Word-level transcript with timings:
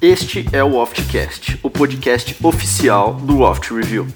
Este 0.00 0.46
é 0.52 0.62
o 0.62 0.76
Oftcast, 0.76 1.58
o 1.62 1.68
podcast 1.68 2.36
oficial 2.44 3.14
do 3.14 3.40
Oft 3.40 3.72
Review, 3.74 4.06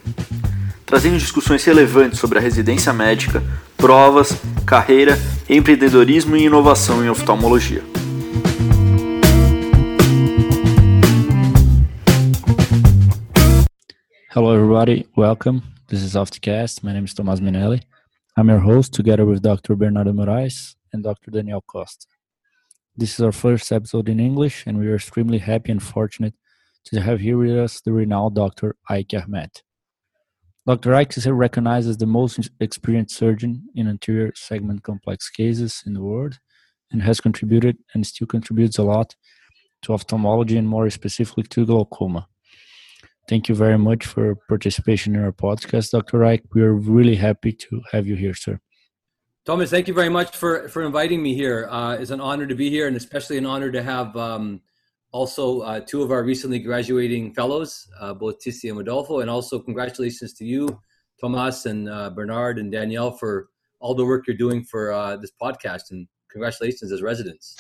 trazendo 0.87 1.19
discussões 1.19 1.65
relevantes 1.65 2.19
sobre 2.19 2.39
a 2.39 2.41
residência 2.41 2.93
médica, 2.93 3.43
provas, 3.77 4.33
carreira, 4.65 5.19
empreendedorismo 5.49 6.37
e 6.37 6.45
inovação 6.45 7.05
em 7.05 7.09
oftalmologia. 7.09 7.83
Hello, 14.35 14.55
everybody. 14.55 15.07
Welcome. 15.17 15.63
This 15.89 16.03
is 16.03 16.15
Oftcast. 16.15 16.83
My 16.83 16.93
name 16.93 17.05
is 17.05 17.13
Tomás 17.13 17.41
Minelli. 17.41 17.83
I'm 18.37 18.49
your 18.49 18.61
host, 18.61 18.95
together 18.95 19.27
with 19.27 19.41
Dr. 19.43 19.77
Bernardo 19.77 20.15
Moraes 20.15 20.75
and 20.93 21.03
Dr. 21.03 21.31
Daniel 21.31 21.63
Costa. 21.63 22.07
This 22.97 23.15
is 23.15 23.21
our 23.21 23.33
first 23.33 23.73
episode 23.73 24.09
in 24.09 24.21
English, 24.21 24.65
and 24.67 24.79
we 24.79 24.89
are 24.89 24.97
extremely 24.97 25.39
happy 25.39 25.73
and 25.73 25.83
fortunate 25.83 26.35
to 26.87 27.01
have 27.01 27.21
here 27.21 27.39
with 27.39 27.57
us 27.57 27.81
the 27.81 27.93
renowned 27.93 28.35
Dr. 28.35 28.77
Ike 28.89 29.15
Ahmed. 29.15 29.51
Dr. 30.67 30.95
Ike 30.95 31.17
is 31.17 31.27
recognized 31.27 31.89
as 31.89 31.97
the 31.97 32.07
most 32.07 32.51
experienced 32.61 33.17
surgeon 33.17 33.69
in 33.75 33.89
anterior 33.89 34.33
segment 34.37 34.83
complex 34.83 35.29
cases 35.29 35.83
in 35.87 35.95
the 35.95 36.03
world 36.03 36.39
and 36.93 37.03
has 37.03 37.21
contributed 37.21 37.79
and 37.95 38.07
still 38.07 38.27
contributes 38.27 38.79
a 38.79 38.83
lot 38.83 39.17
to 39.83 39.93
ophthalmology 39.93 40.57
and 40.57 40.69
more 40.69 40.89
specifically 40.91 41.43
to 41.45 41.67
glaucoma. 41.67 42.29
Thank 43.29 43.49
you 43.49 43.55
very 43.55 43.79
much 43.79 44.05
for 44.07 44.37
participation 44.49 45.15
in 45.17 45.25
our 45.25 45.33
podcast, 45.33 45.91
Dr. 45.91 46.25
Ike. 46.25 46.45
We 46.55 46.63
are 46.63 46.75
really 46.75 47.17
happy 47.17 47.53
to 47.53 47.81
have 47.93 48.07
you 48.07 48.17
here, 48.17 48.35
sir. 48.35 48.61
Thomas, 49.45 49.71
thank 49.71 49.89
you 49.89 49.95
very 49.95 50.09
much 50.09 50.37
for, 50.37 50.69
for 50.69 50.85
inviting 50.85 51.21
me 51.21 51.35
here. 51.35 51.67
Uh, 51.69 51.97
it's 51.97 52.13
an 52.13 52.21
honor 52.21 52.47
to 52.47 52.55
be 52.55 52.71
here, 52.71 52.87
and 52.87 52.97
especially 52.97 53.39
an 53.39 53.45
honor 53.45 53.73
to 53.73 53.83
have 53.83 54.17
um, 54.17 54.61
also 55.11 55.63
uh, 55.63 55.81
two 55.81 56.01
of 56.01 56.13
our 56.13 56.23
recently 56.23 56.61
graduating 56.61 57.35
fellows, 57.35 57.89
uh, 58.01 58.15
both 58.15 58.37
Tissi 58.39 58.69
and 58.69 58.79
Rodolfo, 58.79 59.19
and 59.19 59.29
also 59.29 59.59
congratulations 59.59 60.33
to 60.35 60.45
you, 60.45 60.81
Thomas 61.21 61.67
and 61.67 61.89
uh, 61.89 62.11
Bernard 62.11 62.61
and 62.61 62.71
Danielle, 62.71 63.11
for 63.11 63.49
all 63.81 63.97
the 63.97 64.05
work 64.05 64.29
you're 64.29 64.37
doing 64.37 64.63
for 64.63 64.93
uh, 64.93 65.17
this 65.17 65.33
podcast, 65.43 65.91
and 65.91 66.07
congratulations 66.31 66.93
as 66.93 67.03
residents. 67.03 67.57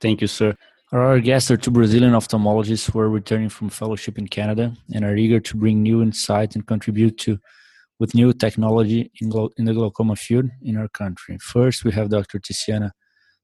Thank 0.00 0.20
you, 0.20 0.26
sir. 0.26 0.54
Our 0.92 1.18
guests 1.18 1.50
are 1.50 1.56
two 1.56 1.70
Brazilian 1.70 2.12
ophthalmologists 2.12 2.90
who 2.90 2.98
are 2.98 3.08
returning 3.08 3.48
from 3.48 3.70
fellowship 3.70 4.18
in 4.18 4.28
Canada 4.28 4.76
and 4.94 5.02
are 5.02 5.16
eager 5.16 5.40
to 5.40 5.56
bring 5.56 5.82
new 5.82 6.02
insight 6.02 6.54
and 6.54 6.66
contribute 6.66 7.16
to 7.20 7.38
with 7.98 8.14
new 8.14 8.32
technology 8.32 9.10
in, 9.20 9.32
in 9.56 9.64
the 9.64 9.72
glaucoma 9.72 10.16
field 10.16 10.50
in 10.62 10.76
our 10.76 10.88
country. 10.88 11.38
First, 11.38 11.84
we 11.84 11.92
have 11.92 12.08
Dr. 12.08 12.38
Tiziana 12.38 12.90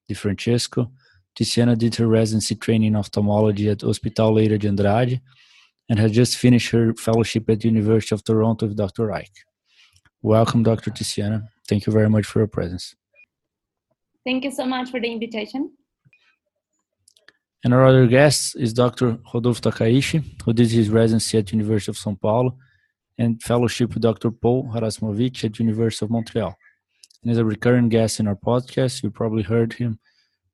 Di 0.08 0.14
Francesco. 0.14 0.90
Tiziana 1.38 1.78
did 1.78 1.94
her 1.96 2.08
residency 2.08 2.56
training 2.56 2.88
in 2.88 2.96
ophthalmology 2.96 3.68
at 3.68 3.82
Hospital 3.82 4.34
Leira 4.34 4.58
de 4.58 4.68
Andrade 4.68 5.20
and 5.88 5.98
has 5.98 6.12
just 6.12 6.36
finished 6.36 6.70
her 6.70 6.94
fellowship 6.94 7.48
at 7.48 7.60
the 7.60 7.68
University 7.68 8.14
of 8.14 8.24
Toronto 8.24 8.66
with 8.66 8.76
Dr. 8.76 9.12
Ike. 9.12 9.38
Welcome, 10.22 10.62
Dr. 10.62 10.90
Tiziana. 10.90 11.48
Thank 11.68 11.86
you 11.86 11.92
very 11.92 12.10
much 12.10 12.26
for 12.26 12.40
your 12.40 12.48
presence. 12.48 12.94
Thank 14.24 14.44
you 14.44 14.50
so 14.50 14.66
much 14.66 14.90
for 14.90 15.00
the 15.00 15.10
invitation. 15.10 15.72
And 17.64 17.72
our 17.74 17.86
other 17.86 18.06
guest 18.06 18.56
is 18.56 18.72
Dr. 18.72 19.18
Rodolfo 19.32 19.70
Takaishi, 19.70 20.42
who 20.42 20.52
did 20.52 20.70
his 20.70 20.88
residency 20.88 21.38
at 21.38 21.52
University 21.52 21.90
of 21.90 21.96
São 21.96 22.18
Paulo 22.18 22.56
and 23.20 23.42
fellowship 23.42 23.92
with 23.92 24.02
Dr. 24.02 24.30
Paul 24.30 24.70
Harasymowycz 24.72 25.44
at 25.44 25.58
University 25.58 26.06
of 26.06 26.10
Montreal. 26.10 26.56
And 27.22 27.30
as 27.30 27.36
a 27.36 27.44
recurring 27.44 27.90
guest 27.90 28.18
in 28.18 28.26
our 28.26 28.34
podcast, 28.34 29.02
you 29.02 29.10
probably 29.10 29.42
heard 29.42 29.74
him 29.74 29.98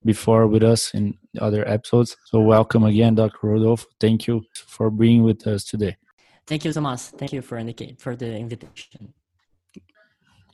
before 0.04 0.48
with 0.48 0.64
us 0.64 0.92
in 0.92 1.16
other 1.40 1.66
episodes. 1.68 2.16
So 2.24 2.40
welcome 2.40 2.82
again, 2.82 3.14
Dr. 3.14 3.46
Rodolfo. 3.46 3.86
Thank 4.00 4.26
you 4.26 4.42
for 4.54 4.90
being 4.90 5.22
with 5.22 5.46
us 5.46 5.62
today. 5.64 5.96
Thank 6.44 6.64
you, 6.64 6.72
Thomas. 6.72 7.10
Thank 7.10 7.32
you 7.32 7.40
for 7.40 7.56
indicate 7.56 8.00
for 8.00 8.16
the 8.16 8.36
invitation. 8.36 9.14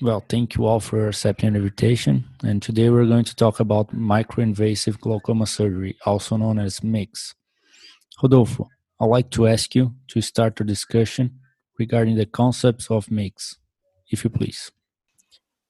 Well, 0.03 0.23
thank 0.29 0.57
you 0.57 0.67
all 0.67 0.81
for 0.81 1.09
accepting 1.09 1.53
the 1.53 1.61
invitation. 1.61 2.25
And 2.45 2.61
today 2.61 2.91
we're 2.91 3.07
going 3.07 3.25
to 3.25 3.37
talk 3.37 3.59
about 3.59 3.95
microinvasive 3.95 5.01
glaucoma 5.01 5.47
surgery, 5.47 5.97
also 6.05 6.37
known 6.37 6.59
as 6.59 6.81
MIGS. 6.81 7.35
Rodolfo, 8.23 8.69
I'd 9.01 9.07
like 9.07 9.31
to 9.31 9.49
ask 9.49 9.75
you 9.75 9.95
to 10.09 10.21
start 10.21 10.57
the 10.57 10.65
discussion 10.65 11.39
regarding 11.79 12.17
the 12.17 12.27
concepts 12.27 12.91
of 12.91 13.11
MIGS, 13.11 13.57
if 14.11 14.25
you 14.25 14.31
please. 14.31 14.71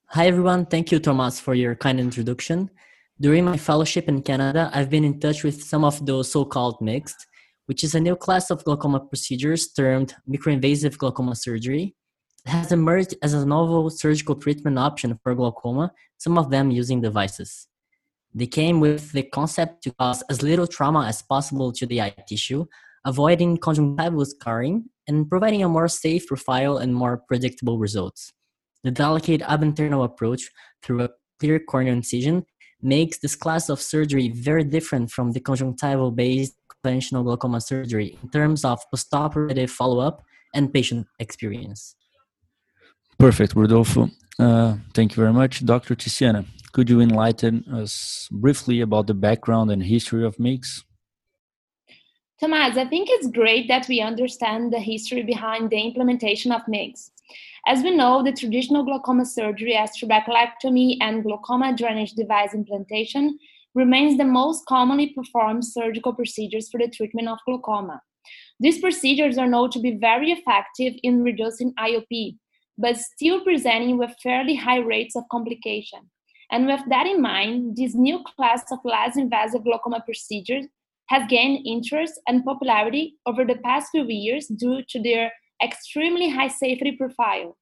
Hi, 0.09 0.27
everyone. 0.27 0.67
Thank 0.67 0.93
you, 0.93 0.99
Thomas, 0.99 1.41
for 1.41 1.55
your 1.55 1.75
kind 1.75 1.99
introduction. 1.99 2.71
During 3.21 3.45
my 3.45 3.57
fellowship 3.57 4.09
in 4.09 4.23
Canada, 4.23 4.71
I've 4.75 4.91
been 4.91 5.05
in 5.05 5.21
touch 5.21 5.45
with 5.45 5.63
some 5.63 5.85
of 5.85 6.05
those 6.05 6.31
so 6.31 6.45
called 6.45 6.81
MIGS, 6.81 7.15
which 7.67 7.85
is 7.85 7.95
a 7.95 8.01
new 8.01 8.17
class 8.17 8.51
of 8.51 8.65
glaucoma 8.65 9.01
procedures 9.01 9.73
termed 9.73 10.15
microinvasive 10.29 10.99
glaucoma 10.99 11.37
surgery. 11.37 11.95
It 12.45 12.51
has 12.51 12.73
emerged 12.73 13.15
as 13.23 13.33
a 13.35 13.47
novel 13.47 13.89
surgical 13.91 14.35
treatment 14.35 14.79
option 14.79 15.19
for 15.23 15.35
glaucoma, 15.35 15.93
some 16.19 16.37
of 16.37 16.51
them 16.51 16.71
using 16.71 17.01
devices. 17.01 17.69
They 18.35 18.47
came 18.47 18.81
with 18.81 19.13
the 19.13 19.23
concept 19.23 19.83
to 19.85 19.93
cause 19.93 20.23
as 20.29 20.43
little 20.43 20.67
trauma 20.67 21.07
as 21.07 21.23
possible 21.23 21.71
to 21.73 21.87
the 21.87 22.01
eye 22.01 22.15
tissue, 22.27 22.67
avoiding 23.05 23.59
conjunctival 23.59 24.27
scarring 24.27 24.91
and 25.09 25.29
providing 25.29 25.63
a 25.63 25.69
more 25.69 25.89
safe 25.89 26.27
profile 26.27 26.77
and 26.79 26.95
more 26.95 27.23
predictable 27.29 27.79
results. 27.79 28.33
The 28.85 28.91
delicate 28.91 29.43
ab-interno 29.43 30.05
approach 30.05 30.51
through 30.83 31.03
a 31.03 31.11
clear 31.39 31.59
corneal 31.59 31.95
incision 31.95 32.45
makes 32.81 33.19
this 33.19 33.37
class 33.37 33.69
of 33.69 33.81
surgery 33.81 34.29
very 34.29 34.65
different 34.65 35.11
from 35.11 35.33
the 35.33 35.41
conjunctival-based 35.41 36.55
conventional 36.83 37.23
glaucoma 37.23 37.61
surgery 37.61 38.19
in 38.23 38.29
terms 38.31 38.65
of 38.65 38.81
postoperative 38.93 39.71
follow-up 39.71 40.23
and 40.55 40.73
patient 40.73 41.07
experience. 41.19 41.95
Perfect, 43.19 43.55
Rodolfo. 43.55 44.11
Uh, 44.39 44.77
thank 44.95 45.13
you 45.13 45.23
very 45.23 45.33
much. 45.33 45.65
Dr. 45.65 45.95
Tiziana, 45.95 46.45
could 46.73 46.91
you 46.91 47.01
enlighten 47.01 47.65
us 47.73 48.29
briefly 48.33 48.81
about 48.81 49.07
the 49.07 49.15
background 49.15 49.71
and 49.71 49.83
history 49.83 50.25
of 50.25 50.39
MIGS? 50.39 50.85
Thomas, 52.43 52.77
I 52.77 52.87
think 52.87 53.07
it's 53.09 53.29
great 53.29 53.69
that 53.69 53.87
we 53.87 54.01
understand 54.01 54.73
the 54.73 54.81
history 54.81 55.23
behind 55.23 55.71
the 55.71 55.81
implementation 55.81 56.51
of 56.51 56.67
MIGS. 56.67 57.13
As 57.69 57.85
we 57.85 57.93
know, 57.93 58.21
the 58.21 58.33
traditional 58.33 58.83
glaucoma 58.83 59.27
surgery 59.27 59.77
as 59.77 59.93
trabeculectomy 59.97 60.97
and 61.01 61.23
glaucoma 61.23 61.73
drainage 61.77 62.15
device 62.15 62.53
implantation 62.53 63.39
remains 63.77 64.19
the 64.19 64.25
most 64.25 64.67
commonly 64.67 65.11
performed 65.11 65.65
surgical 65.65 66.13
procedures 66.13 66.69
for 66.69 66.79
the 66.79 66.89
treatment 66.89 67.29
of 67.29 67.39
glaucoma. 67.47 68.03
These 68.59 68.81
procedures 68.81 69.39
are 69.39 69.47
known 69.47 69.71
to 69.71 69.79
be 69.79 69.93
very 69.93 70.33
effective 70.33 70.95
in 71.05 71.23
reducing 71.23 71.73
IOP, 71.75 72.39
but 72.77 72.97
still 72.97 73.43
presenting 73.43 73.99
with 73.99 74.17
fairly 74.21 74.57
high 74.57 74.81
rates 74.81 75.15
of 75.15 75.23
complication. 75.31 76.11
And 76.51 76.67
with 76.67 76.81
that 76.89 77.07
in 77.07 77.23
mind, 77.23 77.77
this 77.77 77.95
new 77.95 78.21
class 78.35 78.65
of 78.73 78.81
less 78.83 79.17
invasive 79.17 79.63
glaucoma 79.63 80.03
procedures 80.05 80.67
has 81.13 81.29
gained 81.29 81.67
interest 81.67 82.15
and 82.27 82.43
popularity 82.43 83.05
over 83.27 83.45
the 83.45 83.57
past 83.57 83.91
few 83.91 84.07
years 84.09 84.47
due 84.47 84.81
to 84.89 84.99
their 85.03 85.31
extremely 85.63 86.29
high 86.31 86.49
safety 86.49 86.93
profile. 86.93 87.57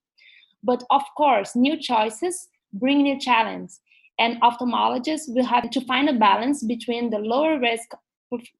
But 0.62 0.84
of 0.90 1.02
course, 1.16 1.56
new 1.56 1.76
choices 1.76 2.48
bring 2.72 3.02
new 3.02 3.18
challenges, 3.18 3.80
and 4.20 4.40
ophthalmologists 4.42 5.26
will 5.34 5.44
have 5.44 5.68
to 5.70 5.80
find 5.90 6.08
a 6.08 6.20
balance 6.28 6.62
between 6.62 7.10
the 7.10 7.18
lower 7.18 7.58
risk 7.58 7.88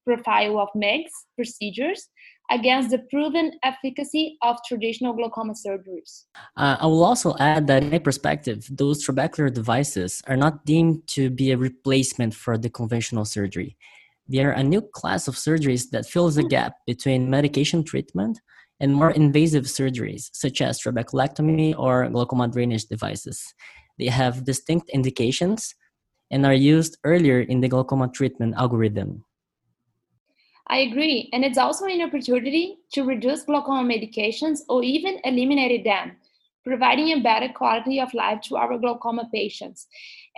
profile 0.05 0.59
of 0.59 0.67
MIGS 0.75 1.11
procedures 1.37 2.09
against 2.51 2.89
the 2.89 2.99
proven 3.09 3.53
efficacy 3.63 4.37
of 4.41 4.57
traditional 4.67 5.13
glaucoma 5.13 5.53
surgeries. 5.53 6.25
Uh, 6.57 6.75
I 6.81 6.85
will 6.87 7.05
also 7.05 7.33
add 7.39 7.67
that, 7.67 7.83
in 7.83 7.91
my 7.91 7.99
perspective, 7.99 8.67
those 8.69 9.07
trabecular 9.07 9.53
devices 9.53 10.21
are 10.27 10.35
not 10.35 10.65
deemed 10.65 11.07
to 11.15 11.29
be 11.29 11.51
a 11.51 11.57
replacement 11.57 12.33
for 12.33 12.57
the 12.57 12.69
conventional 12.69 13.23
surgery. 13.23 13.77
They 14.31 14.45
are 14.45 14.51
a 14.51 14.63
new 14.63 14.81
class 14.81 15.27
of 15.27 15.35
surgeries 15.35 15.89
that 15.89 16.05
fills 16.05 16.35
the 16.35 16.43
gap 16.43 16.75
between 16.87 17.29
medication 17.29 17.83
treatment 17.83 18.39
and 18.79 18.95
more 18.95 19.11
invasive 19.11 19.65
surgeries, 19.65 20.29
such 20.31 20.61
as 20.61 20.79
trabeculectomy 20.79 21.77
or 21.77 22.07
glaucoma 22.07 22.47
drainage 22.47 22.85
devices. 22.85 23.43
They 23.99 24.05
have 24.05 24.45
distinct 24.45 24.89
indications 24.89 25.75
and 26.31 26.45
are 26.45 26.53
used 26.53 26.97
earlier 27.03 27.41
in 27.41 27.59
the 27.59 27.67
glaucoma 27.67 28.07
treatment 28.07 28.55
algorithm. 28.55 29.25
I 30.67 30.77
agree, 30.77 31.29
and 31.33 31.43
it's 31.43 31.57
also 31.57 31.83
an 31.85 32.01
opportunity 32.01 32.77
to 32.93 33.03
reduce 33.03 33.43
glaucoma 33.43 33.83
medications 33.83 34.59
or 34.69 34.81
even 34.81 35.19
eliminate 35.25 35.83
them, 35.83 36.15
providing 36.63 37.11
a 37.11 37.19
better 37.19 37.49
quality 37.49 37.99
of 37.99 38.13
life 38.13 38.39
to 38.43 38.55
our 38.55 38.77
glaucoma 38.77 39.27
patients. 39.33 39.87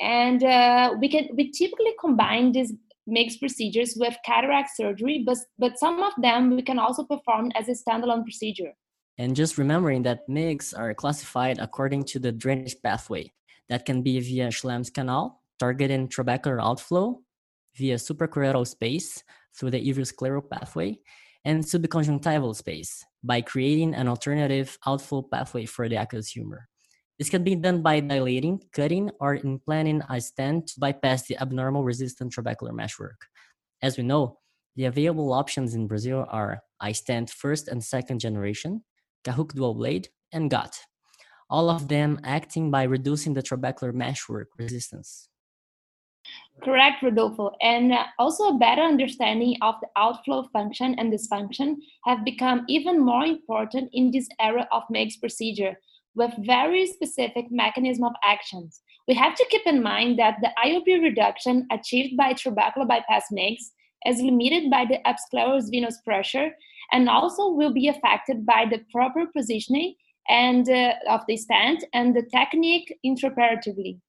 And 0.01 0.43
uh, 0.43 0.95
we 0.99 1.09
can 1.09 1.29
we 1.35 1.51
typically 1.51 1.93
combine 2.01 2.53
these 2.53 2.73
MIGS 3.07 3.37
procedures 3.37 3.95
with 3.97 4.15
cataract 4.25 4.69
surgery, 4.75 5.23
but, 5.25 5.37
but 5.59 5.77
some 5.77 6.01
of 6.01 6.13
them 6.21 6.55
we 6.55 6.61
can 6.61 6.79
also 6.79 7.03
perform 7.03 7.51
as 7.55 7.67
a 7.67 7.73
standalone 7.73 8.23
procedure. 8.23 8.73
And 9.17 9.35
just 9.35 9.57
remembering 9.57 10.03
that 10.03 10.27
MIGS 10.27 10.73
are 10.73 10.93
classified 10.93 11.59
according 11.59 12.05
to 12.05 12.19
the 12.19 12.31
drainage 12.31 12.75
pathway. 12.81 13.31
That 13.69 13.85
can 13.85 14.01
be 14.01 14.19
via 14.19 14.49
Schlemm's 14.49 14.89
canal, 14.89 15.41
targeting 15.59 16.07
trabecular 16.07 16.61
outflow 16.61 17.21
via 17.75 17.95
suprachoroidal 17.95 18.67
space 18.67 19.23
through 19.55 19.71
the 19.71 19.93
uveoscleral 19.93 20.49
pathway 20.49 20.99
and 21.45 21.63
subconjunctival 21.63 22.55
space 22.55 23.05
by 23.23 23.41
creating 23.41 23.93
an 23.93 24.07
alternative 24.07 24.77
outflow 24.85 25.21
pathway 25.21 25.65
for 25.65 25.87
the 25.89 25.97
aqueous 25.97 26.29
humor. 26.29 26.67
This 27.19 27.29
can 27.29 27.43
be 27.43 27.55
done 27.55 27.81
by 27.81 27.99
dilating, 27.99 28.61
cutting, 28.73 29.11
or 29.19 29.35
implanting 29.35 30.01
a 30.09 30.19
stent 30.19 30.67
to 30.67 30.79
bypass 30.79 31.27
the 31.27 31.37
abnormal 31.39 31.83
resistant 31.83 32.33
trabecular 32.33 32.73
meshwork. 32.73 33.27
As 33.83 33.97
we 33.97 34.03
know, 34.03 34.39
the 34.75 34.85
available 34.85 35.31
options 35.31 35.75
in 35.75 35.87
Brazil 35.87 36.25
are 36.29 36.63
iStent 36.81 37.29
first 37.29 37.67
and 37.67 37.83
second 37.83 38.19
generation, 38.19 38.83
Kahook 39.23 39.53
dual 39.53 39.75
blade, 39.75 40.09
and 40.31 40.49
GAT, 40.49 40.79
all 41.49 41.69
of 41.69 41.87
them 41.87 42.19
acting 42.23 42.71
by 42.71 42.83
reducing 42.83 43.35
the 43.35 43.43
trabecular 43.43 43.93
meshwork 43.93 44.47
resistance. 44.57 45.29
Correct, 46.63 47.03
Rodolfo. 47.03 47.51
And 47.61 47.93
also 48.17 48.49
a 48.49 48.57
better 48.57 48.81
understanding 48.81 49.57
of 49.61 49.75
the 49.81 49.87
outflow 49.95 50.47
function 50.53 50.95
and 50.97 51.13
dysfunction 51.13 51.75
have 52.05 52.25
become 52.25 52.65
even 52.67 52.99
more 52.99 53.25
important 53.25 53.89
in 53.93 54.11
this 54.11 54.27
era 54.39 54.67
of 54.71 54.83
MIGS 54.89 55.17
procedure 55.17 55.77
with 56.15 56.31
very 56.45 56.85
specific 56.87 57.45
mechanism 57.49 58.03
of 58.05 58.13
actions. 58.23 58.81
We 59.07 59.15
have 59.15 59.35
to 59.35 59.45
keep 59.49 59.63
in 59.65 59.83
mind 59.83 60.19
that 60.19 60.37
the 60.41 60.51
IOP 60.63 61.01
reduction 61.01 61.67
achieved 61.71 62.15
by 62.15 62.33
trabecular 62.33 62.87
bypass 62.87 63.25
MIGS 63.31 63.71
is 64.05 64.21
limited 64.21 64.69
by 64.69 64.85
the 64.85 64.99
subscleral 65.05 65.61
venous 65.69 65.99
pressure 66.03 66.51
and 66.91 67.09
also 67.09 67.49
will 67.49 67.73
be 67.73 67.87
affected 67.87 68.45
by 68.45 68.65
the 68.69 68.81
proper 68.91 69.25
positioning 69.35 69.95
and 70.29 70.69
uh, 70.69 70.93
of 71.09 71.21
the 71.27 71.37
stent 71.37 71.83
and 71.93 72.15
the 72.15 72.23
technique 72.23 72.93
intraoperatively. 73.05 73.99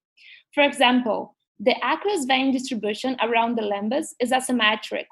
For 0.55 0.63
example, 0.63 1.37
the 1.59 1.75
aqueous 1.85 2.25
vein 2.25 2.53
distribution 2.53 3.17
around 3.23 3.57
the 3.57 3.63
limbus 3.63 4.09
is 4.21 4.31
asymmetric, 4.31 5.07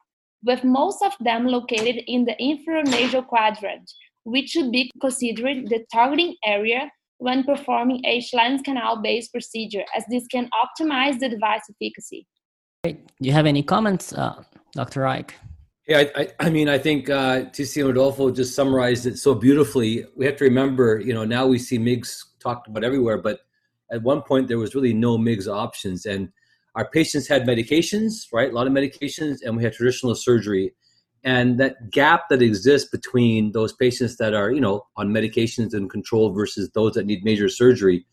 with 0.44 0.64
most 0.64 1.02
of 1.02 1.12
them 1.20 1.46
located 1.46 2.02
in 2.06 2.24
the 2.24 2.40
inferior 2.40 2.84
nasal 2.84 3.22
quadrant, 3.22 3.90
which 4.24 4.50
should 4.50 4.70
be 4.70 4.90
considered 5.00 5.68
the 5.68 5.84
targeting 5.92 6.36
area 6.44 6.90
when 7.18 7.44
performing 7.44 8.02
a 8.04 8.20
Schlemm's 8.20 8.62
canal-based 8.62 9.32
procedure, 9.32 9.84
as 9.96 10.04
this 10.10 10.26
can 10.26 10.50
optimize 10.62 11.20
the 11.20 11.28
device 11.28 11.62
efficacy. 11.70 12.26
Great. 12.82 13.06
Do 13.06 13.28
you 13.28 13.32
have 13.32 13.46
any 13.46 13.62
comments, 13.62 14.12
uh, 14.12 14.42
Dr. 14.74 15.06
Ike? 15.06 15.34
Yeah, 15.86 16.04
I, 16.16 16.28
I, 16.40 16.50
mean, 16.50 16.68
I 16.68 16.78
think 16.78 17.10
uh, 17.10 17.44
TC 17.44 17.84
Rodolfo 17.84 18.30
just 18.30 18.54
summarized 18.54 19.06
it 19.06 19.18
so 19.18 19.34
beautifully. 19.34 20.04
We 20.16 20.26
have 20.26 20.36
to 20.36 20.44
remember, 20.44 21.00
you 21.00 21.12
know, 21.12 21.24
now 21.24 21.46
we 21.46 21.58
see 21.58 21.78
MIGS 21.78 22.24
talked 22.40 22.68
about 22.68 22.84
everywhere, 22.84 23.18
but 23.18 23.40
at 23.90 24.02
one 24.02 24.22
point 24.22 24.48
there 24.48 24.58
was 24.58 24.74
really 24.74 24.94
no 24.94 25.18
MIGS 25.18 25.48
options, 25.48 26.06
and 26.06 26.28
our 26.74 26.88
patients 26.88 27.28
had 27.28 27.46
medications, 27.46 28.26
right? 28.32 28.50
A 28.50 28.54
lot 28.54 28.66
of 28.66 28.72
medications, 28.72 29.38
and 29.44 29.56
we 29.56 29.62
had 29.62 29.72
traditional 29.72 30.14
surgery. 30.14 30.72
And 31.24 31.58
that 31.60 31.90
gap 31.90 32.28
that 32.30 32.42
exists 32.42 32.90
between 32.90 33.52
those 33.52 33.72
patients 33.72 34.16
that 34.16 34.34
are, 34.34 34.50
you 34.50 34.60
know, 34.60 34.86
on 34.96 35.10
medications 35.10 35.72
and 35.72 35.88
control 35.88 36.32
versus 36.32 36.70
those 36.70 36.94
that 36.94 37.06
need 37.06 37.24
major 37.24 37.48
surgery, 37.48 38.04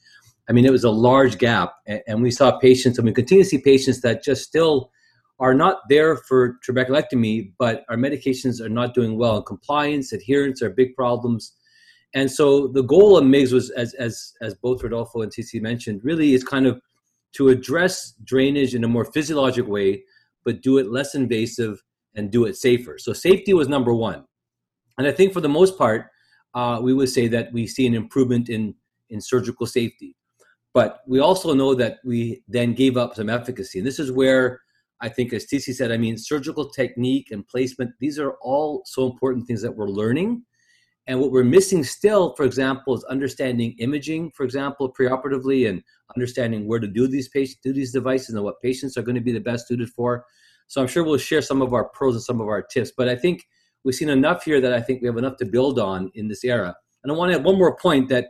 I 0.48 0.52
mean, 0.52 0.66
it 0.66 0.72
was 0.72 0.84
a 0.84 0.92
large 0.92 1.38
gap. 1.38 1.76
And, 2.08 2.22
we 2.22 2.32
saw 2.32 2.58
patients, 2.60 2.98
and 2.98 3.06
we 3.06 3.14
continue 3.14 3.44
to 3.44 3.50
see 3.50 3.60
patients 3.60 4.02
that 4.02 4.24
just 4.24 4.44
still 4.44 4.92
are 5.40 5.54
not 5.54 5.80
there 5.90 6.18
for 6.18 6.60
trabeculectomy, 6.68 7.54
but 7.58 7.86
our 7.90 7.96
medications 7.96 8.60
are 8.60 8.70
not 8.70 8.94
doing 8.94 9.18
well. 9.18 9.38
And 9.38 9.46
compliance, 9.46 10.12
adherence 10.12 10.62
are 10.62 10.70
big 10.70 10.96
problems. 10.96 11.54
And 12.14 12.30
so 12.32 12.68
the 12.68 12.84
goal 12.84 13.18
of 13.18 13.26
MIGS 13.26 13.54
was, 13.54 13.70
as, 13.72 13.94
as, 13.96 14.34
as 14.42 14.54
both 14.56 14.84
Rodolfo 14.84 15.22
and 15.22 15.32
TC 15.32 15.62
mentioned, 15.62 16.02
really 16.04 16.34
is 16.34 16.44
kind 16.44 16.68
of 16.68 16.82
to 17.34 17.50
address 17.50 18.14
drainage 18.24 18.76
in 18.76 18.84
a 18.84 18.88
more 18.88 19.06
physiologic 19.06 19.68
way, 19.68 20.04
but 20.44 20.62
do 20.62 20.78
it 20.78 20.92
less 20.92 21.16
invasive 21.16 21.82
and 22.16 22.32
do 22.32 22.46
it 22.46 22.58
safer. 22.58 22.98
So 22.98 23.14
safety 23.14 23.54
was 23.54 23.68
number 23.68 23.94
one. 23.94 24.26
And 24.98 25.08
I 25.08 25.12
think 25.12 25.34
for 25.34 25.42
the 25.42 25.50
most 25.50 25.78
part, 25.78 26.08
uh, 26.54 26.80
we 26.82 26.94
would 26.94 27.10
say 27.10 27.28
that 27.28 27.54
we 27.54 27.68
see 27.68 27.86
an 27.88 27.94
improvement 27.94 28.50
in, 28.50 28.76
in 29.10 29.22
surgical 29.22 29.66
safety. 29.66 30.16
But 30.74 31.00
we 31.08 31.20
also 31.20 31.54
know 31.54 31.74
that 31.76 31.98
we 32.04 32.44
then 32.48 32.74
gave 32.74 32.98
up 32.98 33.16
some 33.16 33.30
efficacy. 33.30 33.80
And 33.80 33.88
this 33.88 34.00
is 34.00 34.12
where 34.12 34.62
I 35.02 35.10
think, 35.10 35.34
as 35.34 35.46
TC 35.46 35.74
said, 35.74 35.92
I 35.92 35.98
mean, 35.98 36.18
surgical 36.18 36.70
technique 36.70 37.32
and 37.32 37.48
placement, 37.48 37.92
these 38.00 38.20
are 38.20 38.34
all 38.42 38.84
so 38.86 39.10
important 39.10 39.48
things 39.48 39.62
that 39.62 39.76
we're 39.76 39.90
learning. 39.90 40.44
And 41.08 41.20
what 41.20 41.32
we're 41.32 41.44
missing 41.44 41.84
still, 41.84 42.36
for 42.36 42.44
example, 42.44 42.96
is 42.96 43.04
understanding 43.06 43.76
imaging, 43.80 44.32
for 44.36 44.44
example, 44.44 44.94
preoperatively, 44.94 45.68
and 45.68 45.82
understanding 46.16 46.68
where 46.68 46.80
to 46.80 46.88
do 46.88 47.08
these 47.08 47.30
patients, 47.30 47.60
do 47.64 47.74
these 47.74 47.92
devices, 47.92 48.36
and 48.36 48.44
what 48.44 48.62
patients 48.62 48.96
are 48.96 49.02
going 49.02 49.16
to 49.16 49.22
be 49.22 49.32
the 49.32 49.40
best 49.40 49.68
suited 49.68 49.90
for. 49.90 50.26
So 50.70 50.80
I'm 50.80 50.88
sure 50.88 51.04
we'll 51.04 51.18
share 51.18 51.42
some 51.42 51.62
of 51.62 51.74
our 51.74 51.84
pros 51.84 52.16
and 52.16 52.24
some 52.24 52.40
of 52.40 52.48
our 52.48 52.62
tips. 52.62 52.92
But 52.96 53.10
I 53.10 53.16
think 53.16 53.46
we've 53.84 53.96
seen 53.96 54.10
enough 54.10 54.46
here 54.46 54.62
that 54.62 54.72
I 54.72 54.80
think 54.80 55.02
we 55.02 55.08
have 55.08 55.18
enough 55.18 55.36
to 55.38 55.46
build 55.46 55.80
on 55.80 56.12
in 56.16 56.28
this 56.30 56.46
era. 56.46 56.76
And 57.04 57.12
I 57.12 57.16
want 57.16 57.32
to 57.32 57.40
add 57.40 57.44
one 57.44 57.58
more 57.58 57.76
point 57.76 58.08
that, 58.10 58.30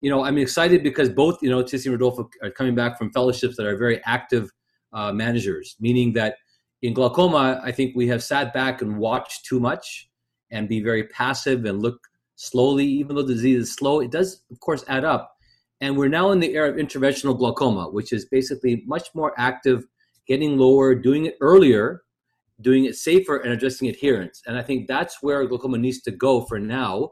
you 0.00 0.10
know, 0.10 0.24
I'm 0.24 0.38
excited 0.38 0.82
because 0.82 1.10
both, 1.10 1.38
you 1.42 1.50
know, 1.50 1.62
Tissi 1.62 1.86
and 1.86 1.92
Rodolfo 1.92 2.28
are 2.42 2.50
coming 2.50 2.74
back 2.74 2.98
from 2.98 3.12
fellowships 3.12 3.56
that 3.56 3.66
are 3.66 3.76
very 3.76 4.02
active 4.04 4.50
uh, 4.92 5.12
managers, 5.12 5.76
meaning 5.78 6.12
that 6.14 6.36
in 6.82 6.94
glaucoma, 6.94 7.60
I 7.62 7.72
think 7.72 7.94
we 7.94 8.08
have 8.08 8.22
sat 8.22 8.52
back 8.52 8.82
and 8.82 8.98
watched 8.98 9.44
too 9.44 9.60
much 9.60 10.10
and 10.50 10.68
be 10.68 10.82
very 10.82 11.04
passive 11.04 11.64
and 11.64 11.80
look 11.80 11.98
slowly, 12.36 12.86
even 12.86 13.16
though 13.16 13.22
the 13.22 13.34
disease 13.34 13.62
is 13.62 13.74
slow, 13.74 14.00
it 14.00 14.10
does, 14.10 14.42
of 14.50 14.60
course, 14.60 14.84
add 14.88 15.04
up. 15.04 15.36
And 15.80 15.96
we're 15.96 16.08
now 16.08 16.30
in 16.30 16.40
the 16.40 16.54
era 16.54 16.70
of 16.70 16.76
interventional 16.76 17.36
glaucoma, 17.36 17.90
which 17.90 18.12
is 18.12 18.24
basically 18.26 18.84
much 18.86 19.08
more 19.14 19.34
active, 19.36 19.84
getting 20.26 20.58
lower, 20.58 20.94
doing 20.94 21.26
it 21.26 21.36
earlier, 21.40 22.02
doing 22.60 22.84
it 22.84 22.96
safer, 22.96 23.36
and 23.36 23.52
addressing 23.52 23.88
adherence. 23.88 24.42
And 24.46 24.56
I 24.56 24.62
think 24.62 24.88
that's 24.88 25.18
where 25.22 25.46
glaucoma 25.46 25.78
needs 25.78 26.00
to 26.02 26.10
go 26.10 26.42
for 26.46 26.58
now. 26.58 27.10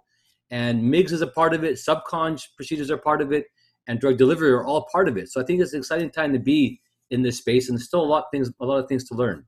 And 0.51 0.83
MIGS 0.83 1.13
is 1.13 1.23
a 1.23 1.27
part 1.27 1.55
of 1.55 1.65
it, 1.65 1.77
subconj 1.77 2.43
procedures 2.57 2.91
are 2.91 2.99
part 2.99 3.23
of 3.23 3.33
it, 3.33 3.47
and 3.87 3.99
drug 3.99 4.19
delivery 4.19 4.51
are 4.51 4.65
all 4.65 4.87
part 4.93 5.09
of 5.09 5.17
it. 5.17 5.31
So 5.31 5.41
I 5.41 5.45
think 5.45 5.61
it's 5.61 5.73
an 5.73 5.81
exciting 5.81 6.11
time 6.11 6.33
to 6.33 6.39
be 6.39 6.81
in 7.11 7.23
this 7.23 7.39
space, 7.39 7.69
and 7.69 7.81
still 7.81 8.03
a 8.03 8.07
lot 8.07 8.25
of 8.25 8.31
things, 8.33 8.51
a 8.61 8.67
lot 8.67 8.79
of 8.79 8.89
things 8.89 9.05
to 9.09 9.15
learn. 9.15 9.45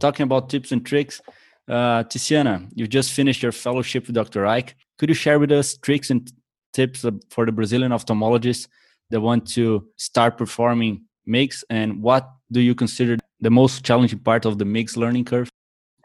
Talking 0.00 0.24
about 0.24 0.48
tips 0.50 0.72
and 0.72 0.84
tricks, 0.84 1.20
uh, 1.68 2.04
Tiziana, 2.04 2.68
you 2.74 2.86
just 2.86 3.12
finished 3.12 3.42
your 3.42 3.52
fellowship 3.52 4.06
with 4.06 4.14
Dr. 4.14 4.46
Ike. 4.46 4.76
Could 4.98 5.08
you 5.08 5.14
share 5.14 5.38
with 5.38 5.50
us 5.50 5.76
tricks 5.76 6.10
and 6.10 6.30
tips 6.72 7.04
for 7.30 7.46
the 7.46 7.52
Brazilian 7.52 7.92
ophthalmologists 7.92 8.68
that 9.10 9.20
want 9.20 9.46
to 9.48 9.88
start 9.96 10.36
performing 10.36 11.05
MIGS, 11.26 11.64
and 11.70 12.02
what 12.02 12.30
do 12.50 12.60
you 12.60 12.74
consider 12.74 13.16
the 13.40 13.50
most 13.50 13.84
challenging 13.84 14.20
part 14.20 14.44
of 14.44 14.58
the 14.58 14.64
MIGS 14.64 14.96
learning 14.96 15.24
curve? 15.24 15.48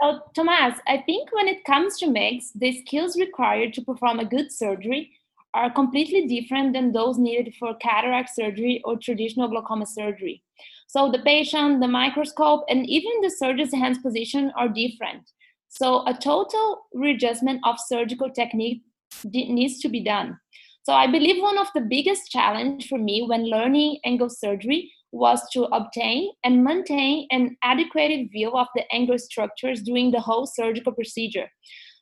So, 0.01 0.19
Tomas, 0.35 0.79
I 0.87 0.97
think 1.05 1.29
when 1.31 1.47
it 1.47 1.63
comes 1.63 1.97
to 1.99 2.07
MIGS, 2.07 2.53
the 2.55 2.81
skills 2.81 3.17
required 3.17 3.73
to 3.73 3.81
perform 3.81 4.19
a 4.19 4.25
good 4.25 4.51
surgery 4.51 5.11
are 5.53 5.69
completely 5.69 6.27
different 6.27 6.73
than 6.73 6.91
those 6.91 7.17
needed 7.17 7.53
for 7.59 7.75
cataract 7.75 8.29
surgery 8.33 8.81
or 8.85 8.97
traditional 8.97 9.49
glaucoma 9.49 9.85
surgery. 9.85 10.41
So 10.87 11.11
the 11.11 11.19
patient, 11.19 11.81
the 11.81 11.87
microscope, 11.87 12.63
and 12.69 12.87
even 12.89 13.11
the 13.21 13.29
surgeon's 13.29 13.73
hands 13.73 13.97
position 13.99 14.51
are 14.57 14.69
different. 14.69 15.29
So 15.67 16.05
a 16.07 16.13
total 16.13 16.87
readjustment 16.93 17.61
of 17.63 17.79
surgical 17.79 18.29
technique 18.29 18.81
needs 19.23 19.79
to 19.79 19.89
be 19.89 20.03
done. 20.03 20.39
So 20.83 20.93
I 20.93 21.07
believe 21.07 21.41
one 21.41 21.57
of 21.57 21.67
the 21.75 21.81
biggest 21.81 22.31
challenge 22.31 22.87
for 22.87 22.97
me 22.97 23.21
when 23.27 23.49
learning 23.49 23.99
angle 24.03 24.29
surgery 24.29 24.91
was 25.11 25.41
to 25.51 25.63
obtain 25.65 26.31
and 26.43 26.63
maintain 26.63 27.27
an 27.31 27.57
adequate 27.63 28.29
view 28.31 28.51
of 28.51 28.67
the 28.75 28.83
angle 28.93 29.17
structures 29.17 29.81
during 29.81 30.11
the 30.11 30.19
whole 30.19 30.45
surgical 30.45 30.93
procedure. 30.93 31.49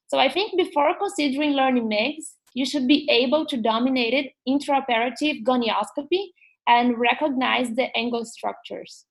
So 0.08 0.18
I 0.18 0.32
think 0.32 0.58
before 0.58 0.96
considering 0.98 1.52
learning 1.52 1.88
MIGS, 1.88 2.36
you 2.54 2.66
should 2.66 2.88
be 2.88 3.08
able 3.10 3.46
to 3.46 3.58
dominate 3.58 4.14
it 4.14 4.32
intraoperative 4.48 5.44
gonioscopy 5.44 6.30
and 6.68 6.98
recognize 6.98 7.70
the 7.76 7.96
angle 7.96 8.26
structures. 8.26 9.06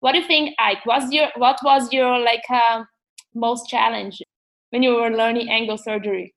What 0.00 0.12
do 0.12 0.18
you 0.18 0.26
think, 0.26 0.54
Ike? 0.58 0.84
Was 0.84 1.12
your 1.12 1.28
what 1.36 1.58
was 1.62 1.92
your 1.92 2.18
like 2.18 2.42
uh, 2.50 2.84
most 3.34 3.68
challenge 3.68 4.20
when 4.70 4.82
you 4.82 4.94
were 4.96 5.10
learning 5.10 5.48
angle 5.48 5.78
surgery? 5.78 6.34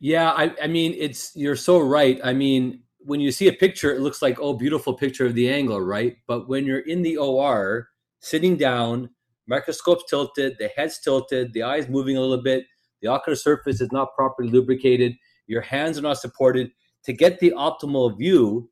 Yeah, 0.00 0.32
I, 0.32 0.54
I 0.62 0.66
mean, 0.66 0.94
it's 0.98 1.34
you're 1.34 1.56
so 1.56 1.78
right. 1.78 2.20
I 2.22 2.34
mean, 2.34 2.80
when 3.04 3.20
you 3.20 3.32
see 3.32 3.48
a 3.48 3.52
picture, 3.52 3.92
it 3.94 4.00
looks 4.00 4.22
like 4.22 4.38
oh, 4.40 4.54
beautiful 4.54 4.94
picture 4.94 5.26
of 5.26 5.34
the 5.34 5.50
angle, 5.50 5.80
right? 5.80 6.16
But 6.26 6.48
when 6.48 6.64
you're 6.64 6.80
in 6.80 7.02
the 7.02 7.16
OR, 7.16 7.88
sitting 8.20 8.56
down, 8.56 9.10
microscope's 9.46 10.04
tilted, 10.08 10.56
the 10.58 10.70
head's 10.76 11.00
tilted, 11.00 11.52
the 11.52 11.62
eyes 11.62 11.88
moving 11.88 12.16
a 12.16 12.20
little 12.20 12.42
bit, 12.42 12.64
the 13.00 13.08
ocular 13.08 13.36
surface 13.36 13.80
is 13.80 13.90
not 13.92 14.14
properly 14.14 14.48
lubricated, 14.48 15.14
your 15.46 15.60
hands 15.60 15.98
are 15.98 16.02
not 16.02 16.18
supported 16.18 16.70
to 17.04 17.12
get 17.12 17.40
the 17.40 17.50
optimal 17.50 18.16
view, 18.16 18.70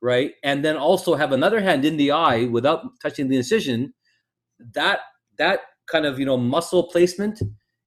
right? 0.00 0.32
And 0.42 0.64
then 0.64 0.76
also 0.76 1.14
have 1.14 1.32
another 1.32 1.60
hand 1.60 1.84
in 1.84 1.96
the 1.96 2.10
eye 2.10 2.44
without 2.44 2.84
touching 3.00 3.28
the 3.28 3.36
incision. 3.36 3.94
That 4.74 5.00
that 5.38 5.60
kind 5.86 6.04
of 6.04 6.18
you 6.18 6.26
know 6.26 6.36
muscle 6.36 6.84
placement 6.84 7.40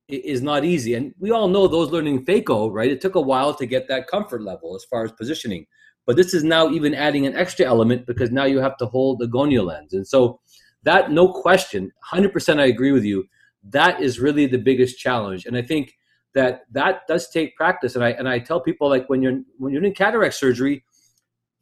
is 0.08 0.42
not 0.42 0.66
easy, 0.66 0.94
and 0.94 1.14
we 1.20 1.32
all 1.32 1.48
know 1.48 1.68
those 1.68 1.92
learning 1.92 2.26
phaco, 2.26 2.72
right? 2.72 2.92
It 2.92 3.02
took 3.02 3.16
a 3.16 3.22
while 3.22 3.54
to 3.56 3.66
get 3.66 3.88
that 3.90 4.08
comfort 4.08 4.42
level 4.42 4.76
as 4.76 4.86
far 4.86 5.04
as 5.04 5.12
positioning. 5.12 5.66
But 6.06 6.16
this 6.16 6.34
is 6.34 6.44
now 6.44 6.70
even 6.70 6.94
adding 6.94 7.26
an 7.26 7.36
extra 7.36 7.66
element 7.66 8.06
because 8.06 8.32
now 8.32 8.46
you 8.46 8.60
have 8.60 8.78
to 8.78 8.86
hold 8.86 9.20
the 9.20 9.28
gonial 9.28 9.66
lens. 9.66 9.94
And 9.94 10.08
so 10.08 10.40
that, 10.84 11.12
no 11.12 11.32
question, 11.32 11.92
100% 12.12 12.60
I 12.60 12.66
agree 12.66 12.92
with 12.92 13.04
you. 13.04 13.26
That 13.70 14.02
is 14.02 14.20
really 14.20 14.48
the 14.48 14.58
biggest 14.58 14.98
challenge. 14.98 15.46
And 15.46 15.56
I 15.56 15.62
think 15.62 15.94
that 16.34 16.62
that 16.72 17.02
does 17.08 17.30
take 17.30 17.56
practice. 17.56 17.96
And 17.96 18.04
I, 18.04 18.12
and 18.12 18.28
I 18.28 18.40
tell 18.40 18.60
people 18.60 18.90
like 18.90 19.08
when 19.10 19.22
you're, 19.22 19.42
when 19.58 19.72
you're 19.72 19.82
doing 19.82 19.94
cataract 19.94 20.34
surgery, 20.34 20.84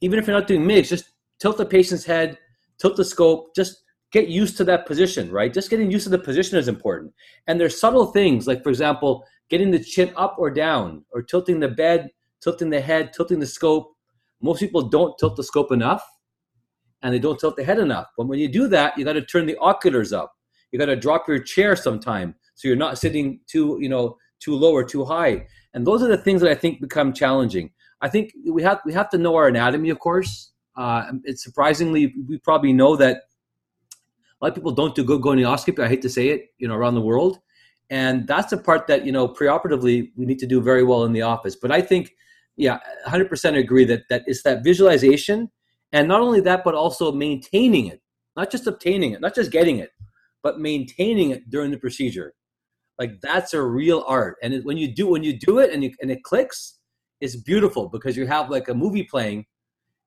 even 0.02 0.18
if 0.18 0.28
you're 0.28 0.38
not 0.38 0.48
doing 0.48 0.66
MIGS, 0.66 0.90
just 0.90 1.12
tilt 1.40 1.58
the 1.58 1.66
patient's 1.66 2.06
head, 2.06 2.38
tilt 2.80 2.96
the 2.96 3.04
scope, 3.04 3.54
just 3.56 3.84
get 4.12 4.28
used 4.30 4.58
to 4.58 4.64
that 4.64 4.86
position, 4.86 5.30
right? 5.32 5.54
Just 5.54 5.70
getting 5.70 5.92
used 5.92 6.06
to 6.06 6.10
the 6.10 6.18
position 6.18 6.58
is 6.58 6.68
important. 6.68 7.14
And 7.48 7.60
there's 7.60 7.80
subtle 7.80 8.08
things 8.08 8.48
like, 8.48 8.64
for 8.64 8.70
example, 8.70 9.26
getting 9.50 9.72
the 9.72 9.84
chin 9.84 10.12
up 10.16 10.36
or 10.38 10.50
down, 10.50 11.04
or 11.12 11.22
tilting 11.22 11.60
the 11.60 11.68
bed, 11.68 12.10
tilting 12.42 12.70
the 12.70 12.82
head, 12.82 13.14
tilting 13.14 13.40
the 13.40 13.48
scope. 13.48 13.96
Most 14.42 14.60
people 14.60 14.84
don't 14.84 15.18
tilt 15.18 15.36
the 15.36 15.44
scope 15.44 15.72
enough, 15.72 16.04
and 17.02 17.14
they 17.14 17.20
don't 17.20 17.40
tilt 17.40 17.56
the 17.56 17.64
head 17.64 17.80
enough. 17.80 18.08
But 18.18 18.28
when 18.28 18.40
you 18.40 18.48
do 18.48 18.68
that, 18.70 18.98
you 18.98 19.06
got 19.06 19.14
to 19.14 19.22
turn 19.22 19.46
the 19.46 19.58
oculars 19.58 20.14
up. 20.14 20.34
You 20.72 20.80
got 20.80 20.86
to 20.86 20.96
drop 20.96 21.28
your 21.28 21.40
chair 21.40 21.76
sometime 21.76 22.36
so 22.56 22.68
you're 22.68 22.78
not 22.78 22.98
sitting 22.98 23.40
too, 23.48 23.78
you 23.82 23.90
know, 23.90 24.18
too 24.40 24.54
low 24.54 24.74
or 24.74 24.84
too 24.84 25.06
high. 25.06 25.48
And 25.74 25.86
those 25.86 26.04
are 26.04 26.08
the 26.08 26.18
things 26.18 26.42
that 26.42 26.52
I 26.52 26.56
think 26.56 26.82
become 26.82 27.14
challenging. 27.14 27.72
I 28.02 28.10
think 28.10 28.34
we 28.46 28.62
have 28.64 28.82
we 28.86 28.94
have 28.94 29.10
to 29.12 29.18
know 29.18 29.36
our 29.36 29.48
anatomy, 29.48 29.90
of 29.90 30.00
course. 30.00 30.52
Uh, 30.76 31.12
it's 31.24 31.44
surprisingly 31.44 32.14
we 32.28 32.38
probably 32.38 32.74
know 32.74 32.96
that 32.96 33.24
a 34.42 34.46
lot 34.46 34.50
of 34.50 34.56
people 34.56 34.72
don't 34.72 34.96
do 34.96 35.04
good 35.04 35.22
gonioscopy. 35.22 35.84
I 35.84 35.90
hate 35.90 36.02
to 36.04 36.10
say 36.10 36.30
it, 36.30 36.48
you 36.58 36.68
know, 36.68 36.76
around 36.76 36.96
the 36.96 37.02
world, 37.02 37.40
and 37.90 38.26
that's 38.28 38.52
the 38.52 38.58
part 38.58 38.88
that 38.88 39.06
you 39.06 39.12
know 39.12 39.28
preoperatively 39.28 40.12
we 40.16 40.26
need 40.26 40.40
to 40.40 40.48
do 40.48 40.62
very 40.62 40.84
well 40.84 41.04
in 41.04 41.14
the 41.14 41.22
office. 41.24 41.56
But 41.56 41.72
I 41.72 41.82
think, 41.82 42.12
yeah, 42.60 42.80
100% 43.08 43.58
agree 43.58 43.86
that 43.86 44.04
that 44.10 44.24
is 44.28 44.44
that 44.44 44.64
visualization, 44.64 45.50
and 45.92 46.08
not 46.08 46.22
only 46.22 46.42
that, 46.42 46.64
but 46.64 46.76
also 46.76 47.12
maintaining 47.12 47.88
it, 47.88 48.02
not 48.36 48.52
just 48.52 48.68
obtaining 48.68 49.14
it, 49.14 49.22
not 49.22 49.34
just 49.34 49.52
getting 49.52 49.80
it, 49.80 49.92
but 50.44 50.60
maintaining 50.60 51.32
it 51.32 51.50
during 51.50 51.72
the 51.72 51.78
procedure. 51.78 52.34
Like 53.00 53.22
that's 53.22 53.54
a 53.54 53.62
real 53.62 54.04
art, 54.06 54.36
and 54.44 54.54
it, 54.54 54.66
when 54.66 54.78
you 54.78 54.94
do 54.94 55.08
when 55.08 55.24
you 55.24 55.40
do 55.40 55.60
it 55.60 55.74
and 55.74 55.84
you, 55.84 55.92
and 56.02 56.12
it 56.12 56.24
clicks, 56.24 56.80
it's 57.22 57.38
beautiful 57.38 57.88
because 57.88 58.18
you 58.18 58.28
have 58.28 58.50
like 58.50 58.68
a 58.68 58.74
movie 58.74 59.04
playing 59.04 59.46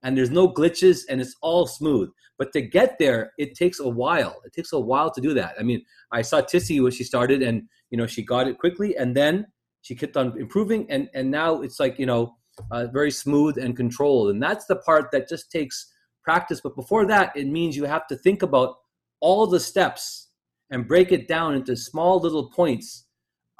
and 0.03 0.17
there's 0.17 0.31
no 0.31 0.53
glitches 0.53 1.03
and 1.09 1.21
it's 1.21 1.37
all 1.43 1.67
smooth. 1.67 2.11
But 2.39 2.53
to 2.53 2.61
get 2.61 2.99
there, 2.99 3.33
it 3.39 3.55
takes 3.55 3.79
a 3.79 3.89
while. 3.89 4.41
It 4.45 4.53
takes 4.53 4.73
a 4.73 4.81
while 4.81 5.11
to 5.13 5.21
do 5.21 5.33
that. 5.35 5.55
I 5.59 5.63
mean, 5.63 5.83
I 6.11 6.23
saw 6.23 6.41
Tissy 6.41 6.83
when 6.83 6.93
she 6.93 7.05
started 7.05 7.43
and, 7.43 7.63
you 7.91 7.99
know, 7.99 8.07
she 8.07 8.23
got 8.23 8.49
it 8.49 8.59
quickly 8.59 8.97
and 8.97 9.17
then 9.17 9.47
she 9.83 9.95
kept 9.95 10.17
on 10.17 10.39
improving 10.41 10.91
and, 10.91 11.09
and 11.15 11.31
now 11.31 11.63
it's 11.63 11.79
like, 11.79 11.99
you 11.99 12.07
know, 12.07 12.35
uh, 12.71 12.87
very 12.87 13.11
smooth 13.11 13.59
and 13.59 13.77
controlled. 13.77 14.31
And 14.31 14.43
that's 14.43 14.67
the 14.67 14.77
part 14.77 15.11
that 15.13 15.29
just 15.29 15.51
takes 15.51 15.93
practice. 16.23 16.61
But 16.61 16.77
before 16.77 17.07
that, 17.07 17.37
it 17.37 17.47
means 17.47 17.77
you 17.77 17.85
have 17.85 18.07
to 18.09 18.17
think 18.17 18.43
about 18.43 18.77
all 19.21 19.47
the 19.47 19.61
steps 19.61 20.29
and 20.71 20.89
break 20.89 21.13
it 21.13 21.29
down 21.29 21.55
into 21.55 21.77
small 21.77 22.19
little 22.19 22.51
points, 22.51 23.07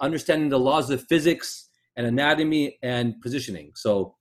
understanding 0.01 0.49
the 0.49 0.59
laws 0.59 0.91
of 0.91 1.07
physics 1.07 1.69
and 1.97 2.07
anatomy 2.07 2.79
and 2.83 3.21
positioning. 3.21 3.73
So 3.75 4.17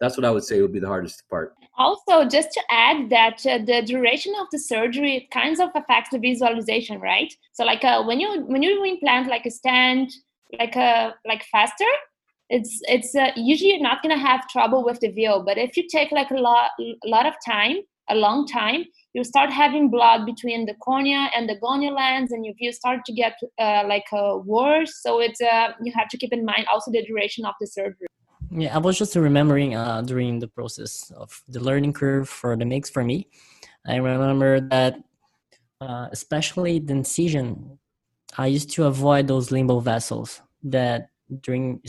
that's 0.00 0.16
what 0.16 0.24
I 0.24 0.30
would 0.30 0.44
say 0.44 0.60
would 0.60 0.72
be 0.72 0.80
the 0.80 0.86
hardest 0.86 1.28
part. 1.30 1.54
Also, 1.78 2.24
just 2.28 2.52
to 2.52 2.60
add 2.70 3.10
that 3.10 3.44
uh, 3.46 3.58
the 3.58 3.82
duration 3.82 4.34
of 4.40 4.46
the 4.52 4.58
surgery 4.58 5.28
kind 5.32 5.58
of 5.60 5.70
affects 5.74 6.10
the 6.10 6.18
visualization, 6.18 7.00
right? 7.00 7.32
So, 7.52 7.64
like 7.64 7.84
uh, 7.84 8.02
when 8.04 8.20
you 8.20 8.44
when 8.46 8.62
you 8.62 8.82
implant 8.84 9.28
like 9.28 9.46
a 9.46 9.50
stand, 9.50 10.10
like 10.58 10.76
a 10.76 10.80
uh, 10.80 11.12
like 11.26 11.44
faster, 11.44 11.84
it's 12.48 12.80
it's 12.82 13.14
uh, 13.14 13.30
usually 13.36 13.70
you're 13.70 13.80
not 13.80 14.02
gonna 14.02 14.18
have 14.18 14.48
trouble 14.48 14.84
with 14.84 15.00
the 15.00 15.10
view. 15.10 15.42
But 15.44 15.58
if 15.58 15.76
you 15.76 15.86
take 15.90 16.12
like 16.12 16.30
a 16.30 16.36
lot 16.36 16.70
a 16.80 17.08
lot 17.08 17.26
of 17.26 17.34
time, 17.44 17.76
a 18.08 18.14
long 18.14 18.46
time, 18.46 18.84
you 19.14 19.24
start 19.24 19.50
having 19.50 19.90
blood 19.90 20.24
between 20.26 20.66
the 20.66 20.74
cornea 20.74 21.28
and 21.34 21.48
the 21.48 21.56
gonial 21.56 21.94
lens, 21.94 22.30
and 22.30 22.44
your 22.44 22.54
view 22.54 22.72
start 22.72 23.04
to 23.06 23.12
get 23.12 23.34
uh, 23.58 23.84
like 23.86 24.06
uh, 24.12 24.38
worse. 24.44 25.02
So 25.02 25.20
it's 25.20 25.40
you 25.40 25.92
have 25.94 26.08
to 26.08 26.16
keep 26.16 26.32
in 26.32 26.44
mind 26.44 26.66
also 26.72 26.90
the 26.90 27.04
duration 27.04 27.44
of 27.44 27.54
the 27.60 27.66
surgery. 27.66 28.06
Yeah, 28.50 28.74
I 28.74 28.78
was 28.78 28.96
just 28.96 29.16
remembering 29.16 29.74
uh, 29.74 30.02
during 30.02 30.38
the 30.38 30.48
process 30.48 31.10
of 31.16 31.42
the 31.48 31.60
learning 31.60 31.94
curve 31.94 32.28
for 32.28 32.56
the 32.56 32.64
MIGS 32.64 32.90
for 32.90 33.02
me. 33.02 33.26
I 33.84 33.96
remember 33.96 34.60
that, 34.60 34.96
uh, 35.80 36.08
especially 36.12 36.78
the 36.78 36.92
incision, 36.92 37.78
I 38.38 38.46
used 38.46 38.70
to 38.72 38.84
avoid 38.84 39.26
those 39.26 39.50
limbal 39.50 39.82
vessels. 39.82 40.42
That 40.62 41.10
during 41.42 41.80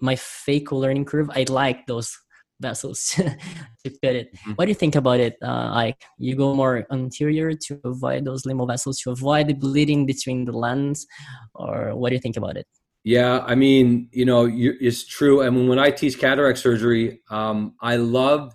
my 0.00 0.14
phaco 0.14 0.72
learning 0.72 1.04
curve, 1.04 1.30
I 1.34 1.44
like 1.48 1.86
those 1.86 2.16
vessels 2.60 3.08
to 3.16 3.90
cut 4.02 4.14
it. 4.14 4.34
Mm-hmm. 4.34 4.52
What 4.52 4.66
do 4.66 4.70
you 4.70 4.74
think 4.74 4.94
about 4.94 5.20
it, 5.20 5.36
uh, 5.42 5.70
Ike? 5.74 6.02
You 6.18 6.36
go 6.36 6.54
more 6.54 6.86
anterior 6.90 7.52
to 7.66 7.80
avoid 7.84 8.24
those 8.24 8.44
limbal 8.44 8.68
vessels, 8.68 8.98
to 9.00 9.10
avoid 9.10 9.48
the 9.48 9.54
bleeding 9.54 10.06
between 10.06 10.44
the 10.44 10.52
lens, 10.52 11.06
or 11.54 11.94
what 11.94 12.10
do 12.10 12.14
you 12.14 12.20
think 12.20 12.36
about 12.36 12.56
it? 12.56 12.66
Yeah, 13.04 13.40
I 13.40 13.54
mean, 13.54 14.08
you 14.12 14.24
know, 14.24 14.50
it's 14.50 15.06
true. 15.06 15.44
I 15.44 15.50
mean, 15.50 15.68
when 15.68 15.78
I 15.78 15.90
teach 15.90 16.18
cataract 16.18 16.58
surgery, 16.58 17.20
um, 17.30 17.74
I 17.82 17.96
love 17.96 18.54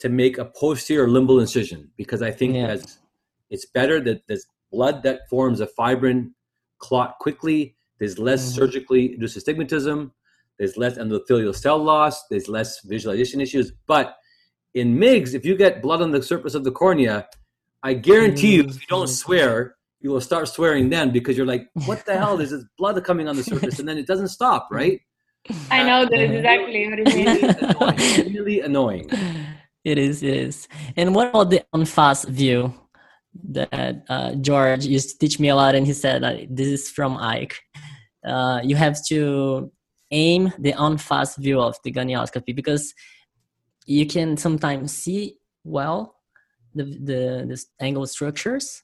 to 0.00 0.08
make 0.08 0.36
a 0.36 0.44
posterior 0.44 1.06
limbal 1.06 1.40
incision 1.40 1.92
because 1.96 2.20
I 2.20 2.32
think 2.32 2.56
yeah. 2.56 2.66
that's 2.66 2.98
it's 3.50 3.66
better 3.66 4.00
that 4.00 4.22
there's 4.26 4.44
blood 4.72 5.04
that 5.04 5.20
forms 5.30 5.60
a 5.60 5.68
fibrin 5.68 6.34
clot 6.78 7.18
quickly. 7.20 7.76
There's 7.98 8.18
less 8.18 8.42
mm-hmm. 8.42 8.54
surgically 8.54 9.14
induced 9.14 9.36
astigmatism. 9.36 10.12
There's 10.58 10.76
less 10.76 10.98
endothelial 10.98 11.54
cell 11.54 11.78
loss. 11.78 12.26
There's 12.28 12.48
less 12.48 12.80
visualization 12.84 13.40
issues. 13.40 13.72
But 13.86 14.16
in 14.74 14.98
MIGS, 14.98 15.34
if 15.34 15.44
you 15.44 15.56
get 15.56 15.82
blood 15.82 16.02
on 16.02 16.10
the 16.10 16.22
surface 16.22 16.54
of 16.54 16.64
the 16.64 16.70
cornea, 16.70 17.28
I 17.82 17.94
guarantee 17.94 18.58
mm-hmm. 18.58 18.68
you, 18.68 18.74
if 18.74 18.80
you 18.80 18.86
don't 18.88 19.08
swear, 19.08 19.76
you 20.00 20.10
will 20.10 20.20
start 20.20 20.48
swearing 20.48 20.90
then 20.90 21.10
because 21.10 21.36
you're 21.36 21.46
like, 21.46 21.68
what 21.86 22.04
the 22.04 22.16
hell? 22.16 22.36
There's 22.36 22.50
this 22.50 22.64
blood 22.76 23.02
coming 23.04 23.28
on 23.28 23.36
the 23.36 23.42
surface, 23.42 23.78
and 23.78 23.88
then 23.88 23.98
it 23.98 24.06
doesn't 24.06 24.28
stop, 24.28 24.68
right? 24.70 25.00
I 25.70 25.82
know 25.82 26.04
that 26.04 26.20
exactly 26.20 26.88
what 26.88 26.98
it 27.00 27.06
means. 27.14 27.42
Really 27.42 27.60
annoying. 27.60 28.34
Really 28.34 28.60
annoying. 28.60 29.10
It 29.84 29.98
is. 29.98 30.22
It 30.22 30.34
is. 30.34 30.68
And 30.96 31.14
what 31.14 31.28
about 31.28 31.50
the 31.50 31.64
en 31.74 31.84
face 31.84 32.24
view 32.24 32.72
that 33.50 34.04
uh, 34.08 34.34
George 34.36 34.84
used 34.84 35.10
to 35.10 35.18
teach 35.18 35.38
me 35.40 35.48
a 35.48 35.56
lot, 35.56 35.74
and 35.74 35.86
he 35.86 35.92
said 35.92 36.48
this 36.50 36.68
is 36.68 36.90
from 36.90 37.16
Ike. 37.16 37.60
Uh, 38.24 38.60
you 38.62 38.76
have 38.76 39.04
to 39.06 39.70
aim 40.10 40.52
the 40.58 40.80
en 40.80 40.96
face 40.96 41.36
view 41.36 41.60
of 41.60 41.76
the 41.84 41.92
gonioscopy 41.92 42.54
because 42.54 42.94
you 43.86 44.06
can 44.06 44.36
sometimes 44.36 44.92
see 44.92 45.36
well 45.64 46.16
the 46.74 46.84
the, 46.84 47.46
the 47.48 47.64
angle 47.80 48.06
structures 48.06 48.82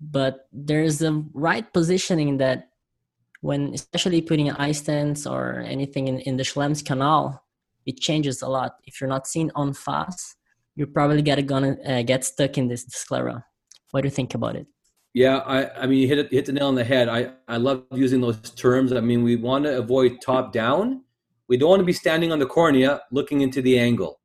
but 0.00 0.48
there's 0.52 1.02
a 1.02 1.22
right 1.34 1.70
positioning 1.72 2.38
that 2.38 2.68
when 3.42 3.72
especially 3.74 4.22
putting 4.22 4.48
iStents 4.48 5.30
or 5.30 5.60
anything 5.60 6.08
in, 6.08 6.20
in 6.20 6.36
the 6.36 6.44
Schlemm's 6.44 6.82
canal, 6.82 7.42
it 7.86 8.00
changes 8.00 8.42
a 8.42 8.48
lot. 8.48 8.72
If 8.84 9.00
you're 9.00 9.08
not 9.08 9.26
seen 9.26 9.50
en 9.56 9.72
face, 9.72 10.36
you're 10.74 10.86
probably 10.86 11.22
gonna, 11.22 11.42
gonna 11.42 11.76
uh, 11.86 12.02
get 12.02 12.24
stuck 12.24 12.58
in 12.58 12.68
this 12.68 12.84
sclera. 12.88 13.44
What 13.90 14.02
do 14.02 14.06
you 14.06 14.10
think 14.10 14.34
about 14.34 14.56
it? 14.56 14.66
Yeah, 15.12 15.38
I, 15.38 15.82
I 15.82 15.86
mean, 15.86 15.98
you 15.98 16.06
hit, 16.06 16.18
it, 16.18 16.32
hit 16.32 16.46
the 16.46 16.52
nail 16.52 16.68
on 16.68 16.76
the 16.76 16.84
head. 16.84 17.08
I, 17.08 17.32
I 17.48 17.56
love 17.56 17.84
using 17.92 18.20
those 18.20 18.38
terms. 18.50 18.92
I 18.92 19.00
mean, 19.00 19.24
we 19.24 19.34
want 19.36 19.64
to 19.64 19.78
avoid 19.78 20.20
top 20.20 20.52
down. 20.52 21.02
We 21.48 21.56
don't 21.56 21.68
want 21.68 21.80
to 21.80 21.86
be 21.86 21.92
standing 21.92 22.30
on 22.30 22.38
the 22.38 22.46
cornea 22.46 23.02
looking 23.10 23.40
into 23.40 23.60
the 23.60 23.76
angle. 23.78 24.20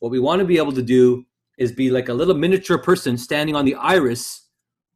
What 0.00 0.10
we 0.10 0.18
want 0.18 0.40
to 0.40 0.44
be 0.44 0.58
able 0.58 0.72
to 0.72 0.82
do 0.82 1.24
is 1.56 1.72
be 1.72 1.90
like 1.90 2.10
a 2.10 2.14
little 2.14 2.34
miniature 2.34 2.76
person 2.76 3.16
standing 3.16 3.56
on 3.56 3.64
the 3.64 3.74
iris 3.76 4.48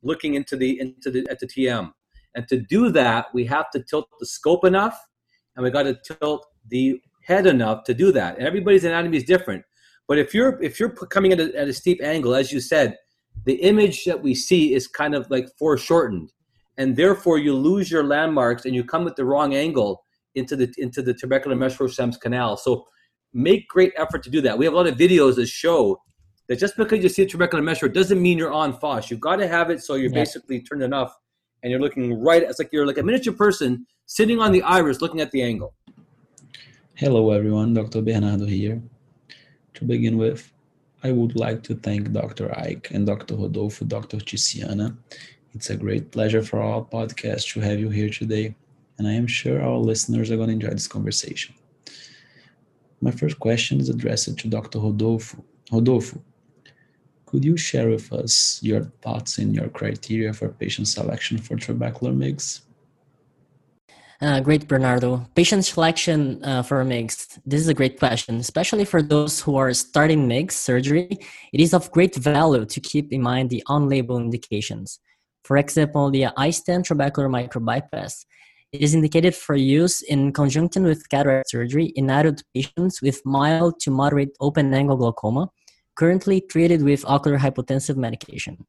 looking 0.03 0.35
into 0.35 0.57
the 0.57 0.79
into 0.79 1.11
the 1.11 1.27
at 1.31 1.39
the 1.39 1.47
TM. 1.47 1.91
And 2.35 2.47
to 2.49 2.61
do 2.61 2.91
that, 2.91 3.27
we 3.33 3.47
have 3.47 3.71
to 3.71 3.83
tilt 3.83 4.09
the 4.21 4.27
scope 4.27 4.65
enough, 4.65 4.99
and 5.57 5.65
we 5.65 5.71
got 5.71 5.85
to 5.85 5.95
tilt 5.95 6.47
the 6.69 7.01
head 7.25 7.47
enough 7.47 7.85
to 7.85 7.95
do 7.95 8.13
that. 8.13 8.37
And 8.37 8.47
everybody's 8.47 8.85
anatomy 8.85 9.17
is 9.17 9.25
different. 9.25 9.65
But 10.07 10.19
if 10.19 10.35
you're 10.35 10.63
if 10.63 10.79
you're 10.79 10.91
coming 10.91 11.33
at 11.33 11.41
a, 11.41 11.59
at 11.59 11.69
a 11.69 11.73
steep 11.73 12.03
angle, 12.03 12.35
as 12.35 12.53
you 12.53 12.61
said, 12.61 12.97
the 13.45 13.55
image 13.55 14.05
that 14.05 14.23
we 14.23 14.35
see 14.35 14.75
is 14.75 14.87
kind 14.87 15.15
of 15.15 15.31
like 15.31 15.49
foreshortened, 15.59 16.33
and 16.77 16.97
therefore 16.97 17.39
you 17.39 17.55
lose 17.55 17.91
your 17.91 18.05
landmarks 18.05 18.65
and 18.65 18.75
you 18.75 18.85
come 18.85 19.07
at 19.07 19.17
the 19.17 19.25
wrong 19.25 19.55
angle 19.55 20.05
into 20.35 20.57
the 20.57 20.73
into 20.79 21.03
the 21.03 21.15
trabecular 21.15 21.57
mesh 21.57 21.77
canal. 22.19 22.57
So 22.57 22.87
make 23.33 23.69
great 23.69 23.93
effort 23.97 24.23
to 24.25 24.31
do 24.31 24.41
that. 24.43 24.57
We 24.57 24.65
have 24.65 24.75
a 24.75 24.77
lot 24.77 24.87
of 24.87 24.97
videos 24.97 25.37
that 25.37 25.49
show 25.49 26.01
that 26.49 26.59
just 26.59 26.77
because 26.77 27.03
you 27.03 27.09
see 27.09 27.23
a 27.23 27.27
trabecular 27.27 27.63
meshwork 27.63 27.95
doesn't 27.95 28.21
mean 28.21 28.39
you're 28.39 28.55
en 28.55 28.73
face. 28.73 29.11
You've 29.11 29.21
got 29.21 29.37
to 29.37 29.49
have 29.49 29.71
it 29.71 29.83
so 29.83 29.95
you're 29.95 30.11
yeah. 30.11 30.15
basically 30.15 30.61
turned 30.61 30.83
enough 30.83 31.15
and 31.63 31.71
you're 31.71 31.81
looking 31.81 32.21
right. 32.23 32.43
It's 32.43 32.59
like 32.59 32.71
you're 32.73 32.87
like 32.87 32.99
a 32.99 33.03
miniature 33.03 33.33
person 33.33 33.87
sitting 34.07 34.41
on 34.41 34.53
the 34.53 34.63
iris 34.63 35.01
looking 35.01 35.21
at 35.21 35.31
the 35.31 35.43
angle. 35.43 35.75
Hello, 36.95 37.31
everyone. 37.31 37.75
Dr. 37.75 38.03
Bernardo 38.03 38.47
here. 38.47 38.83
To 39.75 39.85
begin 39.85 40.19
with, 40.19 40.51
I 41.05 41.13
would 41.13 41.37
like 41.37 41.63
to 41.65 41.77
thank 41.77 42.11
Dr. 42.11 42.53
Ike 42.59 42.91
and 42.91 43.07
Dr. 43.07 43.37
Rodolfo, 43.37 43.85
Dr. 43.85 44.17
Tiziana. 44.17 44.97
It's 45.55 45.71
a 45.71 45.77
great 45.77 46.11
pleasure 46.11 46.43
for 46.43 46.61
our 46.61 46.83
podcast 46.83 47.53
to 47.53 47.61
have 47.61 47.79
you 47.79 47.89
here 47.89 48.11
today, 48.11 48.57
and 48.99 49.07
I 49.07 49.13
am 49.13 49.29
sure 49.29 49.63
our 49.63 49.79
listeners 49.79 50.33
are 50.33 50.37
going 50.37 50.49
to 50.49 50.55
enjoy 50.55 50.71
this 50.71 50.89
conversation. 50.89 51.55
My 53.01 53.13
first 53.13 53.39
question 53.39 53.81
is 53.81 53.89
addressed 53.89 54.37
to 54.37 54.49
Dr. 54.49 54.81
Rodolfo. 54.81 55.45
Rodolfo, 55.71 56.21
could 57.27 57.45
you 57.45 57.57
share 57.57 57.91
with 57.91 58.13
us 58.13 58.59
your 58.61 58.91
thoughts 59.01 59.39
and 59.39 59.55
your 59.55 59.69
criteria 59.69 60.33
for 60.33 60.49
patient 60.49 60.89
selection 60.89 61.39
for 61.39 61.55
trabecular 61.55 62.13
MIGS? 62.17 62.63
Uh, 64.21 64.41
great, 64.41 64.67
Bernardo. 64.67 65.25
Patient 65.37 65.65
selection 65.65 66.43
uh, 66.43 66.61
for 66.61 66.85
MIGS. 66.85 67.39
This 67.47 67.61
is 67.61 67.69
a 67.69 67.75
great 67.75 68.01
question, 68.01 68.37
especially 68.39 68.85
for 68.85 69.01
those 69.01 69.41
who 69.41 69.55
are 69.55 69.73
starting 69.73 70.27
MIGS 70.27 70.57
surgery. 70.57 71.09
It 71.53 71.61
is 71.61 71.73
of 71.73 71.89
great 71.93 72.17
value 72.17 72.65
to 72.65 72.81
keep 72.81 73.13
in 73.13 73.23
mind 73.23 73.51
the 73.51 73.63
on 73.67 73.89
label 73.89 74.17
indications. 74.17 74.99
For 75.45 75.57
example, 75.57 76.11
the 76.11 76.25
iStent 76.37 76.89
trabecular 76.89 77.31
microbypass. 77.31 78.25
It 78.73 78.83
is 78.83 78.93
indicated 78.93 79.37
for 79.37 79.55
use 79.55 80.03
in 80.03 80.33
conjunction 80.33 80.83
with 80.83 81.09
cataract 81.09 81.51
surgery 81.51 81.87
in 81.95 82.11
adult 82.11 82.43
patients 82.53 83.01
with 83.01 83.25
mild 83.25 83.79
to 83.83 83.93
moderate 83.93 84.31
open 84.41 84.75
angle 84.75 84.97
glaucoma, 84.97 85.49
currently 85.95 86.41
treated 86.41 86.83
with 86.83 87.05
ocular 87.07 87.39
hypotensive 87.39 87.97
medication. 87.97 88.67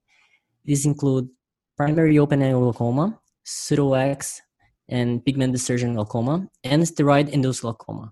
These 0.64 0.86
include 0.86 1.28
primary 1.76 2.20
open 2.20 2.44
angle 2.44 2.72
glaucoma, 2.72 3.20
pseudo-X, 3.44 4.44
and 4.90 5.24
pigment 5.26 5.54
dispersion 5.54 5.94
glaucoma, 5.94 6.48
and 6.64 6.84
steroid-induced 6.84 7.62
glaucoma. 7.62 8.12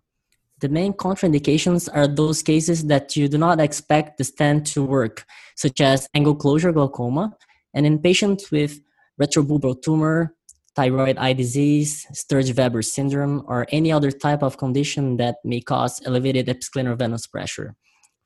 The 0.60 0.70
main 0.70 0.94
contraindications 0.94 1.88
are 1.94 2.08
those 2.08 2.42
cases 2.42 2.86
that 2.86 3.16
you 3.16 3.28
do 3.28 3.38
not 3.38 3.60
expect 3.60 4.18
the 4.18 4.24
stent 4.24 4.66
to 4.68 4.84
work, 4.84 5.26
such 5.56 5.82
as 5.82 6.08
angle 6.16 6.36
closure 6.36 6.72
glaucoma, 6.72 7.36
and 7.74 7.86
in 7.86 8.00
patients 8.00 8.50
with 8.50 8.80
retrobulbar 9.22 9.82
tumor, 9.82 10.36
thyroid 10.76 11.18
eye 11.18 11.34
disease, 11.34 12.06
Sturge-Weber 12.14 12.82
syndrome, 12.82 13.44
or 13.48 13.66
any 13.72 13.92
other 13.92 14.12
type 14.12 14.44
of 14.44 14.58
condition 14.58 15.18
that 15.18 15.38
may 15.44 15.60
cause 15.60 16.02
elevated 16.06 16.48
episcleral 16.48 16.98
venous 16.98 17.28
pressure. 17.28 17.76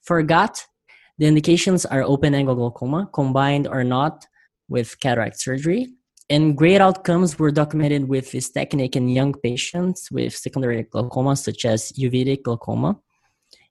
For 0.03 0.21
GAT, 0.23 0.65
the 1.17 1.27
indications 1.27 1.85
are 1.85 2.03
open 2.03 2.33
angle 2.33 2.55
glaucoma, 2.55 3.09
combined 3.13 3.67
or 3.67 3.83
not 3.83 4.25
with 4.67 4.99
cataract 4.99 5.39
surgery, 5.39 5.93
and 6.29 6.57
great 6.57 6.81
outcomes 6.81 7.37
were 7.37 7.51
documented 7.51 8.07
with 8.07 8.31
this 8.31 8.49
technique 8.49 8.95
in 8.95 9.09
young 9.09 9.33
patients 9.33 10.09
with 10.11 10.35
secondary 10.35 10.83
glaucoma, 10.83 11.35
such 11.35 11.65
as 11.65 11.91
uveitic 11.93 12.43
glaucoma. 12.43 12.99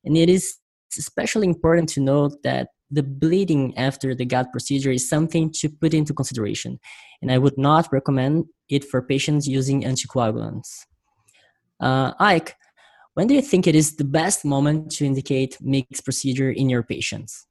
And 0.05 0.17
it 0.17 0.29
is 0.29 0.57
especially 0.99 1.47
important 1.47 1.89
to 1.91 2.01
note 2.01 2.43
that 2.43 2.69
the 2.91 3.03
bleeding 3.03 3.77
after 3.79 4.15
the 4.15 4.25
GAT 4.25 4.51
procedure 4.51 4.91
is 4.91 5.09
something 5.09 5.53
to 5.53 5.69
put 5.69 5.95
into 5.95 6.13
consideration, 6.13 6.81
and 7.23 7.31
I 7.31 7.39
would 7.39 7.57
not 7.57 7.89
recommend 7.93 8.47
it 8.69 8.85
for 8.85 9.01
patients 9.01 9.47
using 9.47 9.83
anticoagulants. 9.83 10.87
Uh, 11.79 12.13
Ike, 12.19 12.57
when 13.15 13.27
do 13.27 13.35
you 13.35 13.43
think 13.43 13.67
it 13.67 13.75
is 13.75 13.97
the 13.97 14.05
best 14.05 14.45
moment 14.45 14.91
to 14.93 15.07
indicate 15.07 15.57
mixed 15.61 16.05
procedure 16.05 16.51
in 16.51 16.69
your 16.69 16.83
patients? 16.83 17.47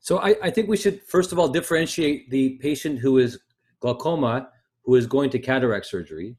So 0.00 0.18
I, 0.18 0.36
I, 0.42 0.50
think 0.50 0.68
we 0.68 0.76
should 0.76 1.02
first 1.02 1.32
of 1.32 1.38
all 1.38 1.48
differentiate 1.48 2.30
the 2.30 2.58
patient 2.58 3.00
who 3.00 3.18
is 3.18 3.40
glaucoma 3.86 4.48
who 4.84 4.96
is 4.96 5.06
going 5.06 5.30
to 5.30 5.38
cataract 5.38 5.86
surgery 5.86 6.36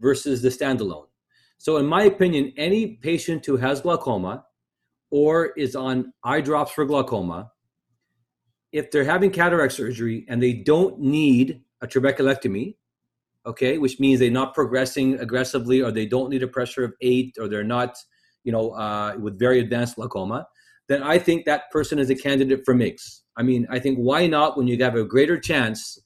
versus 0.00 0.42
the 0.42 0.50
standalone. 0.50 1.06
So, 1.56 1.78
in 1.78 1.86
my 1.86 2.02
opinion, 2.02 2.52
any 2.58 2.96
patient 2.96 3.46
who 3.46 3.56
has 3.56 3.80
glaucoma 3.80 4.44
or 5.10 5.46
is 5.56 5.74
on 5.74 6.12
eye 6.24 6.42
drops 6.42 6.72
for 6.72 6.84
glaucoma, 6.84 7.50
if 8.72 8.90
they're 8.90 9.04
having 9.04 9.30
cataract 9.30 9.72
surgery 9.72 10.26
and 10.28 10.42
they 10.42 10.52
don't 10.52 11.00
need 11.00 11.62
a 11.80 11.86
trabeculectomy, 11.86 12.76
okay, 13.46 13.78
which 13.78 13.98
means 14.00 14.20
they're 14.20 14.30
not 14.30 14.52
progressing 14.52 15.18
aggressively 15.20 15.80
or 15.80 15.90
they 15.90 16.06
don't 16.06 16.28
need 16.28 16.42
a 16.42 16.48
pressure 16.48 16.84
of 16.84 16.92
eight 17.00 17.36
or 17.38 17.48
they're 17.48 17.64
not, 17.64 17.96
you 18.42 18.52
know, 18.52 18.72
uh, 18.72 19.14
with 19.18 19.38
very 19.38 19.60
advanced 19.60 19.96
glaucoma, 19.96 20.46
then 20.88 21.02
I 21.02 21.18
think 21.18 21.46
that 21.46 21.70
person 21.70 21.98
is 21.98 22.10
a 22.10 22.14
candidate 22.14 22.62
for 22.64 22.74
MIGS. 22.74 23.22
I 23.36 23.42
mean, 23.42 23.66
I 23.70 23.78
think 23.78 23.96
why 23.96 24.26
not 24.26 24.58
when 24.58 24.66
you 24.66 24.76
have 24.82 24.96
a 24.96 25.04
greater 25.04 25.38
chance 25.38 25.98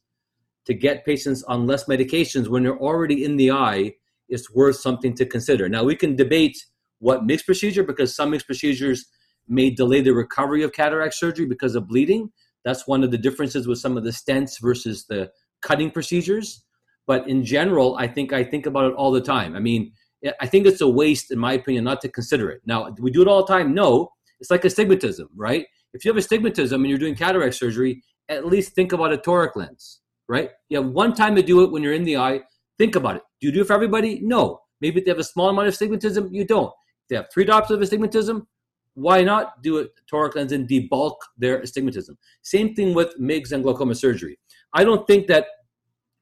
to 0.68 0.74
get 0.74 1.06
patients 1.06 1.42
on 1.44 1.66
less 1.66 1.84
medications 1.84 2.46
when 2.46 2.62
they're 2.62 2.78
already 2.78 3.24
in 3.24 3.36
the 3.36 3.50
eye 3.50 3.90
is 4.28 4.52
worth 4.54 4.76
something 4.76 5.14
to 5.14 5.24
consider. 5.24 5.66
Now, 5.66 5.82
we 5.82 5.96
can 5.96 6.14
debate 6.14 6.58
what 6.98 7.24
mixed 7.24 7.46
procedure 7.46 7.82
because 7.82 8.14
some 8.14 8.30
mixed 8.30 8.46
procedures 8.46 9.06
may 9.48 9.70
delay 9.70 10.02
the 10.02 10.12
recovery 10.12 10.62
of 10.62 10.74
cataract 10.74 11.14
surgery 11.14 11.46
because 11.46 11.74
of 11.74 11.88
bleeding. 11.88 12.30
That's 12.66 12.86
one 12.86 13.02
of 13.02 13.10
the 13.10 13.16
differences 13.16 13.66
with 13.66 13.78
some 13.78 13.96
of 13.96 14.04
the 14.04 14.10
stents 14.10 14.60
versus 14.60 15.06
the 15.06 15.30
cutting 15.62 15.90
procedures. 15.90 16.62
But 17.06 17.26
in 17.26 17.46
general, 17.46 17.96
I 17.96 18.06
think 18.06 18.34
I 18.34 18.44
think 18.44 18.66
about 18.66 18.90
it 18.90 18.94
all 18.94 19.10
the 19.10 19.22
time. 19.22 19.56
I 19.56 19.60
mean, 19.60 19.92
I 20.38 20.46
think 20.46 20.66
it's 20.66 20.82
a 20.82 20.88
waste, 20.88 21.30
in 21.30 21.38
my 21.38 21.54
opinion, 21.54 21.84
not 21.84 22.02
to 22.02 22.10
consider 22.10 22.50
it. 22.50 22.60
Now, 22.66 22.94
we 22.98 23.10
do 23.10 23.22
it 23.22 23.28
all 23.28 23.42
the 23.42 23.50
time? 23.50 23.72
No. 23.72 24.10
It's 24.38 24.50
like 24.50 24.66
astigmatism, 24.66 25.30
right? 25.34 25.64
If 25.94 26.04
you 26.04 26.10
have 26.10 26.18
astigmatism 26.18 26.78
and 26.78 26.90
you're 26.90 26.98
doing 26.98 27.14
cataract 27.14 27.54
surgery, 27.54 28.02
at 28.28 28.44
least 28.44 28.74
think 28.74 28.92
about 28.92 29.14
a 29.14 29.16
toric 29.16 29.56
lens 29.56 30.00
right? 30.28 30.50
You 30.68 30.82
have 30.82 30.90
one 30.90 31.14
time 31.14 31.34
to 31.36 31.42
do 31.42 31.62
it 31.64 31.70
when 31.72 31.82
you're 31.82 31.94
in 31.94 32.04
the 32.04 32.16
eye. 32.16 32.42
Think 32.78 32.94
about 32.94 33.16
it. 33.16 33.22
Do 33.40 33.46
you 33.46 33.52
do 33.52 33.62
it 33.62 33.66
for 33.66 33.72
everybody? 33.72 34.20
No. 34.22 34.60
Maybe 34.80 35.00
they 35.00 35.10
have 35.10 35.18
a 35.18 35.24
small 35.24 35.48
amount 35.48 35.68
of 35.68 35.74
astigmatism, 35.74 36.32
you 36.32 36.44
don't. 36.44 36.68
If 36.68 37.08
they 37.08 37.16
have 37.16 37.26
three 37.32 37.44
drops 37.44 37.70
of 37.70 37.80
astigmatism, 37.80 38.46
why 38.94 39.22
not 39.22 39.62
do 39.62 39.78
a 39.78 39.86
toric 40.12 40.34
lens 40.34 40.52
and 40.52 40.68
debulk 40.68 41.16
their 41.36 41.60
astigmatism? 41.60 42.18
Same 42.42 42.74
thing 42.74 42.94
with 42.94 43.18
MIGS 43.18 43.52
and 43.52 43.62
glaucoma 43.62 43.94
surgery. 43.94 44.38
I 44.72 44.84
don't 44.84 45.06
think 45.06 45.26
that 45.28 45.46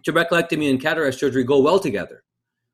trabeculectomy 0.06 0.70
and 0.70 0.80
cataract 0.80 1.18
surgery 1.18 1.44
go 1.44 1.60
well 1.60 1.80
together. 1.80 2.22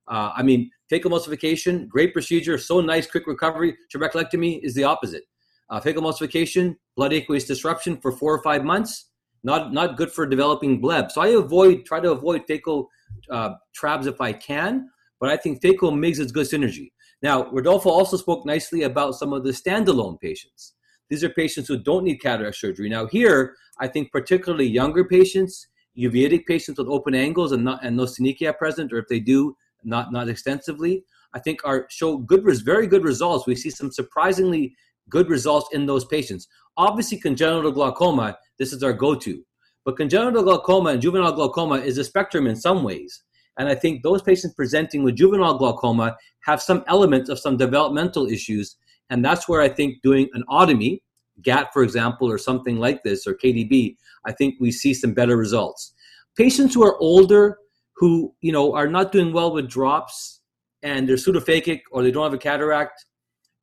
Uh, 0.09 0.33
I 0.37 0.43
mean, 0.43 0.71
phacoemulsification, 0.93 1.89
great 1.89 2.13
procedure, 2.13 2.59
so 2.59 2.81
nice, 2.81 3.07
quick 3.07 3.27
recovery. 3.27 3.77
Trabeculectomy 3.95 4.61
is 4.63 4.75
the 4.75 4.85
opposite. 4.85 5.23
Uh, 5.71 5.81
phacoemulsification, 5.81 6.77
blood 6.97 7.13
aqueous 7.13 7.45
disruption 7.45 7.97
for 7.97 8.13
four 8.13 8.35
or 8.35 8.43
five 8.43 8.65
months, 8.65 9.11
not 9.43 9.73
not 9.73 9.97
good 9.97 10.13
for 10.13 10.27
developing 10.27 10.81
bleb. 10.81 11.11
So 11.11 11.21
I 11.21 11.29
avoid 11.29 11.85
try 11.85 12.01
to 12.01 12.13
avoid 12.13 12.47
phaco 12.47 12.87
uh, 13.31 13.55
if 13.83 14.21
I 14.21 14.33
can, 14.33 14.89
but 15.21 15.31
I 15.31 15.37
think 15.37 15.63
phaco 15.63 15.97
MIGS 15.97 16.19
is 16.19 16.33
good 16.33 16.47
synergy. 16.47 16.93
Now, 17.23 17.49
Rodolfo 17.51 17.89
also 17.89 18.17
spoke 18.17 18.45
nicely 18.45 18.83
about 18.83 19.15
some 19.15 19.33
of 19.33 19.45
the 19.45 19.51
standalone 19.51 20.21
patients. 20.21 20.75
These 21.09 21.23
are 21.23 21.31
patients 21.31 21.69
who 21.69 21.79
don't 21.79 22.05
need 22.05 22.17
cataract 22.17 22.57
surgery. 22.57 22.89
Now, 22.89 23.07
here, 23.07 23.55
I 23.79 23.87
think 23.87 24.11
particularly 24.11 24.67
younger 24.67 25.05
patients, 25.05 25.69
uveitic 25.97 26.47
patients 26.47 26.79
with 26.79 26.89
open 26.89 27.15
angles 27.15 27.53
and, 27.53 27.63
not, 27.63 27.85
and 27.85 27.97
no 27.97 28.05
synechia 28.05 28.57
present, 28.57 28.93
or 28.93 28.99
if 28.99 29.07
they 29.09 29.21
do, 29.21 29.57
not, 29.85 30.13
not 30.13 30.29
extensively, 30.29 31.05
I 31.35 31.39
think 31.39 31.61
are 31.65 31.87
show 31.91 32.17
good, 32.17 32.45
very 32.65 32.87
good 32.87 33.05
results. 33.05 33.47
We 33.47 33.57
see 33.57 33.71
some 33.71 33.93
surprisingly 33.93 34.75
good 35.09 35.29
results 35.29 35.69
in 35.73 35.87
those 35.87 36.05
patients. 36.05 36.49
Obviously, 36.77 37.19
congenital 37.19 37.73
glaucoma 37.73 38.37
this 38.63 38.73
is 38.73 38.85
our 38.85 38.93
go-to. 38.93 39.43
But 39.85 39.97
congenital 39.97 40.45
glaucoma 40.45 40.91
and 40.91 41.03
juvenile 41.03 41.33
glaucoma 41.33 41.79
is 41.79 41.99
a 41.99 42.05
spectrum 42.05 42.47
in 42.47 42.55
some 42.55 42.85
ways. 42.85 43.25
And 43.59 43.69
I 43.69 43.75
think 43.75 44.05
those 44.05 44.23
patients 44.23 44.55
presenting 44.55 45.03
with 45.03 45.17
juvenile 45.17 45.59
glaucoma 45.59 46.17
have 46.45 46.63
some 46.63 46.85
elements 46.87 47.29
of 47.29 47.41
some 47.41 47.57
developmental 47.57 48.27
issues. 48.29 48.77
And 49.11 49.25
that's 49.25 49.49
where 49.49 49.61
I 49.61 49.69
think 49.69 50.01
doing 50.03 50.29
an 50.35 50.45
otomy, 50.49 51.01
GAT, 51.43 51.73
for 51.73 51.83
example, 51.83 52.31
or 52.31 52.39
something 52.39 52.77
like 52.77 53.03
this, 53.03 53.27
or 53.27 53.35
KDB, 53.35 53.97
I 54.25 54.33
think 54.33 54.55
we 54.61 54.71
see 54.71 54.95
some 54.95 55.13
better 55.13 55.37
results. 55.37 55.93
Patients 56.37 56.75
who 56.75 56.85
are 56.85 56.97
older, 56.99 57.59
who 57.97 58.33
you 58.41 58.53
know 58.53 58.75
are 58.75 58.87
not 58.87 59.11
doing 59.11 59.33
well 59.33 59.53
with 59.53 59.69
drops, 59.69 60.41
and 60.83 61.09
they're 61.09 61.17
pseudophakic 61.17 61.81
or 61.91 62.05
they 62.05 62.13
don't 62.13 62.23
have 62.23 62.33
a 62.33 62.39
cataract, 62.39 63.05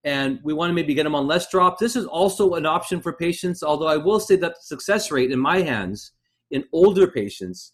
and 0.03 0.39
we 0.43 0.53
want 0.53 0.69
to 0.69 0.73
maybe 0.73 0.93
get 0.93 1.03
them 1.03 1.15
on 1.15 1.27
less 1.27 1.49
drops. 1.49 1.79
This 1.79 1.95
is 1.95 2.05
also 2.05 2.53
an 2.53 2.65
option 2.65 3.01
for 3.01 3.13
patients, 3.13 3.63
although 3.63 3.87
I 3.87 3.97
will 3.97 4.19
say 4.19 4.35
that 4.37 4.55
the 4.55 4.61
success 4.61 5.11
rate 5.11 5.31
in 5.31 5.39
my 5.39 5.61
hands 5.61 6.13
in 6.51 6.63
older 6.71 7.07
patients, 7.07 7.73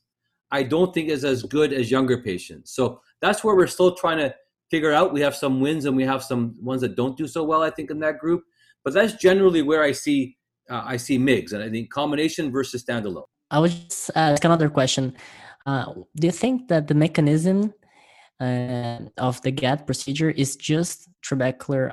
I 0.52 0.64
don't 0.64 0.94
think 0.94 1.10
is 1.10 1.24
as 1.24 1.44
good 1.44 1.72
as 1.72 1.92
younger 1.92 2.22
patients. 2.22 2.74
So 2.74 3.02
that's 3.22 3.44
where 3.44 3.56
we're 3.56 3.68
still 3.68 3.96
trying 3.96 4.18
to 4.18 4.34
figure 4.72 4.92
out. 4.92 5.14
We 5.14 5.22
have 5.22 5.36
some 5.36 5.62
wins 5.62 5.86
and 5.86 5.96
we 5.96 6.04
have 6.06 6.24
some 6.24 6.56
ones 6.62 6.82
that 6.82 6.96
don't 6.96 7.18
do 7.18 7.28
so 7.28 7.44
well, 7.44 7.62
I 7.62 7.70
think, 7.70 7.92
in 7.92 8.00
that 8.00 8.20
group. 8.20 8.44
But 8.84 8.94
that's 8.94 9.14
generally 9.14 9.62
where 9.62 9.84
I 9.84 9.92
see 9.92 10.38
uh, 10.70 10.82
I 10.84 10.98
see 10.98 11.18
MIGS, 11.20 11.54
and 11.54 11.64
I 11.64 11.70
think 11.70 11.92
combination 11.92 12.52
versus 12.52 12.84
standalone. 12.84 13.26
I 13.52 13.60
would 13.60 13.72
just 13.72 14.10
ask 14.16 14.44
another 14.44 14.70
question. 14.70 15.16
Uh, 15.66 15.94
do 16.16 16.28
you 16.28 16.32
think 16.32 16.68
that 16.70 16.88
the 16.88 16.96
mechanism 16.96 17.74
uh, 18.40 19.00
of 19.18 19.42
the 19.44 19.52
GAT 19.52 19.86
procedure 19.86 20.32
is 20.32 20.56
just 20.56 21.10
trabecular 21.24 21.92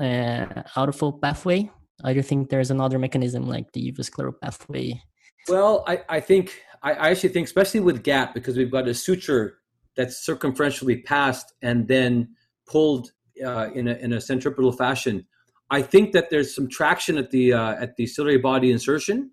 uh, 0.00 1.12
pathway? 1.22 1.70
I 2.04 2.12
do 2.12 2.22
think 2.22 2.48
there's 2.50 2.70
another 2.70 2.98
mechanism 2.98 3.46
like 3.46 3.72
the 3.72 3.90
vascular 3.90 4.32
pathway. 4.32 5.02
Well, 5.48 5.84
I, 5.86 6.02
I 6.08 6.20
think 6.20 6.60
I, 6.82 6.92
I 6.92 7.10
actually 7.10 7.30
think, 7.30 7.46
especially 7.46 7.80
with 7.80 8.02
GAT 8.02 8.34
because 8.34 8.56
we've 8.56 8.70
got 8.70 8.86
a 8.86 8.94
suture 8.94 9.58
that's 9.96 10.24
circumferentially 10.24 11.04
passed 11.04 11.52
and 11.62 11.88
then 11.88 12.28
pulled 12.68 13.10
uh, 13.44 13.70
in, 13.74 13.88
a, 13.88 13.94
in 13.94 14.12
a 14.12 14.20
centripetal 14.20 14.72
fashion. 14.72 15.26
I 15.70 15.82
think 15.82 16.12
that 16.12 16.30
there's 16.30 16.54
some 16.54 16.68
traction 16.68 17.18
at 17.18 17.30
the 17.30 17.52
uh, 17.52 17.74
at 17.74 17.96
the 17.96 18.06
ciliary 18.06 18.38
body 18.38 18.70
insertion, 18.70 19.32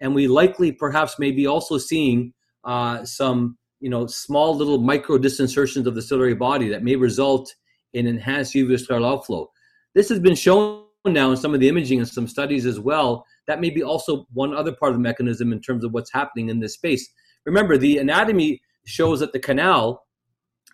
and 0.00 0.14
we 0.14 0.28
likely 0.28 0.72
perhaps 0.72 1.18
maybe 1.18 1.46
also 1.46 1.76
seeing 1.76 2.32
uh, 2.64 3.04
some 3.04 3.58
you 3.80 3.90
know 3.90 4.06
small 4.06 4.56
little 4.56 4.78
micro 4.78 5.18
disinsertions 5.18 5.86
of 5.86 5.94
the 5.94 6.00
ciliary 6.00 6.34
body 6.34 6.68
that 6.68 6.82
may 6.82 6.96
result 6.96 7.54
and 7.92 8.08
enhance 8.08 8.52
uveoscleral 8.52 9.06
outflow. 9.06 9.50
This 9.94 10.08
has 10.08 10.18
been 10.20 10.34
shown 10.34 10.84
now 11.06 11.30
in 11.30 11.36
some 11.36 11.54
of 11.54 11.60
the 11.60 11.68
imaging 11.68 11.98
and 11.98 12.08
some 12.08 12.26
studies 12.26 12.66
as 12.66 12.80
well. 12.80 13.24
That 13.46 13.60
may 13.60 13.70
be 13.70 13.82
also 13.82 14.26
one 14.32 14.54
other 14.54 14.72
part 14.72 14.92
of 14.92 14.96
the 14.96 15.02
mechanism 15.02 15.52
in 15.52 15.60
terms 15.60 15.84
of 15.84 15.92
what's 15.92 16.12
happening 16.12 16.48
in 16.48 16.60
this 16.60 16.74
space. 16.74 17.08
Remember, 17.44 17.76
the 17.76 17.98
anatomy 17.98 18.60
shows 18.86 19.20
that 19.20 19.32
the 19.32 19.38
canal 19.38 20.04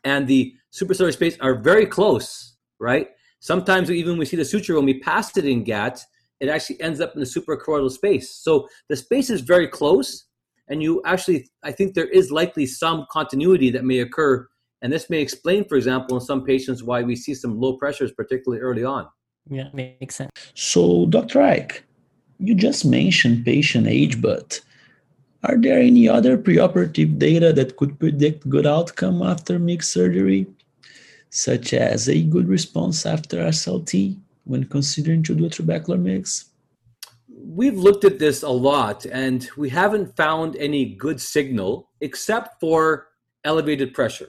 and 0.04 0.26
the 0.26 0.54
supraciliary 0.72 1.12
space 1.12 1.36
are 1.40 1.54
very 1.54 1.86
close, 1.86 2.56
right? 2.78 3.08
Sometimes 3.40 3.90
even 3.90 4.12
when 4.12 4.18
we 4.20 4.24
see 4.24 4.36
the 4.36 4.44
suture, 4.44 4.76
when 4.76 4.84
we 4.84 5.00
pass 5.00 5.36
it 5.36 5.44
in 5.44 5.64
GAT, 5.64 6.00
it 6.40 6.48
actually 6.48 6.80
ends 6.80 7.00
up 7.00 7.12
in 7.14 7.20
the 7.20 7.26
suprachoroidal 7.26 7.90
space. 7.90 8.30
So 8.30 8.68
the 8.88 8.96
space 8.96 9.30
is 9.30 9.40
very 9.40 9.68
close, 9.68 10.26
and 10.68 10.82
you 10.82 11.02
actually, 11.04 11.50
I 11.62 11.72
think 11.72 11.94
there 11.94 12.08
is 12.08 12.30
likely 12.30 12.66
some 12.66 13.06
continuity 13.10 13.70
that 13.70 13.84
may 13.84 13.98
occur, 13.98 14.48
and 14.82 14.92
this 14.92 15.10
may 15.10 15.20
explain, 15.20 15.64
for 15.64 15.76
example, 15.76 16.16
in 16.16 16.22
some 16.22 16.44
patients 16.44 16.82
why 16.82 17.02
we 17.02 17.14
see 17.16 17.34
some 17.34 17.60
low 17.60 17.76
pressures, 17.76 18.12
particularly 18.12 18.62
early 18.62 18.84
on. 18.84 19.08
Yeah, 19.48 19.68
makes 19.72 20.16
sense. 20.16 20.30
So, 20.54 21.06
Dr. 21.06 21.42
Ike, 21.42 21.84
you 22.38 22.54
just 22.54 22.84
mentioned 22.84 23.44
patient 23.44 23.86
age, 23.86 24.20
but 24.20 24.60
are 25.44 25.56
there 25.56 25.78
any 25.78 26.08
other 26.08 26.38
preoperative 26.38 27.18
data 27.18 27.52
that 27.52 27.76
could 27.76 27.98
predict 27.98 28.48
good 28.48 28.66
outcome 28.66 29.22
after 29.22 29.58
mixed 29.58 29.92
surgery, 29.92 30.46
such 31.30 31.72
as 31.72 32.08
a 32.08 32.22
good 32.22 32.48
response 32.48 33.06
after 33.06 33.38
SLT 33.38 34.16
when 34.44 34.64
considering 34.64 35.22
to 35.24 35.34
do 35.34 35.46
a 35.46 35.50
trabecular 35.50 36.00
MIGS? 36.00 36.46
We've 37.28 37.78
looked 37.78 38.04
at 38.04 38.18
this 38.18 38.42
a 38.42 38.50
lot 38.50 39.06
and 39.06 39.48
we 39.56 39.70
haven't 39.70 40.14
found 40.16 40.56
any 40.56 40.94
good 40.94 41.20
signal 41.20 41.88
except 42.00 42.60
for 42.60 43.08
elevated 43.44 43.94
pressure. 43.94 44.28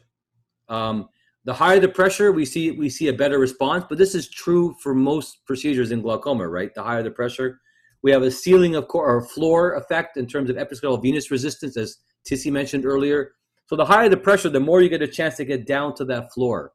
Um, 0.71 1.10
the 1.43 1.53
higher 1.53 1.79
the 1.79 1.89
pressure, 1.89 2.31
we 2.31 2.45
see 2.45 2.71
we 2.71 2.89
see 2.89 3.07
a 3.07 3.13
better 3.13 3.39
response, 3.39 3.86
but 3.89 3.97
this 3.97 4.15
is 4.15 4.29
true 4.29 4.75
for 4.81 4.93
most 4.93 5.45
procedures 5.45 5.91
in 5.91 6.01
glaucoma, 6.01 6.47
right? 6.47 6.73
The 6.73 6.84
higher 6.84 7.03
the 7.03 7.12
pressure, 7.12 7.60
we 8.03 8.12
have 8.12 8.21
a 8.21 8.31
ceiling 8.31 8.75
of 8.75 8.88
core 8.88 9.15
or 9.15 9.21
floor 9.21 9.73
effect 9.73 10.17
in 10.17 10.27
terms 10.27 10.49
of 10.49 10.55
episcleral 10.55 11.01
venous 11.01 11.31
resistance, 11.31 11.77
as 11.77 11.97
Tissy 12.29 12.51
mentioned 12.51 12.86
earlier. 12.86 13.34
So 13.67 13.75
the 13.75 13.86
higher 13.86 14.10
the 14.10 14.17
pressure, 14.17 14.49
the 14.49 14.60
more 14.60 14.81
you 14.81 14.89
get 14.89 15.01
a 15.01 15.07
chance 15.07 15.38
to 15.38 15.45
get 15.45 15.65
down 15.65 15.95
to 15.95 16.05
that 16.05 16.34
floor. 16.34 16.73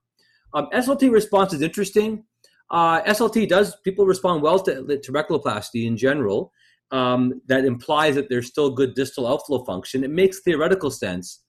Um, 0.54 0.68
SLT 0.72 1.12
response 1.12 1.52
is 1.52 1.62
interesting. 1.62 2.24
Uh, 2.70 3.02
SLT 3.02 3.48
does 3.48 3.76
people 3.84 4.06
respond 4.06 4.42
well 4.42 4.58
to, 4.60 4.86
to 4.86 5.12
trabeculoplasty 5.12 5.86
in 5.86 5.96
general. 5.96 6.52
Um, 6.90 7.40
that 7.46 7.64
implies 7.64 8.14
that 8.14 8.28
there's 8.28 8.46
still 8.46 8.70
good 8.70 8.94
distal 8.94 9.26
outflow 9.26 9.64
function. 9.64 10.04
It 10.04 10.10
makes 10.10 10.40
theoretical 10.40 10.90
sense. 10.90 11.42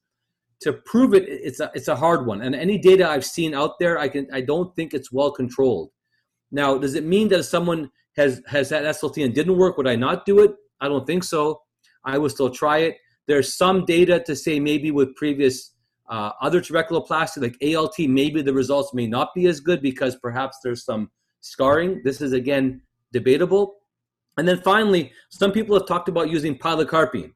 To 0.62 0.72
prove 0.72 1.14
it, 1.14 1.24
it's 1.28 1.60
a, 1.60 1.70
it's 1.74 1.88
a 1.88 1.94
hard 1.94 2.26
one. 2.26 2.42
And 2.42 2.54
any 2.54 2.78
data 2.78 3.08
I've 3.08 3.24
seen 3.24 3.54
out 3.54 3.78
there, 3.78 3.98
I 3.98 4.08
can 4.08 4.26
I 4.32 4.40
don't 4.40 4.74
think 4.74 4.92
it's 4.92 5.12
well 5.12 5.30
controlled. 5.30 5.90
Now, 6.50 6.78
does 6.78 6.94
it 6.94 7.04
mean 7.04 7.28
that 7.28 7.40
if 7.40 7.46
someone 7.46 7.90
has 8.16 8.42
has 8.46 8.70
had 8.70 8.84
SLT 8.84 9.24
and 9.24 9.34
didn't 9.34 9.56
work, 9.56 9.76
would 9.76 9.86
I 9.86 9.96
not 9.96 10.26
do 10.26 10.40
it? 10.40 10.52
I 10.80 10.88
don't 10.88 11.06
think 11.06 11.24
so. 11.24 11.60
I 12.04 12.18
would 12.18 12.30
still 12.30 12.50
try 12.50 12.78
it. 12.78 12.96
There's 13.26 13.56
some 13.56 13.84
data 13.84 14.22
to 14.26 14.34
say 14.34 14.58
maybe 14.58 14.90
with 14.90 15.14
previous 15.14 15.74
uh, 16.08 16.32
other 16.40 16.60
trabeculoplasty 16.60 17.42
like 17.42 17.76
ALT, 17.76 17.98
maybe 17.98 18.40
the 18.42 18.52
results 18.52 18.94
may 18.94 19.06
not 19.06 19.34
be 19.34 19.46
as 19.46 19.60
good 19.60 19.82
because 19.82 20.16
perhaps 20.16 20.58
there's 20.64 20.84
some 20.84 21.10
scarring. 21.40 22.00
This 22.04 22.20
is 22.20 22.32
again 22.32 22.80
debatable. 23.12 23.74
And 24.38 24.48
then 24.48 24.60
finally, 24.62 25.12
some 25.30 25.52
people 25.52 25.76
have 25.76 25.86
talked 25.86 26.08
about 26.08 26.30
using 26.30 26.56
pilocarpine. 26.56 27.32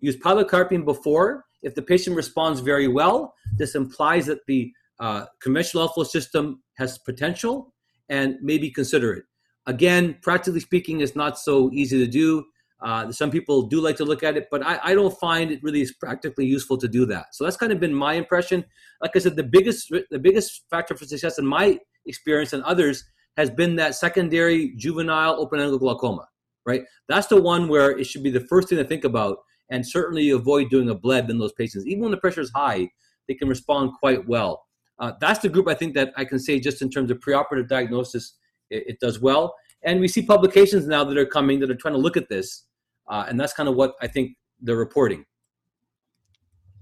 Use 0.00 0.16
pilocarpine 0.16 0.84
before. 0.84 1.44
If 1.62 1.74
the 1.74 1.82
patient 1.82 2.16
responds 2.16 2.60
very 2.60 2.88
well, 2.88 3.34
this 3.56 3.74
implies 3.74 4.26
that 4.26 4.40
the 4.46 4.72
uh, 4.98 5.26
conventional 5.40 5.84
outflow 5.84 6.04
system 6.04 6.62
has 6.74 6.98
potential 6.98 7.74
and 8.08 8.36
maybe 8.42 8.70
consider 8.70 9.12
it. 9.14 9.24
Again, 9.66 10.16
practically 10.22 10.60
speaking, 10.60 11.00
it's 11.00 11.16
not 11.16 11.38
so 11.38 11.70
easy 11.72 11.98
to 11.98 12.10
do. 12.10 12.44
Uh, 12.82 13.12
some 13.12 13.30
people 13.30 13.62
do 13.62 13.80
like 13.80 13.96
to 13.96 14.04
look 14.04 14.22
at 14.22 14.36
it, 14.36 14.48
but 14.50 14.64
I, 14.64 14.78
I, 14.82 14.94
don't 14.94 15.16
find 15.18 15.50
it 15.50 15.62
really 15.62 15.82
is 15.82 15.92
practically 15.92 16.46
useful 16.46 16.78
to 16.78 16.88
do 16.88 17.04
that. 17.06 17.26
So 17.34 17.44
that's 17.44 17.58
kind 17.58 17.72
of 17.72 17.78
been 17.78 17.94
my 17.94 18.14
impression. 18.14 18.64
Like 19.02 19.12
I 19.14 19.18
said, 19.18 19.36
the 19.36 19.42
biggest 19.44 19.92
the 20.10 20.18
biggest 20.18 20.64
factor 20.70 20.96
for 20.96 21.04
success 21.04 21.38
in 21.38 21.46
my 21.46 21.78
experience 22.06 22.54
and 22.54 22.62
others 22.62 23.04
has 23.36 23.50
been 23.50 23.76
that 23.76 23.94
secondary 23.96 24.74
juvenile 24.76 25.38
open-angle 25.38 25.78
glaucoma. 25.78 26.26
Right, 26.66 26.84
that's 27.08 27.26
the 27.26 27.40
one 27.40 27.68
where 27.68 27.90
it 27.98 28.04
should 28.04 28.22
be 28.22 28.30
the 28.30 28.46
first 28.48 28.68
thing 28.68 28.78
to 28.78 28.84
think 28.84 29.04
about, 29.04 29.38
and 29.70 29.86
certainly 29.86 30.30
avoid 30.30 30.68
doing 30.70 30.90
a 30.90 30.94
bleb 30.94 31.30
in 31.30 31.38
those 31.38 31.52
patients. 31.52 31.86
Even 31.86 32.02
when 32.02 32.10
the 32.10 32.16
pressure 32.16 32.40
is 32.40 32.50
high, 32.54 32.88
they 33.28 33.34
can 33.34 33.48
respond 33.48 33.92
quite 33.98 34.26
well. 34.28 34.64
Uh, 34.98 35.12
that's 35.20 35.40
the 35.40 35.48
group 35.48 35.68
I 35.68 35.74
think 35.74 35.94
that 35.94 36.12
I 36.16 36.24
can 36.24 36.38
say 36.38 36.60
just 36.60 36.82
in 36.82 36.90
terms 36.90 37.10
of 37.10 37.18
preoperative 37.20 37.68
diagnosis 37.68 38.34
it, 38.68 38.84
it, 38.86 39.00
does 39.00 39.20
well. 39.20 39.54
And 39.82 39.98
we 39.98 40.08
see 40.08 40.22
publications 40.22 40.86
now 40.86 41.04
that 41.04 41.16
are 41.16 41.24
coming 41.24 41.58
that 41.60 41.70
are 41.70 41.74
trying 41.74 41.94
to 41.94 42.00
look 42.00 42.18
at 42.18 42.28
this, 42.28 42.66
uh, 43.08 43.24
and 43.26 43.40
that's 43.40 43.54
kind 43.54 43.68
of 43.68 43.76
what 43.76 43.94
I 44.02 44.08
think 44.08 44.36
they're 44.60 44.76
reporting. 44.76 45.24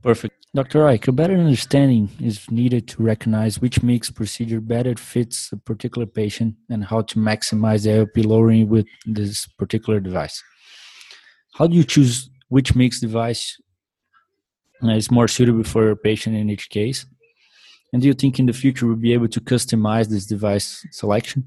Perfect. 0.02 0.34
Dr. 0.54 0.86
Ike, 0.86 1.08
a 1.08 1.12
better 1.12 1.34
understanding 1.34 2.08
is 2.20 2.50
needed 2.50 2.88
to 2.88 3.02
recognize 3.02 3.60
which 3.60 3.82
MIGS 3.82 4.10
procedure 4.10 4.60
better 4.60 4.96
fits 4.96 5.52
a 5.52 5.56
particular 5.56 6.06
patient 6.06 6.54
and 6.70 6.84
how 6.86 7.02
to 7.02 7.18
maximize 7.18 7.84
the 7.84 7.90
IOP 7.90 8.24
lowering 8.24 8.68
with 8.68 8.86
this 9.06 9.46
particular 9.58 10.00
device. 10.00 10.42
How 11.54 11.66
do 11.66 11.76
you 11.76 11.84
choose 11.84 12.30
which 12.48 12.74
MIGS 12.74 13.00
device 13.00 13.60
is 14.82 15.10
more 15.10 15.28
suitable 15.28 15.64
for 15.64 15.84
your 15.84 15.96
patient 15.96 16.36
in 16.36 16.50
each 16.50 16.70
case? 16.70 17.06
And 17.92 18.02
do 18.02 18.08
you 18.08 18.14
think 18.14 18.38
in 18.38 18.46
the 18.46 18.52
future 18.52 18.86
we'll 18.86 18.96
be 18.96 19.14
able 19.14 19.28
to 19.28 19.40
customize 19.40 20.08
this 20.08 20.26
device 20.26 20.86
selection? 20.90 21.46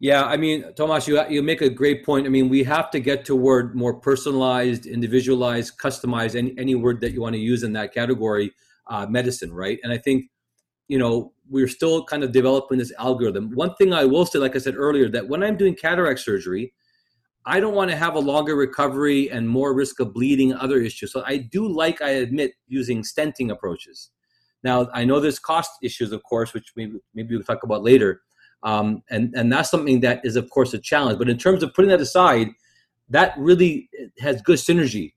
Yeah, 0.00 0.24
I 0.24 0.38
mean, 0.38 0.64
Tomas, 0.74 1.06
you 1.06 1.22
you 1.28 1.42
make 1.42 1.60
a 1.60 1.68
great 1.68 2.06
point. 2.06 2.26
I 2.26 2.30
mean, 2.30 2.48
we 2.48 2.64
have 2.64 2.90
to 2.92 3.00
get 3.00 3.26
toward 3.26 3.76
more 3.76 3.92
personalized, 3.92 4.86
individualized, 4.86 5.76
customized, 5.78 6.34
any 6.34 6.54
any 6.56 6.74
word 6.74 7.02
that 7.02 7.12
you 7.12 7.20
want 7.20 7.34
to 7.34 7.38
use 7.38 7.62
in 7.62 7.74
that 7.74 7.92
category, 7.92 8.50
uh, 8.86 9.06
medicine, 9.06 9.52
right? 9.52 9.78
And 9.82 9.92
I 9.92 9.98
think, 9.98 10.30
you 10.88 10.98
know, 10.98 11.34
we're 11.50 11.68
still 11.68 12.02
kind 12.04 12.24
of 12.24 12.32
developing 12.32 12.78
this 12.78 12.92
algorithm. 12.98 13.50
One 13.54 13.74
thing 13.74 13.92
I 13.92 14.06
will 14.06 14.24
say, 14.24 14.38
like 14.38 14.56
I 14.56 14.58
said 14.58 14.74
earlier, 14.74 15.10
that 15.10 15.28
when 15.28 15.42
I'm 15.42 15.58
doing 15.58 15.74
cataract 15.74 16.20
surgery, 16.20 16.72
I 17.46 17.58
don't 17.60 17.74
want 17.74 17.90
to 17.90 17.96
have 17.96 18.14
a 18.14 18.20
longer 18.20 18.54
recovery 18.54 19.30
and 19.30 19.48
more 19.48 19.74
risk 19.74 19.98
of 20.00 20.12
bleeding, 20.12 20.52
other 20.52 20.80
issues. 20.80 21.12
So 21.12 21.22
I 21.26 21.38
do 21.38 21.66
like, 21.66 22.02
I 22.02 22.10
admit, 22.10 22.52
using 22.66 23.02
stenting 23.02 23.50
approaches. 23.50 24.10
Now 24.62 24.88
I 24.92 25.04
know 25.04 25.20
there's 25.20 25.38
cost 25.38 25.70
issues, 25.82 26.12
of 26.12 26.22
course, 26.22 26.52
which 26.52 26.72
maybe 26.76 26.98
maybe 27.14 27.34
we'll 27.34 27.44
talk 27.44 27.62
about 27.62 27.82
later 27.82 28.20
um, 28.62 29.02
and 29.10 29.32
and 29.34 29.52
that's 29.52 29.70
something 29.70 30.00
that 30.00 30.20
is 30.24 30.36
of 30.36 30.50
course 30.50 30.74
a 30.74 30.78
challenge. 30.78 31.18
But 31.18 31.28
in 31.28 31.38
terms 31.38 31.62
of 31.62 31.72
putting 31.74 31.90
that 31.90 32.00
aside, 32.00 32.48
that 33.08 33.34
really 33.38 33.88
has 34.18 34.42
good 34.42 34.58
synergy 34.58 35.14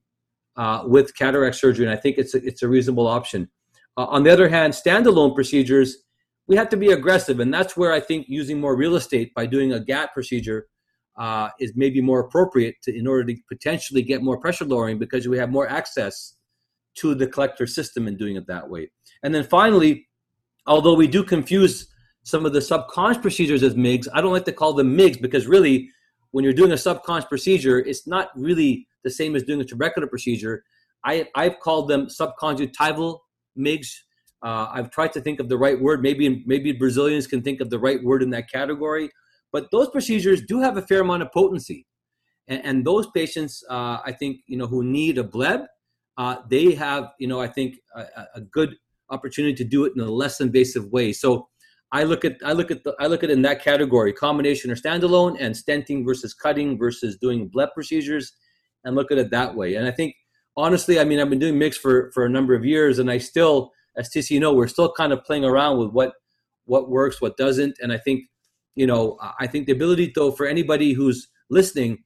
uh, 0.55 0.83
with 0.85 1.15
cataract 1.15 1.55
surgery, 1.55 1.85
and 1.85 1.93
I 1.93 1.97
think 1.99 2.17
it's 2.17 2.33
a, 2.33 2.45
it's 2.45 2.63
a 2.63 2.67
reasonable 2.67 3.07
option. 3.07 3.49
Uh, 3.97 4.05
on 4.05 4.23
the 4.23 4.31
other 4.31 4.49
hand, 4.49 4.73
standalone 4.73 5.35
procedures 5.35 5.97
we 6.45 6.57
have 6.57 6.67
to 6.69 6.77
be 6.77 6.91
aggressive, 6.91 7.39
and 7.39 7.53
that's 7.53 7.77
where 7.77 7.93
I 7.93 8.01
think 8.01 8.25
using 8.27 8.59
more 8.59 8.75
real 8.75 8.95
estate 8.95 9.33
by 9.33 9.45
doing 9.45 9.71
a 9.71 9.79
GAT 9.79 10.13
procedure 10.13 10.67
uh, 11.17 11.49
is 11.59 11.73
maybe 11.75 12.01
more 12.01 12.21
appropriate 12.21 12.75
to, 12.83 12.97
in 12.97 13.07
order 13.07 13.23
to 13.23 13.35
potentially 13.47 14.01
get 14.01 14.23
more 14.23 14.39
pressure 14.39 14.65
lowering 14.65 14.97
because 14.97 15.27
we 15.27 15.37
have 15.37 15.49
more 15.49 15.69
access 15.69 16.35
to 16.95 17.15
the 17.15 17.27
collector 17.27 17.67
system 17.67 18.07
in 18.07 18.17
doing 18.17 18.35
it 18.35 18.47
that 18.47 18.69
way. 18.69 18.89
And 19.23 19.33
then 19.33 19.43
finally, 19.43 20.07
although 20.65 20.95
we 20.95 21.07
do 21.07 21.23
confuse 21.23 21.87
some 22.23 22.45
of 22.45 22.53
the 22.53 22.59
subcons 22.59 23.21
procedures 23.21 23.63
as 23.63 23.75
MIGs. 23.75 24.07
I 24.13 24.21
don't 24.21 24.31
like 24.31 24.45
to 24.45 24.51
call 24.51 24.73
them 24.73 24.97
MIGs 24.97 25.21
because 25.21 25.45
really, 25.45 25.89
when 26.31 26.43
you're 26.43 26.53
doing 26.53 26.71
a 26.71 26.75
subcons 26.75 27.27
procedure, 27.27 27.79
it's 27.79 28.07
not 28.07 28.29
really 28.35 28.87
the 29.03 29.11
same 29.11 29.35
as 29.35 29.43
doing 29.43 29.61
a 29.61 29.65
trabecular 29.65 30.09
procedure. 30.09 30.63
I, 31.05 31.27
I've 31.35 31.59
called 31.59 31.89
them 31.89 32.07
subconjunctival 32.07 33.19
MIGs. 33.57 33.93
Uh, 34.41 34.67
I've 34.71 34.89
tried 34.89 35.13
to 35.13 35.21
think 35.21 35.39
of 35.39 35.49
the 35.49 35.57
right 35.57 35.79
word. 35.79 36.01
Maybe 36.01 36.43
maybe 36.45 36.71
Brazilians 36.71 37.27
can 37.27 37.41
think 37.41 37.61
of 37.61 37.69
the 37.69 37.79
right 37.79 38.03
word 38.03 38.23
in 38.23 38.29
that 38.31 38.49
category. 38.49 39.09
But 39.53 39.71
those 39.71 39.89
procedures 39.89 40.41
do 40.41 40.59
have 40.59 40.75
a 40.75 40.81
fair 40.81 40.99
amount 40.99 41.21
of 41.21 41.31
potency, 41.31 41.85
and, 42.49 42.65
and 42.65 42.85
those 42.85 43.07
patients, 43.11 43.63
uh, 43.69 43.99
I 44.05 44.11
think, 44.11 44.41
you 44.47 44.57
know, 44.57 44.67
who 44.67 44.83
need 44.83 45.17
a 45.17 45.23
bleb, 45.23 45.61
uh, 46.17 46.37
they 46.49 46.73
have, 46.73 47.11
you 47.19 47.27
know, 47.27 47.39
I 47.39 47.47
think 47.47 47.75
a, 47.95 48.05
a 48.35 48.41
good 48.41 48.75
opportunity 49.09 49.55
to 49.55 49.63
do 49.63 49.85
it 49.85 49.93
in 49.95 50.01
a 50.01 50.09
less 50.09 50.41
invasive 50.41 50.91
way. 50.91 51.13
So 51.13 51.47
I 51.91 52.03
look 52.03 52.25
at 52.25 52.37
I 52.43 52.53
look 52.53 52.71
at 52.71 52.83
the, 52.83 52.95
I 52.99 53.05
look 53.05 53.23
at 53.23 53.29
in 53.29 53.43
that 53.43 53.63
category: 53.63 54.11
combination 54.13 54.71
or 54.71 54.75
standalone, 54.75 55.37
and 55.39 55.53
stenting 55.55 56.03
versus 56.03 56.33
cutting 56.33 56.77
versus 56.77 57.17
doing 57.17 57.47
bleb 57.47 57.69
procedures, 57.73 58.33
and 58.83 58.95
look 58.95 59.11
at 59.11 59.19
it 59.19 59.29
that 59.29 59.55
way. 59.55 59.75
And 59.75 59.87
I 59.87 59.91
think 59.91 60.15
honestly, 60.57 60.99
I 60.99 61.03
mean, 61.03 61.19
I've 61.19 61.29
been 61.29 61.39
doing 61.39 61.57
MIGS 61.57 61.77
for 61.77 62.11
for 62.11 62.25
a 62.25 62.29
number 62.29 62.55
of 62.55 62.65
years, 62.65 62.97
and 62.97 63.11
I 63.11 63.19
still, 63.19 63.71
as 63.95 64.09
TC, 64.09 64.31
you 64.31 64.39
know, 64.39 64.53
we're 64.53 64.67
still 64.67 64.91
kind 64.91 65.13
of 65.13 65.23
playing 65.23 65.45
around 65.45 65.77
with 65.77 65.91
what 65.91 66.13
what 66.65 66.89
works, 66.89 67.21
what 67.21 67.37
doesn't. 67.37 67.77
And 67.81 67.93
I 67.93 67.97
think, 67.97 68.23
you 68.75 68.87
know, 68.87 69.17
I 69.39 69.47
think 69.47 69.65
the 69.65 69.73
ability 69.73 70.11
though 70.15 70.31
for 70.31 70.45
anybody 70.45 70.93
who's 70.93 71.27
listening, 71.49 72.03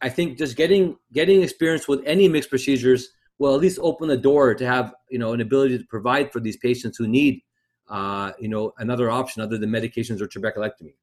I 0.00 0.08
think 0.08 0.38
just 0.38 0.56
getting 0.56 0.96
getting 1.12 1.42
experience 1.42 1.88
with 1.88 2.02
any 2.04 2.28
mixed 2.28 2.50
procedures 2.50 3.10
will 3.38 3.54
at 3.54 3.60
least 3.60 3.78
open 3.82 4.08
the 4.08 4.16
door 4.16 4.54
to 4.54 4.66
have 4.66 4.94
you 5.10 5.18
know 5.18 5.32
an 5.32 5.40
ability 5.40 5.78
to 5.78 5.84
provide 5.84 6.32
for 6.32 6.40
these 6.40 6.56
patients 6.56 6.96
who 6.98 7.06
need 7.08 7.42
uh, 7.88 8.32
you 8.38 8.48
know, 8.48 8.72
another 8.78 9.10
option 9.10 9.42
other 9.42 9.58
than 9.58 9.70
medications 9.70 10.20
or 10.20 10.26
trabeculectomy. 10.26 10.94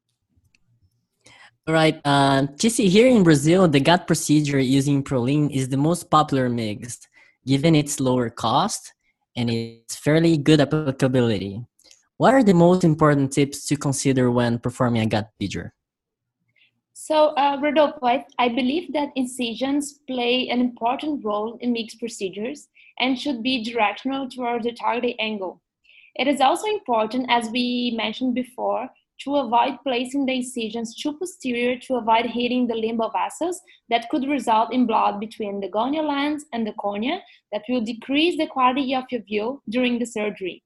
All 1.68 1.74
right. 1.74 2.02
Uh, 2.04 2.48
TC, 2.58 2.88
here 2.90 3.08
in 3.08 3.24
Brazil, 3.24 3.68
the 3.68 3.80
GAT 3.80 4.08
procedure 4.08 4.60
using 4.60 5.04
Prolene 5.04 5.52
is 5.52 5.70
the 5.70 5.78
most 5.78 6.10
popular 6.10 6.50
mixed, 6.50 7.08
given 7.46 7.76
its 7.76 8.00
lower 8.00 8.30
cost 8.30 8.94
and 9.36 9.50
its 9.50 9.96
fairly 9.96 10.38
good 10.38 10.60
applicability. 10.60 11.64
What 12.22 12.36
are 12.36 12.44
the 12.44 12.54
most 12.54 12.84
important 12.84 13.32
tips 13.32 13.66
to 13.66 13.76
consider 13.76 14.30
when 14.30 14.60
performing 14.60 15.02
a 15.02 15.08
GAT 15.08 15.32
procedure? 15.32 15.74
So, 16.94 17.30
uh, 17.30 17.58
I, 18.38 18.48
believe 18.48 18.94
that 18.94 19.10
incisions 19.16 20.02
play 20.06 20.48
an 20.50 20.62
important 20.62 21.26
role 21.26 21.58
in 21.62 21.72
mixed 21.74 21.98
procedures 21.98 22.68
and 23.00 23.20
should 23.20 23.42
be 23.42 23.64
directional 23.64 24.30
towards 24.30 24.66
the 24.66 24.74
targeted 24.74 25.16
angle. 25.20 25.64
It 26.14 26.28
is 26.28 26.42
also 26.42 26.68
important, 26.68 27.26
as 27.28 27.50
we 27.50 27.96
mentioned 27.98 28.36
before, 28.36 28.88
to 29.24 29.38
avoid 29.38 29.80
placing 29.84 30.28
the 30.28 30.36
incisions 30.36 30.94
too 30.94 31.18
posterior 31.18 31.80
to 31.88 31.96
avoid 31.96 32.28
hitting 32.28 32.68
the 32.68 32.76
limbal 32.76 33.12
vessels 33.12 33.60
that 33.90 34.10
could 34.10 34.30
result 34.30 34.72
in 34.72 34.86
blood 34.86 35.20
between 35.20 35.60
the 35.60 35.70
gonial 35.70 36.08
lens 36.08 36.46
and 36.54 36.68
the 36.68 36.74
cornea 36.74 37.24
that 37.52 37.64
will 37.68 37.82
decrease 37.82 38.38
the 38.38 38.46
quality 38.46 38.94
of 38.94 39.06
your 39.10 39.22
view 39.24 39.60
during 39.68 39.98
the 39.98 40.06
surgery. 40.06 40.64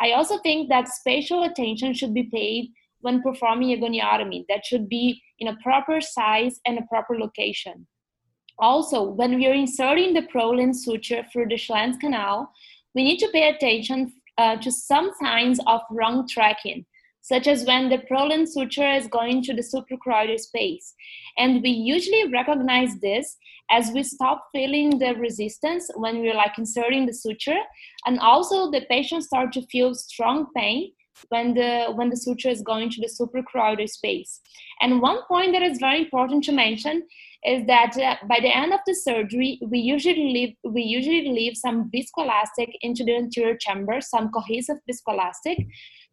I 0.00 0.12
also 0.12 0.38
think 0.38 0.68
that 0.68 0.88
spatial 0.88 1.44
attention 1.44 1.94
should 1.94 2.14
be 2.14 2.24
paid 2.24 2.72
when 3.00 3.22
performing 3.22 3.72
a 3.72 3.80
goniotomy 3.80 4.44
that 4.48 4.64
should 4.64 4.88
be 4.88 5.22
in 5.38 5.48
a 5.48 5.56
proper 5.62 6.00
size 6.00 6.60
and 6.66 6.78
a 6.78 6.86
proper 6.86 7.18
location. 7.18 7.86
Also, 8.58 9.02
when 9.02 9.36
we 9.36 9.46
are 9.46 9.54
inserting 9.54 10.14
the 10.14 10.22
Prolene 10.22 10.74
suture 10.74 11.24
through 11.30 11.48
the 11.48 11.56
Schlemm's 11.56 11.98
canal, 11.98 12.50
we 12.94 13.04
need 13.04 13.18
to 13.18 13.28
pay 13.32 13.48
attention 13.48 14.12
uh, 14.38 14.56
to 14.56 14.72
some 14.72 15.10
signs 15.20 15.60
of 15.66 15.80
wrong 15.90 16.26
tracking 16.28 16.84
such 17.26 17.48
as 17.48 17.64
when 17.64 17.88
the 17.88 17.98
Prolene 18.08 18.46
suture 18.46 18.88
is 18.88 19.08
going 19.08 19.42
to 19.42 19.52
the 19.52 19.62
suprachoroidal 19.62 20.38
space. 20.38 20.94
And 21.36 21.60
we 21.60 21.70
usually 21.70 22.28
recognize 22.28 23.00
this 23.00 23.36
as 23.68 23.90
we 23.92 24.04
stop 24.04 24.46
feeling 24.52 25.00
the 25.00 25.14
resistance 25.16 25.90
when 25.96 26.20
we're 26.20 26.36
like 26.36 26.56
inserting 26.56 27.06
the 27.06 27.12
suture. 27.12 27.58
And 28.06 28.20
also 28.20 28.70
the 28.70 28.86
patient 28.88 29.24
start 29.24 29.52
to 29.54 29.62
feel 29.62 29.92
strong 29.96 30.46
pain 30.56 30.92
when 31.30 31.54
the 31.54 31.86
when 31.94 32.10
the 32.10 32.16
suture 32.16 32.50
is 32.50 32.62
going 32.62 32.90
to 32.90 33.00
the 33.00 33.10
suprachoroidal 33.18 33.88
space. 33.88 34.40
And 34.80 35.02
one 35.02 35.18
point 35.26 35.52
that 35.52 35.62
is 35.62 35.78
very 35.78 36.02
important 36.02 36.44
to 36.44 36.52
mention 36.52 37.02
is 37.44 37.66
that 37.66 37.96
uh, 37.96 38.16
by 38.28 38.38
the 38.40 38.54
end 38.54 38.72
of 38.72 38.80
the 38.86 38.94
surgery, 38.94 39.58
we 39.66 39.78
usually 39.78 40.32
leave 40.32 40.54
we 40.62 40.82
usually 40.82 41.28
leave 41.28 41.56
some 41.56 41.90
viscoelastic 41.90 42.70
into 42.82 43.02
the 43.02 43.16
anterior 43.16 43.56
chamber, 43.56 44.00
some 44.00 44.30
cohesive 44.30 44.78
viscoelastic, 44.88 45.66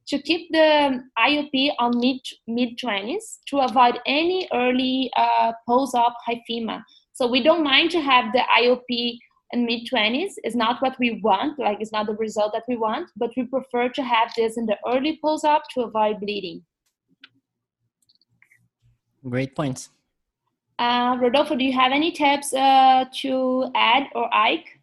to 0.07 0.21
keep 0.21 0.51
the 0.51 1.01
IOP 1.17 1.71
on 1.79 1.99
mid 1.99 2.19
mid 2.47 2.77
20s 2.77 3.39
to 3.47 3.59
avoid 3.59 3.99
any 4.05 4.47
early 4.53 5.11
uh, 5.17 5.53
post-op 5.67 6.15
hyphema. 6.27 6.81
So 7.13 7.27
we 7.27 7.43
don't 7.43 7.63
mind 7.63 7.91
to 7.91 8.01
have 8.01 8.33
the 8.33 8.43
IOP 8.59 9.17
in 9.51 9.65
mid 9.65 9.87
20s. 9.91 10.33
It's 10.43 10.55
not 10.55 10.81
what 10.81 10.97
we 10.99 11.21
want, 11.23 11.59
like 11.59 11.77
it's 11.79 11.91
not 11.91 12.07
the 12.07 12.15
result 12.15 12.53
that 12.53 12.63
we 12.67 12.75
want, 12.75 13.09
but 13.15 13.31
we 13.37 13.43
prefer 13.43 13.89
to 13.89 14.03
have 14.03 14.31
this 14.35 14.57
in 14.57 14.65
the 14.65 14.77
early 14.87 15.19
post-op 15.23 15.63
to 15.75 15.81
avoid 15.81 16.19
bleeding. 16.19 16.63
Great 19.29 19.55
points. 19.55 19.89
Uh, 20.79 21.17
Rodolfo, 21.21 21.55
do 21.55 21.63
you 21.63 21.71
have 21.73 21.91
any 21.91 22.11
tips 22.11 22.53
uh, 22.53 23.05
to 23.21 23.71
add 23.75 24.07
or 24.15 24.33
Ike? 24.33 24.79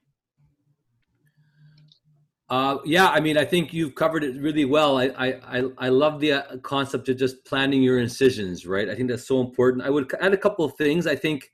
Uh, 2.51 2.79
yeah, 2.85 3.09
I 3.09 3.21
mean, 3.21 3.39
I 3.39 3.45
think 3.45 3.73
you've 3.73 3.95
covered 3.95 4.25
it 4.25 4.35
really 4.41 4.65
well. 4.65 4.99
I 4.99 5.07
I 5.47 5.63
I 5.79 5.89
love 5.89 6.19
the 6.19 6.33
uh, 6.33 6.57
concept 6.59 7.09
of 7.09 7.17
just 7.17 7.45
planning 7.45 7.81
your 7.81 8.01
incisions, 8.01 8.67
right? 8.67 8.89
I 8.89 8.97
think 8.97 9.09
that's 9.09 9.27
so 9.27 9.41
important. 9.41 9.85
I 9.85 9.91
would 9.91 10.13
add 10.21 10.35
a 10.35 10.37
couple 10.37 10.65
of 10.65 10.75
things. 10.75 11.07
I 11.07 11.15
think, 11.15 11.53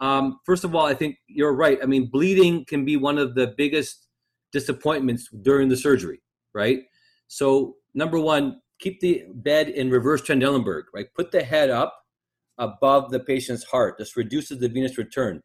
um, 0.00 0.38
first 0.44 0.62
of 0.64 0.74
all, 0.74 0.84
I 0.84 0.92
think 0.92 1.16
you're 1.26 1.54
right. 1.54 1.78
I 1.82 1.86
mean, 1.86 2.10
bleeding 2.10 2.66
can 2.66 2.84
be 2.84 2.98
one 2.98 3.16
of 3.16 3.34
the 3.34 3.54
biggest 3.56 4.08
disappointments 4.52 5.28
during 5.40 5.70
the 5.70 5.76
surgery, 5.76 6.20
right? 6.54 6.80
So, 7.28 7.76
number 7.94 8.18
one, 8.20 8.60
keep 8.78 9.00
the 9.00 9.24
bed 9.36 9.70
in 9.70 9.90
reverse 9.90 10.20
Trendelenburg, 10.20 10.84
right? 10.94 11.06
Put 11.16 11.32
the 11.32 11.42
head 11.42 11.70
up 11.70 11.94
above 12.58 13.10
the 13.10 13.20
patient's 13.20 13.64
heart. 13.64 13.96
This 13.98 14.18
reduces 14.18 14.58
the 14.58 14.68
venous 14.68 14.98
return. 14.98 15.42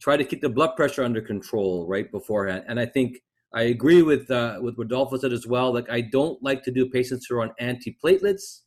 Try 0.00 0.16
to 0.16 0.24
keep 0.24 0.40
the 0.40 0.48
blood 0.48 0.74
pressure 0.74 1.04
under 1.04 1.20
control 1.20 1.86
right 1.86 2.10
beforehand. 2.10 2.64
And 2.66 2.80
I 2.80 2.86
think 2.86 3.22
I 3.54 3.62
agree 3.62 4.02
with 4.02 4.30
uh, 4.30 4.58
with 4.60 4.76
Rodolfo 4.76 5.16
said 5.16 5.32
as 5.32 5.46
well. 5.46 5.72
Like 5.72 5.88
I 5.88 6.00
don't 6.00 6.42
like 6.42 6.62
to 6.64 6.72
do 6.72 6.90
patients 6.90 7.26
who 7.28 7.36
are 7.36 7.42
on 7.42 7.52
antiplatelets 7.60 8.62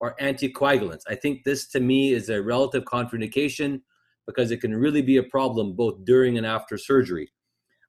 or 0.00 0.16
anticoagulants. 0.20 1.02
I 1.08 1.14
think 1.14 1.44
this 1.44 1.68
to 1.68 1.80
me 1.80 2.12
is 2.12 2.28
a 2.28 2.42
relative 2.42 2.82
contraindication 2.84 3.82
because 4.26 4.50
it 4.50 4.60
can 4.60 4.74
really 4.74 5.00
be 5.02 5.16
a 5.16 5.22
problem 5.22 5.74
both 5.74 6.04
during 6.04 6.38
and 6.38 6.46
after 6.46 6.76
surgery. 6.76 7.30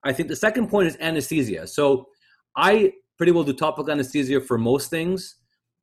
I 0.03 0.13
think 0.13 0.29
the 0.29 0.35
second 0.35 0.67
point 0.69 0.87
is 0.87 0.97
anesthesia. 0.99 1.65
So 1.65 2.07
I 2.55 2.93
pretty 3.17 3.31
well 3.31 3.43
do 3.43 3.53
topical 3.53 3.91
anesthesia 3.91 4.39
for 4.41 4.59
most 4.59 4.91
things. 4.91 5.37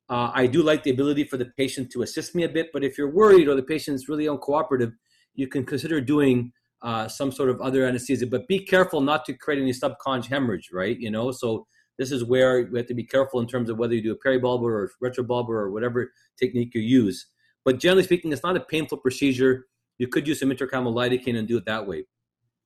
Uh, 0.09 0.31
I 0.33 0.47
do 0.47 0.63
like 0.63 0.83
the 0.83 0.91
ability 0.91 1.25
for 1.25 1.37
the 1.37 1.51
patient 1.57 1.89
to 1.91 2.01
assist 2.01 2.33
me 2.33 2.43
a 2.43 2.49
bit, 2.49 2.69
but 2.71 2.83
if 2.83 2.97
you're 2.97 3.11
worried 3.11 3.47
or 3.47 3.55
the 3.55 3.63
patient's 3.63 4.07
really 4.07 4.25
uncooperative, 4.25 4.93
you 5.33 5.47
can 5.47 5.65
consider 5.65 5.99
doing 6.01 6.51
uh, 6.81 7.07
some 7.07 7.31
sort 7.31 7.49
of 7.49 7.61
other 7.61 7.85
anesthesia. 7.85 8.27
But 8.27 8.47
be 8.47 8.59
careful 8.59 9.01
not 9.01 9.25
to 9.25 9.33
create 9.33 9.61
any 9.61 9.71
subconj 9.71 10.25
hemorrhage, 10.25 10.69
right? 10.73 10.99
You 10.99 11.11
know, 11.11 11.31
so 11.31 11.67
this 11.97 12.11
is 12.11 12.23
where 12.23 12.67
we 12.71 12.79
have 12.79 12.87
to 12.87 12.93
be 12.93 13.03
careful 13.03 13.39
in 13.39 13.47
terms 13.47 13.69
of 13.69 13.77
whether 13.77 13.93
you 13.93 14.01
do 14.01 14.11
a 14.11 14.27
peribulbar 14.27 14.63
or 14.63 14.91
retrobulbar 15.03 15.49
or 15.49 15.71
whatever 15.71 16.11
technique 16.39 16.73
you 16.73 16.81
use. 16.81 17.27
But 17.63 17.79
generally 17.79 18.03
speaking, 18.03 18.31
it's 18.31 18.43
not 18.43 18.57
a 18.57 18.61
painful 18.61 18.97
procedure. 18.97 19.67
You 19.99 20.07
could 20.07 20.27
use 20.27 20.39
some 20.39 20.49
intracameral 20.49 20.95
lidocaine 20.95 21.37
and 21.37 21.47
do 21.47 21.57
it 21.57 21.65
that 21.65 21.85
way. 21.85 22.05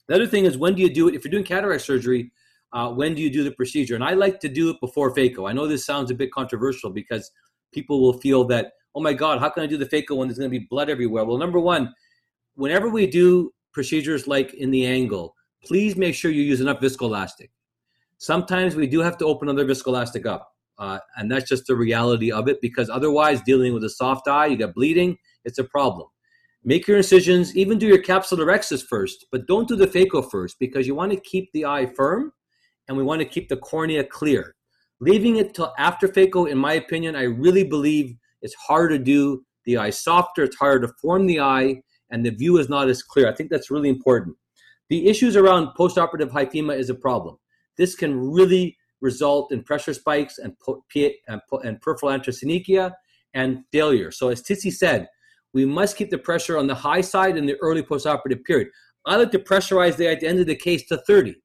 The 0.07 0.15
other 0.15 0.27
thing 0.27 0.45
is 0.45 0.57
when 0.57 0.75
do 0.75 0.81
you 0.81 0.93
do 0.93 1.09
it? 1.09 1.15
If 1.15 1.25
you're 1.25 1.31
doing 1.31 1.43
cataract 1.43 1.81
surgery, 1.81 2.31
uh, 2.71 2.91
when 2.91 3.15
do 3.15 3.21
you 3.21 3.29
do 3.29 3.43
the 3.43 3.51
procedure? 3.51 3.95
And 3.95 4.03
I 4.03 4.13
like 4.13 4.39
to 4.41 4.49
do 4.49 4.69
it 4.69 4.79
before 4.79 5.13
phaco. 5.13 5.49
I 5.49 5.53
know 5.53 5.67
this 5.67 5.85
sounds 5.85 6.11
a 6.11 6.15
bit 6.15 6.31
controversial 6.31 6.89
because 6.89 7.31
people 7.73 8.01
will 8.01 8.13
feel 8.19 8.45
that, 8.45 8.73
oh 8.93 9.01
my 9.01 9.13
God, 9.13 9.39
how 9.39 9.49
can 9.49 9.63
I 9.63 9.67
do 9.67 9.77
the 9.77 9.85
phaco 9.85 10.15
when 10.15 10.27
there's 10.27 10.37
going 10.37 10.51
to 10.51 10.59
be 10.59 10.67
blood 10.69 10.89
everywhere? 10.89 11.25
Well, 11.25 11.37
number 11.37 11.59
one, 11.59 11.93
whenever 12.55 12.89
we 12.89 13.07
do 13.07 13.51
procedures 13.75 14.25
like 14.25 14.53
in 14.55 14.71
the 14.71 14.87
angle, 14.87 15.35
please 15.63 15.95
make 15.95 16.15
sure 16.15 16.31
you 16.31 16.41
use 16.41 16.61
enough 16.61 16.79
viscoelastic. 16.79 17.49
Sometimes 18.17 18.75
we 18.75 18.87
do 18.87 19.01
have 19.01 19.17
to 19.17 19.25
open 19.25 19.49
another 19.49 19.67
viscoelastic 19.67 20.25
up. 20.25 20.49
Uh, 20.77 20.99
and 21.17 21.31
that's 21.31 21.47
just 21.47 21.67
the 21.67 21.75
reality 21.75 22.31
of 22.31 22.47
it 22.47 22.59
because 22.61 22.89
otherwise, 22.89 23.41
dealing 23.41 23.73
with 23.73 23.83
a 23.83 23.89
soft 23.89 24.27
eye, 24.27 24.47
you 24.47 24.57
got 24.57 24.73
bleeding, 24.73 25.17
it's 25.43 25.59
a 25.59 25.63
problem. 25.63 26.07
Make 26.63 26.87
your 26.87 26.97
incisions, 26.97 27.55
even 27.55 27.77
do 27.77 27.87
your 27.87 28.01
capsular 28.01 28.45
capsulorhexis 28.45 28.83
first, 28.89 29.25
but 29.31 29.45
don't 29.45 29.67
do 29.67 29.75
the 29.75 29.87
phaco 29.87 30.27
first 30.29 30.57
because 30.59 30.87
you 30.87 30.95
want 30.95 31.11
to 31.11 31.19
keep 31.19 31.51
the 31.53 31.65
eye 31.65 31.85
firm 31.85 32.31
and 32.87 32.97
we 32.97 33.03
want 33.03 33.19
to 33.19 33.27
keep 33.27 33.49
the 33.49 33.57
cornea 33.57 34.03
clear. 34.03 34.55
Leaving 34.99 35.35
it 35.37 35.53
till 35.53 35.73
after 35.77 36.07
phaco, 36.07 36.49
in 36.49 36.57
my 36.57 36.73
opinion, 36.73 37.15
I 37.15 37.23
really 37.23 37.63
believe 37.63 38.15
it's 38.41 38.55
harder 38.55 38.97
to 38.97 39.03
do 39.03 39.43
the 39.65 39.77
eye 39.77 39.91
softer, 39.91 40.43
it's 40.43 40.55
harder 40.55 40.87
to 40.87 40.93
form 41.01 41.25
the 41.25 41.39
eye, 41.39 41.81
and 42.11 42.25
the 42.25 42.31
view 42.31 42.57
is 42.57 42.69
not 42.69 42.89
as 42.89 43.01
clear. 43.01 43.27
I 43.27 43.33
think 43.33 43.49
that's 43.49 43.71
really 43.71 43.89
important. 43.89 44.35
The 44.89 45.07
issues 45.07 45.35
around 45.35 45.69
postoperative 45.77 46.29
hyphema 46.29 46.77
is 46.77 46.89
a 46.89 46.95
problem. 46.95 47.37
This 47.77 47.95
can 47.95 48.17
really 48.19 48.77
result 49.01 49.51
in 49.51 49.63
pressure 49.63 49.93
spikes 49.93 50.37
and, 50.37 50.53
and 51.63 51.81
peripheral 51.81 52.11
anterior 52.11 52.37
synechia 52.37 52.91
and 53.33 53.63
failure. 53.71 54.11
So 54.11 54.29
as 54.29 54.41
Tissy 54.41 54.71
said, 54.71 55.07
we 55.53 55.65
must 55.65 55.97
keep 55.97 56.09
the 56.09 56.17
pressure 56.17 56.57
on 56.57 56.67
the 56.67 56.75
high 56.75 57.01
side 57.01 57.37
in 57.37 57.45
the 57.45 57.55
early 57.61 57.81
postoperative 57.81 58.43
period. 58.43 58.69
I 59.05 59.17
like 59.17 59.31
to 59.31 59.39
pressurize 59.39 59.97
the 59.97 60.07
at 60.07 60.19
the 60.19 60.27
end 60.27 60.39
of 60.39 60.47
the 60.47 60.55
case 60.55 60.87
to 60.87 60.97
30. 60.97 61.35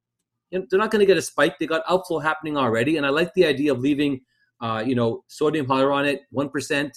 You 0.51 0.59
know, 0.59 0.67
they're 0.69 0.81
not 0.81 0.91
going 0.91 1.01
to 1.01 1.07
get 1.07 1.17
a 1.17 1.23
spike. 1.23 1.59
They 1.59 1.67
got 1.67 1.83
outflow 1.89 2.19
happening 2.19 2.57
already, 2.57 2.97
and 2.97 3.07
I 3.07 3.11
like 3.11 3.33
the 3.35 3.47
idea 3.47 3.73
of 3.73 3.79
leaving, 3.79 4.21
uh, 4.61 4.83
you 4.85 4.95
know, 4.95 5.23
sodium 5.29 5.67
hyaluronate 5.67 6.21
one 6.31 6.49
percent 6.49 6.97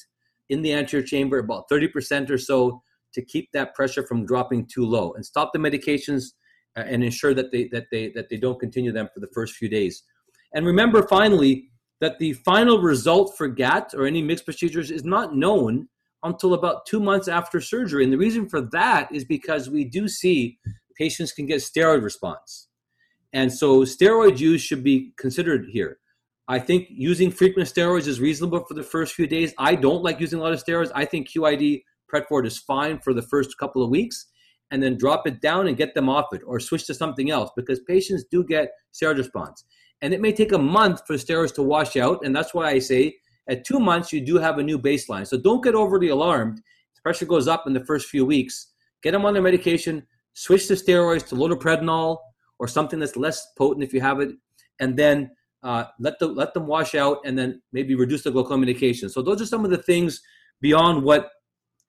in 0.49 0.61
the 0.61 0.73
anterior 0.73 1.05
chamber, 1.05 1.39
about 1.39 1.69
30% 1.71 2.29
or 2.29 2.37
so 2.37 2.82
to 3.13 3.23
keep 3.23 3.51
that 3.51 3.73
pressure 3.75 4.05
from 4.05 4.25
dropping 4.25 4.65
too 4.65 4.85
low 4.85 5.13
and 5.13 5.25
stop 5.25 5.51
the 5.53 5.59
medications 5.59 6.33
uh, 6.77 6.81
and 6.81 7.03
ensure 7.03 7.33
that 7.33 7.51
they 7.51 7.67
that 7.71 7.85
they 7.91 8.09
that 8.15 8.29
they 8.29 8.37
don't 8.37 8.59
continue 8.59 8.91
them 8.91 9.09
for 9.13 9.19
the 9.19 9.29
first 9.33 9.55
few 9.55 9.69
days. 9.69 10.03
And 10.53 10.65
remember 10.65 11.07
finally 11.07 11.69
that 12.01 12.19
the 12.19 12.33
final 12.33 12.79
result 12.79 13.35
for 13.37 13.47
GAT 13.47 13.93
or 13.95 14.05
any 14.05 14.21
mixed 14.21 14.45
procedures 14.45 14.91
is 14.91 15.03
not 15.03 15.35
known 15.35 15.87
until 16.23 16.53
about 16.53 16.85
2 16.85 16.99
months 16.99 17.27
after 17.27 17.59
surgery. 17.59 18.03
And 18.03 18.11
the 18.11 18.17
reason 18.17 18.47
for 18.49 18.61
that 18.71 19.09
is 19.13 19.25
because 19.25 19.69
we 19.69 19.83
do 19.83 20.07
see 20.07 20.57
patients 20.97 21.31
can 21.31 21.45
get 21.45 21.57
steroid 21.57 22.03
response. 22.03 22.67
And 23.33 23.51
so 23.51 23.81
steroid 23.81 24.37
use 24.39 24.61
should 24.61 24.83
be 24.83 25.13
considered 25.17 25.67
here. 25.71 25.99
I 26.47 26.59
think 26.59 26.87
using 26.89 27.31
frequent 27.31 27.69
steroids 27.69 28.07
is 28.07 28.19
reasonable 28.19 28.65
for 28.65 28.73
the 28.73 28.83
first 28.83 29.15
few 29.15 29.27
days. 29.27 29.53
I 29.57 29.75
don't 29.75 30.03
like 30.03 30.19
using 30.19 30.39
a 30.39 30.41
lot 30.41 30.53
of 30.53 30.63
steroids. 30.63 30.91
I 30.93 31.05
think 31.05 31.29
QID 31.29 31.83
Pred 32.13 32.27
Forte 32.27 32.47
is 32.47 32.57
fine 32.57 32.99
for 32.99 33.13
the 33.13 33.21
first 33.21 33.57
couple 33.57 33.83
of 33.83 33.89
weeks 33.89 34.27
and 34.71 34.81
then 34.81 34.97
drop 34.97 35.27
it 35.27 35.41
down 35.41 35.67
and 35.67 35.77
get 35.77 35.93
them 35.93 36.09
off 36.09 36.33
it 36.33 36.41
or 36.45 36.59
switch 36.59 36.85
to 36.87 36.93
something 36.93 37.29
else 37.29 37.51
because 37.55 37.79
patients 37.81 38.25
do 38.29 38.43
get 38.43 38.71
steroid 38.93 39.17
response. 39.17 39.63
And 40.01 40.13
it 40.13 40.21
may 40.21 40.33
take 40.33 40.51
a 40.51 40.57
month 40.57 41.01
for 41.05 41.15
steroids 41.15 41.53
to 41.55 41.63
wash 41.63 41.95
out. 41.95 42.25
And 42.25 42.35
that's 42.35 42.53
why 42.53 42.69
I 42.69 42.79
say 42.79 43.15
at 43.47 43.65
two 43.65 43.79
months, 43.79 44.11
you 44.11 44.21
do 44.21 44.37
have 44.37 44.57
a 44.57 44.63
new 44.63 44.79
baseline. 44.79 45.27
So 45.27 45.37
don't 45.37 45.63
get 45.63 45.75
overly 45.75 46.09
alarmed. 46.09 46.57
The 46.95 47.01
pressure 47.01 47.25
goes 47.25 47.47
up 47.47 47.67
in 47.67 47.73
the 47.73 47.85
first 47.85 48.09
few 48.09 48.25
weeks. 48.25 48.73
Get 49.01 49.11
them 49.11 49.25
on 49.25 49.33
their 49.33 49.43
medication, 49.43 50.07
switch 50.33 50.67
the 50.67 50.75
steroids 50.75 51.27
to 51.27 51.35
loteprednol 51.35 52.17
or 52.59 52.67
something 52.67 52.99
that's 52.99 53.15
less 53.15 53.45
potent 53.57 53.83
if 53.83 53.93
you 53.93 54.01
have 54.01 54.21
it, 54.21 54.29
and 54.79 54.97
then 54.97 55.31
uh, 55.63 55.85
let, 55.99 56.19
the, 56.19 56.27
let 56.27 56.53
them 56.53 56.67
wash 56.67 56.95
out 56.95 57.17
and 57.25 57.37
then 57.37 57.61
maybe 57.71 57.95
reduce 57.95 58.23
the 58.23 58.31
glaucoma 58.31 58.59
medication. 58.59 59.09
So 59.09 59.21
those 59.21 59.41
are 59.41 59.45
some 59.45 59.65
of 59.65 59.71
the 59.71 59.77
things 59.77 60.21
beyond 60.61 61.03
what 61.03 61.29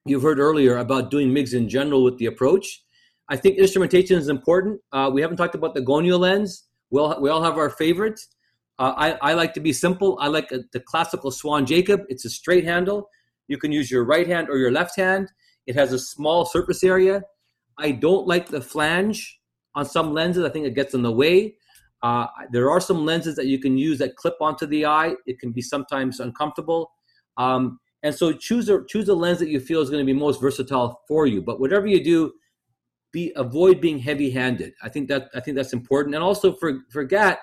you've 0.04 0.22
heard 0.22 0.38
earlier 0.38 0.78
about 0.78 1.10
doing 1.10 1.32
MIGS 1.32 1.54
in 1.54 1.68
general 1.68 2.04
with 2.04 2.18
the 2.18 2.26
approach. 2.26 2.82
I 3.28 3.36
think 3.36 3.58
instrumentation 3.58 4.18
is 4.18 4.28
important. 4.28 4.80
Uh, 4.92 5.10
we 5.12 5.22
haven't 5.22 5.38
talked 5.38 5.54
about 5.54 5.74
the 5.74 5.80
gonio 5.80 6.18
lens. 6.18 6.64
We 6.90 7.00
all, 7.00 7.20
we 7.20 7.30
all 7.30 7.42
have 7.42 7.56
our 7.56 7.70
favorites. 7.70 8.28
Uh, 8.78 8.92
I, 8.96 9.30
I 9.30 9.34
like 9.34 9.54
to 9.54 9.60
be 9.60 9.72
simple. 9.72 10.18
I 10.20 10.28
like 10.28 10.52
a, 10.52 10.60
the 10.72 10.80
classical 10.80 11.30
Swan 11.30 11.64
Jacob. 11.64 12.02
It's 12.08 12.24
a 12.24 12.30
straight 12.30 12.64
handle. 12.64 13.08
You 13.48 13.56
can 13.56 13.72
use 13.72 13.90
your 13.90 14.04
right 14.04 14.26
hand 14.26 14.48
or 14.50 14.58
your 14.58 14.70
left 14.70 14.96
hand. 14.96 15.30
It 15.66 15.74
has 15.74 15.92
a 15.92 15.98
small 15.98 16.44
surface 16.44 16.84
area. 16.84 17.22
I 17.78 17.92
don't 17.92 18.26
like 18.26 18.48
the 18.48 18.60
flange 18.60 19.40
on 19.74 19.86
some 19.86 20.12
lenses. 20.12 20.44
I 20.44 20.50
think 20.50 20.66
it 20.66 20.74
gets 20.74 20.92
in 20.92 21.02
the 21.02 21.12
way. 21.12 21.56
Uh, 22.02 22.26
there 22.52 22.70
are 22.70 22.80
some 22.80 23.06
lenses 23.06 23.36
that 23.36 23.46
you 23.46 23.58
can 23.58 23.78
use 23.78 23.98
that 23.98 24.16
clip 24.16 24.34
onto 24.40 24.66
the 24.66 24.84
eye. 24.84 25.14
It 25.26 25.38
can 25.38 25.52
be 25.52 25.62
sometimes 25.62 26.20
uncomfortable. 26.20 26.92
Um, 27.38 27.80
and 28.04 28.14
so 28.14 28.32
choose 28.32 28.68
a 28.68 28.84
choose 28.84 29.08
a 29.08 29.14
lens 29.14 29.38
that 29.38 29.48
you 29.48 29.58
feel 29.58 29.80
is 29.80 29.88
going 29.88 30.06
to 30.06 30.06
be 30.06 30.18
most 30.18 30.40
versatile 30.40 31.00
for 31.08 31.26
you. 31.26 31.40
But 31.40 31.58
whatever 31.58 31.86
you 31.86 32.04
do, 32.04 32.34
be 33.12 33.32
avoid 33.34 33.80
being 33.80 33.98
heavy-handed. 33.98 34.74
I 34.82 34.90
think 34.90 35.08
that 35.08 35.30
I 35.34 35.40
think 35.40 35.56
that's 35.56 35.72
important. 35.72 36.14
And 36.14 36.22
also 36.22 36.54
for 36.54 36.80
for 36.90 37.02
GAT, 37.02 37.38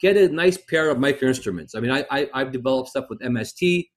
get 0.00 0.16
a 0.16 0.28
nice 0.28 0.56
pair 0.56 0.88
of 0.88 0.98
micro 0.98 1.28
instruments. 1.28 1.74
I 1.74 1.80
mean, 1.80 1.90
I, 1.90 2.06
I 2.10 2.30
I've 2.32 2.50
developed 2.50 2.88
stuff 2.88 3.04
with 3.10 3.20
MST. 3.20 3.88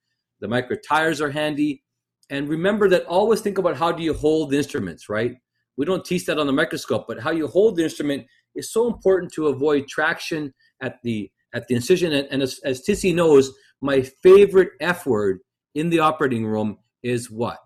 The 0.41 0.47
micro 0.47 0.75
tires 0.85 1.21
are 1.21 1.31
handy. 1.31 1.81
And 2.29 2.49
remember 2.49 2.89
that 2.89 3.05
always 3.05 3.39
think 3.39 3.57
about 3.57 3.77
how 3.77 3.91
do 3.91 4.03
you 4.03 4.13
hold 4.13 4.49
the 4.49 4.57
instruments, 4.57 5.07
right? 5.07 5.35
We 5.77 5.85
don't 5.85 6.03
teach 6.03 6.25
that 6.25 6.37
on 6.37 6.47
the 6.47 6.53
microscope, 6.53 7.05
but 7.07 7.19
how 7.19 7.31
you 7.31 7.47
hold 7.47 7.77
the 7.77 7.83
instrument 7.83 8.25
is 8.55 8.73
so 8.73 8.87
important 8.87 9.31
to 9.33 9.47
avoid 9.47 9.87
traction 9.87 10.53
at 10.81 10.97
the 11.03 11.31
at 11.53 11.65
the 11.67 11.75
incision. 11.75 12.11
And, 12.11 12.27
and 12.29 12.41
as, 12.41 12.59
as 12.65 12.81
Tissy 12.81 13.15
knows, 13.15 13.53
my 13.81 14.01
favorite 14.01 14.71
F 14.81 15.05
word 15.05 15.39
in 15.75 15.89
the 15.89 15.99
operating 15.99 16.45
room 16.45 16.77
is 17.01 17.29
what? 17.29 17.57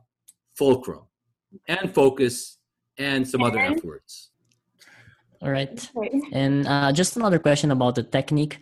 Fulcrum 0.55 1.03
and 1.67 1.93
focus 1.93 2.57
and 2.97 3.27
some 3.27 3.43
other 3.43 3.59
F 3.59 3.83
words. 3.83 4.31
All 5.41 5.51
right. 5.51 5.89
And 6.31 6.67
uh, 6.67 6.91
just 6.91 7.15
another 7.15 7.39
question 7.39 7.71
about 7.71 7.95
the 7.95 8.03
technique. 8.03 8.59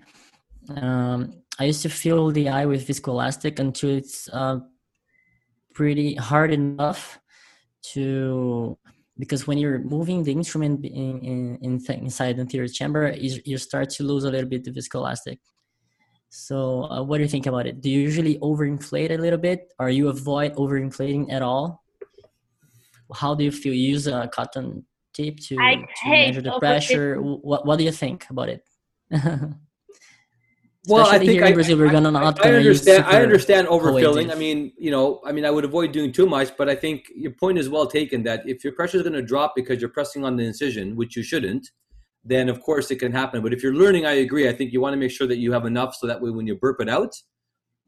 Um, 0.76 1.42
I 1.58 1.66
used 1.66 1.84
to 1.84 1.90
fill 1.90 2.32
the 2.32 2.50
eye 2.50 2.66
with 2.66 2.86
viscoelastic 2.88 3.60
until 3.60 3.92
it's 3.92 4.28
uh, 4.30 4.60
pretty 5.74 6.16
hard 6.16 6.52
enough 6.52 7.20
to 7.94 8.78
because 9.18 9.48
when 9.48 9.58
you're 9.58 9.80
moving 9.80 10.24
the 10.24 10.32
instrument 10.32 10.84
in, 10.84 11.20
in, 11.20 11.58
in 11.62 11.94
inside 12.04 12.36
the 12.36 12.42
anterior 12.42 12.68
chamber, 12.68 13.14
you, 13.18 13.40
you 13.46 13.58
start 13.58 13.90
to 13.90 14.04
lose 14.04 14.26
a 14.26 14.30
little 14.30 14.50
bit 14.50 14.68
of 14.68 14.76
viscoelastic. 14.76 15.38
So, 16.38 16.84
uh, 16.92 17.02
what 17.02 17.18
do 17.18 17.24
you 17.24 17.30
think 17.30 17.46
about 17.46 17.66
it? 17.66 17.80
Do 17.80 17.90
you 17.90 18.02
usually 18.02 18.38
overinflate 18.40 19.10
a 19.12 19.18
little 19.18 19.40
bit, 19.40 19.74
or 19.80 19.90
you 19.90 20.10
avoid 20.10 20.54
overinflating 20.56 21.32
at 21.32 21.42
all? 21.42 21.82
How 23.14 23.36
do 23.36 23.46
you 23.46 23.52
feel? 23.52 23.74
You 23.74 23.92
use 23.92 24.06
a 24.06 24.28
cotton 24.28 24.86
tape 25.14 25.40
to, 25.48 25.56
to 25.56 26.10
measure 26.10 26.42
the 26.42 26.60
pressure. 26.60 27.22
What 27.22 27.66
What 27.66 27.78
do 27.78 27.86
you 27.86 27.92
think 27.94 28.30
about 28.30 28.50
it? 28.50 28.68
well, 30.90 31.08
I 31.08 31.20
think 31.20 31.42
I, 31.42 31.54
Brazil, 31.54 31.78
we're 31.78 31.90
gonna 31.90 32.12
not 32.12 32.46
I, 32.46 32.50
I 32.50 32.56
understand. 32.56 33.06
I 33.06 33.24
understand 33.24 33.70
overfilling. 33.70 34.30
I 34.30 34.36
mean, 34.36 34.74
you 34.78 34.92
know, 34.92 35.22
I 35.26 35.32
mean, 35.32 35.46
I 35.46 35.52
would 35.52 35.64
avoid 35.64 35.94
doing 35.94 36.12
too 36.12 36.26
much, 36.26 36.58
but 36.58 36.68
I 36.68 36.76
think 36.76 37.06
your 37.16 37.32
point 37.32 37.58
is 37.58 37.70
well 37.70 37.88
taken. 37.88 38.24
That 38.24 38.42
if 38.46 38.62
your 38.62 38.74
pressure 38.74 38.98
is 38.98 39.04
going 39.04 39.14
to 39.14 39.22
drop 39.22 39.54
because 39.56 39.80
you're 39.80 39.96
pressing 39.98 40.26
on 40.26 40.36
the 40.36 40.44
incision, 40.44 40.98
which 40.98 41.16
you 41.16 41.24
shouldn't, 41.24 41.72
then 42.26 42.50
of 42.50 42.60
course 42.62 42.90
it 42.92 42.98
can 42.98 43.12
happen. 43.12 43.42
But 43.42 43.54
if 43.54 43.62
you're 43.64 43.76
learning, 43.76 44.06
I 44.06 44.14
agree. 44.14 44.50
I 44.50 44.54
think 44.54 44.74
you 44.74 44.82
want 44.82 44.94
to 44.94 44.98
make 44.98 45.12
sure 45.12 45.28
that 45.28 45.38
you 45.38 45.52
have 45.52 45.66
enough 45.66 45.96
so 45.96 46.08
that 46.08 46.20
way 46.22 46.32
when 46.32 46.48
you 46.48 46.56
burp 46.56 46.82
it 46.82 46.90
out, 46.90 47.16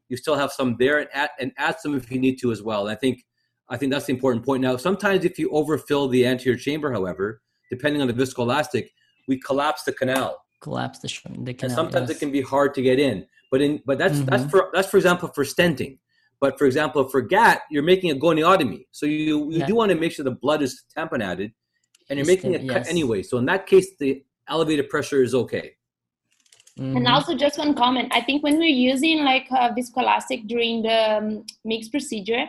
you 0.08 0.16
still 0.16 0.36
have 0.36 0.52
some 0.52 0.76
there 0.78 0.98
and 0.98 1.08
add, 1.12 1.30
and 1.38 1.52
add 1.58 1.80
some 1.80 1.94
if 1.94 2.10
you 2.10 2.18
need 2.18 2.36
to 2.40 2.52
as 2.52 2.62
well. 2.62 2.86
And 2.86 2.96
I 2.96 2.98
think 2.98 3.24
I 3.68 3.76
think 3.76 3.92
that's 3.92 4.06
the 4.06 4.14
important 4.14 4.46
point. 4.46 4.62
Now, 4.62 4.76
sometimes 4.76 5.24
if 5.24 5.38
you 5.38 5.50
overfill 5.50 6.08
the 6.08 6.26
anterior 6.26 6.58
chamber, 6.58 6.90
however, 6.90 7.42
depending 7.68 8.00
on 8.00 8.08
the 8.08 8.14
viscoelastic, 8.14 8.88
we 9.26 9.38
collapse 9.38 9.82
the 9.82 9.92
canal. 9.92 10.42
Collapse 10.60 11.00
the, 11.00 11.08
the 11.40 11.52
canal. 11.52 11.70
And 11.70 11.72
sometimes 11.72 12.08
yes. 12.08 12.16
it 12.16 12.20
can 12.20 12.32
be 12.32 12.40
hard 12.40 12.72
to 12.74 12.82
get 12.82 12.98
in. 12.98 13.26
But 13.50 13.60
in 13.60 13.82
but 13.84 13.98
that's 13.98 14.18
mm-hmm. 14.18 14.26
that's 14.26 14.50
for 14.50 14.70
that's 14.72 14.88
for 14.88 14.96
example 14.96 15.28
for 15.28 15.44
stenting. 15.44 15.98
But 16.40 16.56
for 16.58 16.66
example, 16.66 17.08
for 17.08 17.20
GAT, 17.20 17.62
you're 17.70 17.82
making 17.82 18.10
a 18.12 18.14
goniotomy. 18.14 18.86
So 18.92 19.06
you, 19.06 19.50
you 19.50 19.58
yeah. 19.58 19.66
do 19.66 19.74
want 19.74 19.90
to 19.90 19.98
make 19.98 20.12
sure 20.12 20.24
the 20.24 20.30
blood 20.30 20.62
is 20.62 20.84
tamponated 20.94 21.52
and 22.08 22.16
you're 22.16 22.26
making 22.26 22.54
a 22.54 22.66
cut 22.66 22.86
anyway. 22.88 23.22
So 23.22 23.38
in 23.38 23.44
that 23.46 23.66
case, 23.66 23.88
the 23.98 24.22
elevated 24.48 24.88
pressure 24.88 25.22
is 25.22 25.34
okay. 25.34 25.74
Mm-hmm. 26.78 26.96
And 26.96 27.08
also, 27.08 27.34
just 27.34 27.58
one 27.58 27.74
comment. 27.74 28.12
I 28.14 28.20
think 28.20 28.42
when 28.42 28.58
we're 28.58 28.66
using 28.66 29.24
like 29.24 29.46
uh, 29.50 29.70
viscoelastic 29.70 30.46
during 30.46 30.82
the 30.82 31.16
um, 31.16 31.44
MIGS 31.64 31.88
procedure, 31.88 32.44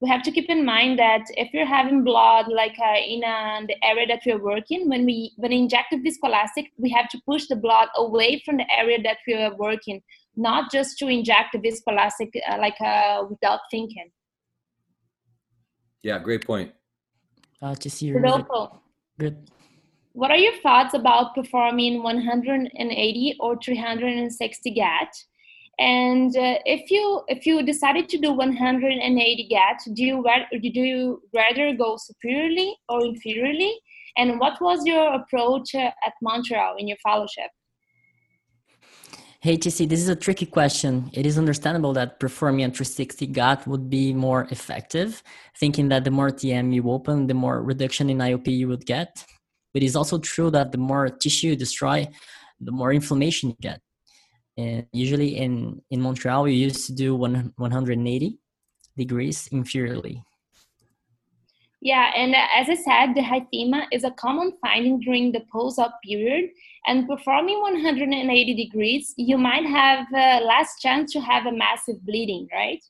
we 0.00 0.08
have 0.08 0.22
to 0.22 0.30
keep 0.30 0.48
in 0.48 0.64
mind 0.64 0.98
that 0.98 1.24
if 1.30 1.52
you're 1.52 1.66
having 1.66 2.02
blood 2.02 2.46
like 2.48 2.76
uh, 2.78 2.98
in 2.98 3.22
uh, 3.24 3.60
the 3.66 3.76
area 3.84 4.06
that 4.06 4.20
we're 4.26 4.42
working, 4.42 4.88
when 4.88 5.04
we 5.04 5.32
when 5.36 5.50
we 5.50 5.58
inject 5.58 5.88
the 5.90 5.98
viscoelastic, 5.98 6.70
we 6.78 6.90
have 6.90 7.08
to 7.10 7.20
push 7.26 7.46
the 7.46 7.56
blood 7.56 7.88
away 7.96 8.42
from 8.44 8.56
the 8.56 8.66
area 8.70 8.98
that 9.02 9.18
we 9.26 9.34
are 9.34 9.54
working, 9.56 10.02
not 10.36 10.70
just 10.72 10.98
to 10.98 11.08
inject 11.08 11.52
the 11.52 11.58
viscoelastic 11.58 12.30
uh, 12.50 12.58
like 12.58 12.80
uh, 12.80 13.24
without 13.28 13.60
thinking. 13.70 14.10
Yeah, 16.02 16.18
great 16.18 16.46
point. 16.46 16.72
Uh, 17.62 17.74
to 17.74 17.88
see 17.88 18.12
Rodolfo, 18.12 18.80
good. 19.18 19.50
What 20.14 20.30
are 20.30 20.36
your 20.36 20.56
thoughts 20.62 20.94
about 20.94 21.34
performing 21.34 22.04
180 22.04 23.36
or 23.40 23.58
360 23.58 24.70
GAT? 24.70 25.08
And 25.80 26.36
uh, 26.36 26.58
if 26.64 26.88
you 26.88 27.22
if 27.26 27.44
you 27.46 27.64
decided 27.64 28.08
to 28.10 28.18
do 28.18 28.30
180 28.30 29.48
GAT, 29.50 29.82
do 29.92 30.04
you 30.04 30.24
do 30.72 30.80
you 30.80 31.20
rather 31.34 31.74
go 31.74 31.96
superiorly 31.96 32.74
or 32.88 33.00
inferiorly? 33.00 33.72
And 34.16 34.38
what 34.38 34.60
was 34.60 34.86
your 34.86 35.14
approach 35.14 35.74
uh, 35.74 35.90
at 36.06 36.12
Montreal 36.22 36.76
in 36.78 36.86
your 36.86 36.98
fellowship? 37.02 37.50
Hey, 39.40 39.58
TC, 39.58 39.88
this 39.88 40.00
is 40.00 40.08
a 40.08 40.14
tricky 40.14 40.46
question. 40.46 41.10
It 41.12 41.26
is 41.26 41.38
understandable 41.38 41.92
that 41.94 42.20
performing 42.20 42.66
a 42.66 42.68
360 42.68 43.26
GAT 43.26 43.66
would 43.66 43.90
be 43.90 44.14
more 44.14 44.46
effective, 44.52 45.24
thinking 45.58 45.88
that 45.88 46.04
the 46.04 46.12
more 46.12 46.30
TM 46.30 46.72
you 46.72 46.88
open, 46.88 47.26
the 47.26 47.34
more 47.34 47.60
reduction 47.64 48.08
in 48.10 48.18
IOP 48.18 48.46
you 48.46 48.68
would 48.68 48.86
get. 48.86 49.26
But 49.74 49.82
it's 49.82 49.96
also 49.96 50.18
true 50.18 50.50
that 50.52 50.72
the 50.72 50.78
more 50.78 51.10
tissue 51.10 51.48
you 51.48 51.56
destroy, 51.56 52.08
the 52.60 52.72
more 52.72 52.92
inflammation 52.92 53.50
you 53.50 53.56
get. 53.60 53.80
And 54.56 54.86
usually 54.92 55.36
in, 55.36 55.82
in 55.90 56.00
Montreal, 56.00 56.44
we 56.44 56.54
used 56.54 56.86
to 56.86 56.92
do 56.94 57.16
one, 57.16 57.52
180 57.56 58.38
degrees 58.96 59.48
inferiorly. 59.48 60.22
Yeah, 61.84 62.12
and 62.16 62.34
uh, 62.34 62.46
as 62.56 62.70
I 62.70 62.76
said, 62.76 63.14
the 63.14 63.20
hyphema 63.20 63.84
is 63.92 64.04
a 64.04 64.10
common 64.12 64.52
finding 64.62 65.00
during 65.00 65.32
the 65.32 65.42
post-op 65.52 66.00
period. 66.02 66.50
And 66.86 67.06
performing 67.06 67.60
180 67.60 68.54
degrees, 68.54 69.12
you 69.18 69.36
might 69.36 69.66
have 69.66 70.06
uh, 70.14 70.44
less 70.46 70.80
chance 70.80 71.12
to 71.12 71.20
have 71.20 71.46
a 71.46 71.52
massive 71.52 72.04
bleeding, 72.06 72.48
right? 72.52 72.82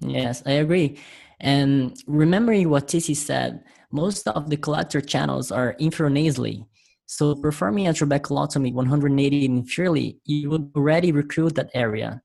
Yes, 0.00 0.42
I 0.44 0.52
agree. 0.52 0.98
And 1.40 1.96
remembering 2.06 2.68
what 2.68 2.88
Tissy 2.88 3.14
said, 3.14 3.62
most 3.92 4.26
of 4.28 4.50
the 4.50 4.56
collector 4.56 5.00
channels 5.00 5.50
are 5.50 5.74
infranasally. 5.80 6.66
So 7.06 7.34
performing 7.34 7.86
a 7.86 7.92
trabeculotomy 7.92 8.72
180 8.72 9.48
inferiorly, 9.48 10.18
you 10.24 10.50
would 10.50 10.72
already 10.76 11.12
recruit 11.12 11.54
that 11.54 11.70
area. 11.74 12.22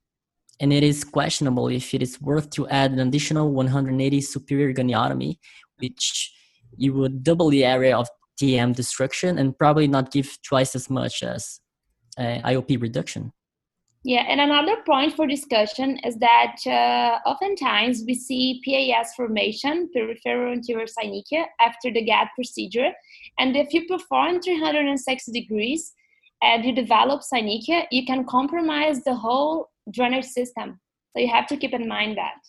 And 0.59 0.73
it 0.73 0.83
is 0.83 1.03
questionable 1.03 1.67
if 1.67 1.93
it 1.93 2.01
is 2.01 2.19
worth 2.21 2.49
to 2.51 2.67
add 2.69 2.91
an 2.91 2.99
additional 2.99 3.51
180 3.51 4.21
superior 4.21 4.73
goniotomy, 4.73 5.37
which 5.77 6.31
you 6.77 6.93
would 6.93 7.23
double 7.23 7.49
the 7.49 7.65
area 7.65 7.97
of 7.97 8.07
TM 8.41 8.75
destruction 8.75 9.37
and 9.37 9.57
probably 9.57 9.87
not 9.87 10.11
give 10.11 10.37
twice 10.43 10.75
as 10.75 10.89
much 10.89 11.23
as 11.23 11.59
uh, 12.17 12.39
IOP 12.43 12.81
reduction. 12.81 13.31
Yeah, 14.03 14.25
and 14.27 14.41
another 14.41 14.77
point 14.83 15.15
for 15.15 15.27
discussion 15.27 15.99
is 15.99 16.15
that 16.17 16.55
uh, 16.65 17.29
oftentimes 17.29 18.03
we 18.07 18.15
see 18.15 18.59
PAS 18.65 19.13
formation, 19.13 19.89
peripheral 19.93 20.53
anterior 20.53 20.87
synechiae, 20.87 21.45
after 21.59 21.91
the 21.91 22.03
GAT 22.03 22.29
procedure. 22.33 22.91
And 23.37 23.55
if 23.55 23.73
you 23.73 23.85
perform 23.85 24.41
360 24.41 25.31
degrees 25.31 25.93
and 26.41 26.65
you 26.65 26.73
develop 26.73 27.21
synechiae, 27.21 27.85
you 27.91 28.03
can 28.05 28.25
compromise 28.25 29.03
the 29.03 29.13
whole 29.13 29.69
drainage 29.91 30.25
system. 30.25 30.79
So 31.13 31.21
you 31.21 31.27
have 31.27 31.45
to 31.47 31.57
keep 31.57 31.73
in 31.73 31.87
mind 31.87 32.17
that. 32.17 32.41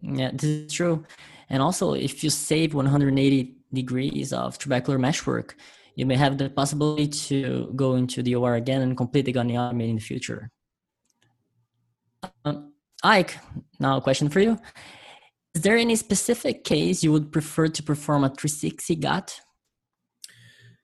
Yeah, 0.00 0.30
this 0.32 0.44
is 0.44 0.72
true. 0.72 1.04
And 1.50 1.62
also, 1.62 1.92
if 1.92 2.24
you 2.24 2.30
save 2.30 2.72
180 2.72 3.56
degrees 3.74 4.32
of 4.32 4.58
trabecular 4.58 4.98
meshwork, 4.98 5.54
you 5.96 6.06
may 6.06 6.16
have 6.16 6.38
the 6.38 6.48
possibility 6.48 7.08
to 7.08 7.70
go 7.76 7.96
into 7.96 8.22
the 8.22 8.34
OR 8.36 8.54
again 8.54 8.80
and 8.80 8.96
complete 8.96 9.26
the 9.26 9.34
goniotomy 9.34 9.90
in 9.90 9.96
the 9.96 10.00
future. 10.00 10.50
Um, 12.44 12.72
Ike, 13.02 13.38
now 13.80 13.96
a 13.96 14.00
question 14.00 14.28
for 14.28 14.40
you. 14.40 14.58
Is 15.54 15.62
there 15.62 15.76
any 15.76 15.96
specific 15.96 16.64
case 16.64 17.02
you 17.02 17.12
would 17.12 17.32
prefer 17.32 17.68
to 17.68 17.82
perform 17.82 18.24
a 18.24 18.28
360 18.28 18.96
GAT? 18.96 19.40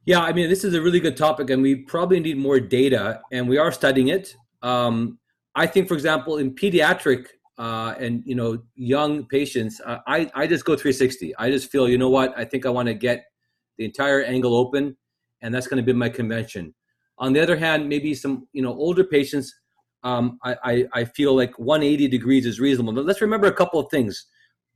Yeah, 0.04 0.20
I 0.20 0.32
mean, 0.32 0.48
this 0.48 0.64
is 0.64 0.74
a 0.74 0.80
really 0.80 1.00
good 1.00 1.16
topic, 1.16 1.50
and 1.50 1.62
we 1.62 1.76
probably 1.76 2.20
need 2.20 2.38
more 2.38 2.60
data, 2.60 3.20
and 3.30 3.48
we 3.48 3.58
are 3.58 3.70
studying 3.70 4.08
it. 4.08 4.34
Um, 4.62 5.18
I 5.54 5.66
think, 5.66 5.88
for 5.88 5.94
example, 5.94 6.38
in 6.38 6.54
pediatric 6.54 7.26
uh, 7.58 7.94
and 7.98 8.22
you 8.24 8.34
know 8.34 8.62
young 8.74 9.26
patients, 9.26 9.80
uh, 9.84 9.98
I 10.06 10.30
I 10.34 10.46
just 10.46 10.64
go 10.64 10.76
360. 10.76 11.36
I 11.36 11.50
just 11.50 11.70
feel, 11.70 11.88
you 11.88 11.98
know 11.98 12.08
what, 12.08 12.32
I 12.38 12.44
think 12.44 12.64
I 12.64 12.70
want 12.70 12.88
to 12.88 12.94
get 12.94 13.24
the 13.76 13.84
entire 13.84 14.22
angle 14.22 14.54
open, 14.54 14.96
and 15.42 15.54
that's 15.54 15.66
going 15.66 15.82
to 15.82 15.82
be 15.82 15.92
my 15.92 16.08
convention. 16.08 16.74
On 17.18 17.32
the 17.32 17.40
other 17.40 17.56
hand, 17.56 17.88
maybe 17.88 18.14
some 18.14 18.48
you 18.52 18.62
know 18.62 18.72
older 18.72 19.04
patients, 19.04 19.54
um, 20.02 20.38
I, 20.44 20.56
I, 20.64 20.84
I 20.94 21.04
feel 21.04 21.34
like 21.34 21.58
180 21.58 22.08
degrees 22.08 22.46
is 22.46 22.60
reasonable. 22.60 22.92
But 22.92 23.06
let's 23.06 23.20
remember 23.20 23.46
a 23.46 23.52
couple 23.52 23.80
of 23.80 23.90
things. 23.90 24.26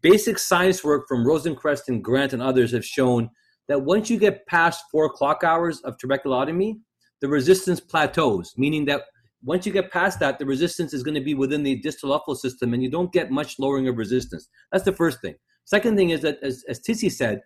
Basic 0.00 0.38
science 0.38 0.82
work 0.82 1.06
from 1.06 1.24
Rosenquist 1.24 1.88
and 1.88 2.02
Grant 2.02 2.32
and 2.32 2.42
others 2.42 2.72
have 2.72 2.84
shown 2.84 3.30
that 3.68 3.82
once 3.82 4.10
you 4.10 4.18
get 4.18 4.46
past 4.46 4.84
four 4.90 5.08
clock 5.08 5.44
hours 5.44 5.80
of 5.82 5.96
trabeculotomy, 5.96 6.74
the 7.20 7.28
resistance 7.28 7.78
plateaus, 7.78 8.52
meaning 8.56 8.84
that 8.86 9.02
once 9.44 9.64
you 9.64 9.72
get 9.72 9.90
past 9.90 10.18
that, 10.20 10.38
the 10.38 10.46
resistance 10.46 10.92
is 10.92 11.02
going 11.02 11.14
to 11.14 11.20
be 11.20 11.34
within 11.34 11.62
the 11.62 11.76
distal 11.80 12.12
outflow 12.12 12.34
system 12.34 12.74
and 12.74 12.82
you 12.82 12.90
don't 12.90 13.12
get 13.12 13.30
much 13.30 13.58
lowering 13.58 13.88
of 13.88 13.96
resistance. 13.96 14.48
That's 14.70 14.84
the 14.84 14.92
first 14.92 15.20
thing. 15.20 15.34
Second 15.64 15.96
thing 15.96 16.10
is 16.10 16.20
that, 16.22 16.38
as, 16.42 16.64
as 16.68 16.80
Tissy 16.80 17.10
said, 17.10 17.40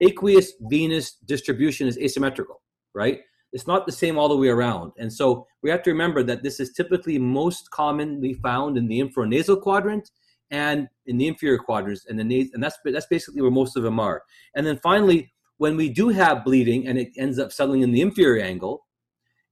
aqueous 0.00 0.52
venous 0.60 1.14
distribution 1.24 1.88
is 1.88 1.98
asymmetrical, 1.98 2.62
right? 2.94 3.20
It's 3.52 3.66
not 3.66 3.86
the 3.86 3.92
same 3.92 4.18
all 4.18 4.28
the 4.28 4.36
way 4.36 4.48
around. 4.48 4.92
And 4.98 5.12
so 5.12 5.46
we 5.62 5.70
have 5.70 5.82
to 5.82 5.90
remember 5.90 6.22
that 6.22 6.42
this 6.42 6.58
is 6.58 6.72
typically 6.72 7.18
most 7.18 7.70
commonly 7.70 8.34
found 8.34 8.78
in 8.78 8.88
the 8.88 9.00
infranasal 9.00 9.60
quadrant 9.60 10.10
and 10.50 10.88
in 11.06 11.18
the 11.18 11.26
inferior 11.26 11.58
quadrants 11.58 12.06
and 12.06 12.18
the 12.18 12.24
nas- 12.24 12.50
and 12.54 12.62
that's 12.62 12.78
that's 12.84 13.06
basically 13.06 13.42
where 13.42 13.50
most 13.50 13.76
of 13.76 13.82
them 13.82 14.00
are. 14.00 14.22
And 14.54 14.66
then 14.66 14.78
finally, 14.82 15.32
when 15.58 15.76
we 15.76 15.88
do 15.88 16.08
have 16.08 16.44
bleeding 16.44 16.86
and 16.86 16.98
it 16.98 17.08
ends 17.16 17.38
up 17.38 17.52
settling 17.52 17.82
in 17.82 17.92
the 17.92 18.00
inferior 18.00 18.42
angle, 18.42 18.86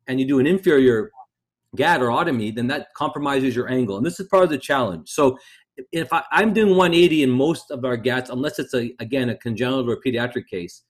and 0.06 0.18
you 0.18 0.26
do 0.26 0.40
an 0.40 0.46
inferior 0.46 1.10
GAT 1.76 2.02
or 2.02 2.08
otomy, 2.08 2.54
then 2.54 2.66
that 2.66 2.88
compromises 2.94 3.54
your 3.54 3.68
angle. 3.68 3.96
And 3.96 4.04
this 4.04 4.18
is 4.18 4.26
part 4.28 4.44
of 4.44 4.50
the 4.50 4.58
challenge. 4.58 5.08
So 5.08 5.38
if 5.92 6.12
I, 6.12 6.22
am 6.32 6.52
doing 6.52 6.70
180 6.70 7.22
in 7.22 7.30
most 7.30 7.70
of 7.70 7.84
our 7.84 7.96
GATs, 7.96 8.30
unless 8.30 8.58
it's 8.58 8.74
a 8.74 8.92
again 8.98 9.30
a 9.30 9.36
congenital 9.36 9.88
or 9.88 9.96
pediatric 10.04 10.46
case, 10.48 10.82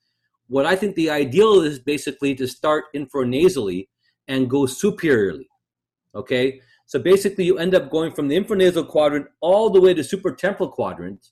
what 0.50 0.66
I 0.66 0.74
think 0.74 0.96
the 0.96 1.10
ideal 1.10 1.60
is 1.60 1.78
basically 1.78 2.34
to 2.34 2.46
start 2.46 2.84
infranasally 2.94 3.88
and 4.28 4.50
go 4.50 4.66
superiorly. 4.66 5.48
Okay, 6.14 6.60
so 6.86 6.98
basically 6.98 7.44
you 7.44 7.58
end 7.58 7.74
up 7.74 7.88
going 7.88 8.12
from 8.12 8.26
the 8.28 8.36
infranasal 8.36 8.88
quadrant 8.88 9.26
all 9.40 9.70
the 9.70 9.80
way 9.80 9.94
to 9.94 10.02
supratemporal 10.02 10.72
quadrant. 10.72 11.28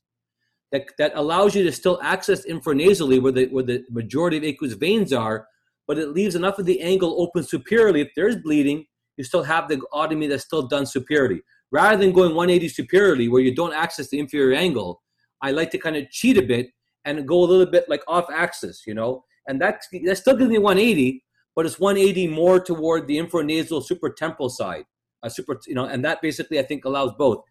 That, 0.71 0.85
that 0.99 1.13
allows 1.15 1.55
you 1.55 1.65
to 1.65 1.73
still 1.73 1.99
access 2.03 2.47
infranasally 2.47 3.23
where 3.23 3.33
the 3.33 3.47
where 3.47 3.65
the 3.65 3.85
majority 3.91 4.37
of 4.37 4.45
aqueous 4.45 4.75
veins 4.75 5.13
are, 5.13 5.49
but 5.87 5.99
it 5.99 6.11
leaves 6.11 6.35
enough 6.35 6.59
of 6.59 6.67
the 6.67 6.81
angle 6.81 7.21
open 7.21 7.43
superiorly. 7.43 8.03
If 8.03 8.11
there's 8.15 8.37
bleeding, 8.37 8.85
you 9.17 9.25
still 9.25 9.43
have 9.43 9.69
the 9.69 9.81
otomy 9.95 10.29
that's 10.29 10.45
still 10.45 10.69
done 10.69 10.85
superiorly 10.85 11.41
rather 11.71 11.97
than 11.97 12.13
going 12.13 12.35
180 12.35 12.69
superiorly 12.69 13.29
where 13.29 13.43
you 13.43 13.55
don't 13.55 13.75
access 13.75 14.09
the 14.09 14.19
inferior 14.19 14.57
angle, 14.57 15.03
I 15.43 15.51
like 15.53 15.71
to 15.73 15.79
kind 15.79 15.97
of 15.97 16.11
cheat 16.11 16.39
a 16.39 16.43
bit 16.43 16.71
and 17.09 17.27
go 17.27 17.39
a 17.43 17.47
little 17.47 17.67
bit 17.67 17.89
like 17.89 18.03
off 18.07 18.27
axis, 18.31 18.85
you 18.87 18.95
know, 18.95 19.25
and 19.47 19.61
that 19.61 19.83
that 20.05 20.17
still 20.17 20.37
gives 20.37 20.51
me 20.51 20.59
180, 20.59 21.25
but 21.55 21.67
it's 21.67 21.81
180 21.81 22.29
more 22.29 22.61
toward 22.61 23.07
the 23.07 23.19
infranasal 23.19 23.85
supratemporal 23.89 24.51
side, 24.51 24.85
uh, 25.23 25.29
super, 25.29 25.59
you 25.67 25.75
know, 25.75 25.85
and 25.85 26.05
that 26.05 26.21
basically 26.23 26.59
I 26.59 26.63
think 26.63 26.85
allows 26.85 27.13
both. 27.19 27.43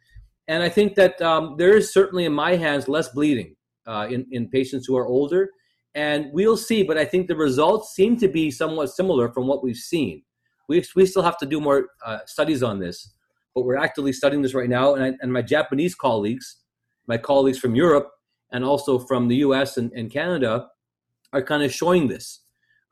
And 0.48 0.64
I 0.64 0.70
think 0.70 0.96
that 0.96 1.22
um, 1.22 1.56
there 1.58 1.76
is 1.76 1.94
certainly 1.94 2.26
in 2.26 2.34
my 2.34 2.56
hands 2.56 2.88
less 2.88 3.10
bleeding 3.10 3.56
uh, 3.86 4.08
in 4.10 4.26
in 4.32 4.50
patients 4.50 4.86
who 4.86 4.96
are 4.96 5.08
older, 5.08 5.50
and 5.96 6.28
we'll 6.32 6.58
see. 6.58 6.84
But 6.84 6.98
I 6.98 7.06
think 7.06 7.28
the 7.28 7.36
results 7.36 7.96
seem 7.96 8.18
to 8.18 8.28
be 8.28 8.52
somewhat 8.52 8.92
similar 8.92 9.32
from 9.34 9.48
what 9.48 9.64
we've 9.64 9.76
seen. 9.94 10.24
We 10.70 10.84
we 10.96 11.06
still 11.06 11.24
have 11.24 11.38
to 11.40 11.46
do 11.46 11.60
more 11.60 11.90
uh, 12.06 12.20
studies 12.26 12.64
on 12.64 12.80
this 12.80 13.14
but 13.58 13.66
we're 13.66 13.76
actively 13.76 14.14
studying 14.14 14.44
this 14.44 14.54
right 14.54 14.70
now. 14.70 14.94
And, 14.94 15.04
I, 15.04 15.14
and 15.20 15.34
my 15.34 15.42
Japanese 15.42 15.96
colleagues, 15.96 16.58
my 17.08 17.18
colleagues 17.18 17.58
from 17.58 17.74
Europe, 17.74 18.12
and 18.52 18.64
also 18.64 19.00
from 19.00 19.28
the 19.28 19.38
US 19.38 19.78
and, 19.78 19.92
and 19.94 20.12
Canada 20.12 20.68
are 21.34 21.42
kind 21.42 21.64
of 21.64 21.74
showing 21.74 22.08
this. 22.08 22.42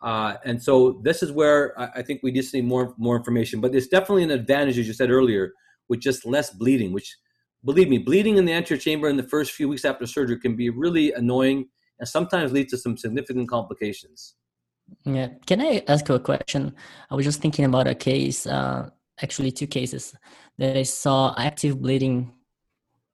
Uh, 0.01 0.35
and 0.43 0.61
so 0.61 1.01
this 1.03 1.23
is 1.23 1.31
where 1.31 1.79
I, 1.79 1.89
I 1.95 2.01
think 2.01 2.21
we 2.21 2.31
just 2.31 2.53
need 2.53 2.65
more 2.65 2.93
more 2.97 3.15
information. 3.15 3.61
But 3.61 3.71
there's 3.71 3.87
definitely 3.87 4.23
an 4.23 4.31
advantage, 4.31 4.77
as 4.77 4.87
you 4.87 4.93
said 4.93 5.09
earlier, 5.09 5.53
with 5.89 5.99
just 5.99 6.25
less 6.25 6.49
bleeding. 6.51 6.91
Which, 6.91 7.15
believe 7.63 7.89
me, 7.89 7.97
bleeding 7.97 8.37
in 8.37 8.45
the 8.45 8.53
anterior 8.53 8.79
chamber 8.79 9.07
in 9.07 9.17
the 9.17 9.23
first 9.23 9.53
few 9.53 9.69
weeks 9.69 9.85
after 9.85 10.05
surgery 10.05 10.39
can 10.39 10.55
be 10.55 10.69
really 10.69 11.13
annoying 11.13 11.69
and 11.99 12.07
sometimes 12.07 12.51
lead 12.51 12.69
to 12.69 12.77
some 12.77 12.97
significant 12.97 13.49
complications. 13.49 14.35
Yeah. 15.05 15.29
Can 15.47 15.61
I 15.61 15.83
ask 15.87 16.07
you 16.07 16.15
a 16.15 16.19
question? 16.19 16.75
I 17.09 17.15
was 17.15 17.25
just 17.25 17.41
thinking 17.41 17.65
about 17.65 17.87
a 17.87 17.95
case. 17.95 18.45
Uh, 18.45 18.89
actually 19.21 19.51
two 19.51 19.67
cases 19.67 20.15
that 20.57 20.77
I 20.77 20.83
saw 20.83 21.33
active 21.37 21.81
bleeding 21.81 22.33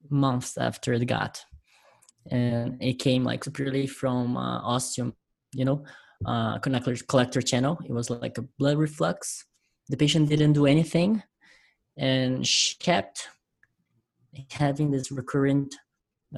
months 0.10 0.58
after 0.58 0.98
the 0.98 1.06
GAT. 1.06 1.46
And 2.30 2.82
it 2.82 3.00
came 3.00 3.24
like 3.24 3.44
superiorly 3.44 3.88
from 3.88 4.38
uh, 4.38 4.60
ostium, 4.62 5.14
you 5.54 5.66
know, 5.66 5.84
uh, 6.26 6.60
collector, 6.60 6.96
collector 7.08 7.42
channel. 7.42 7.80
It 7.86 7.92
was 7.92 8.10
like 8.10 8.38
a 8.38 8.44
blood 8.60 8.78
reflux. 8.78 9.46
The 9.90 9.98
patient 9.98 10.30
didn't 10.30 10.54
do 10.54 10.66
anything 10.66 11.24
and 11.98 12.46
she 12.46 12.78
kept 12.78 13.28
having 14.52 14.92
this 14.92 15.12
recurrent 15.12 15.76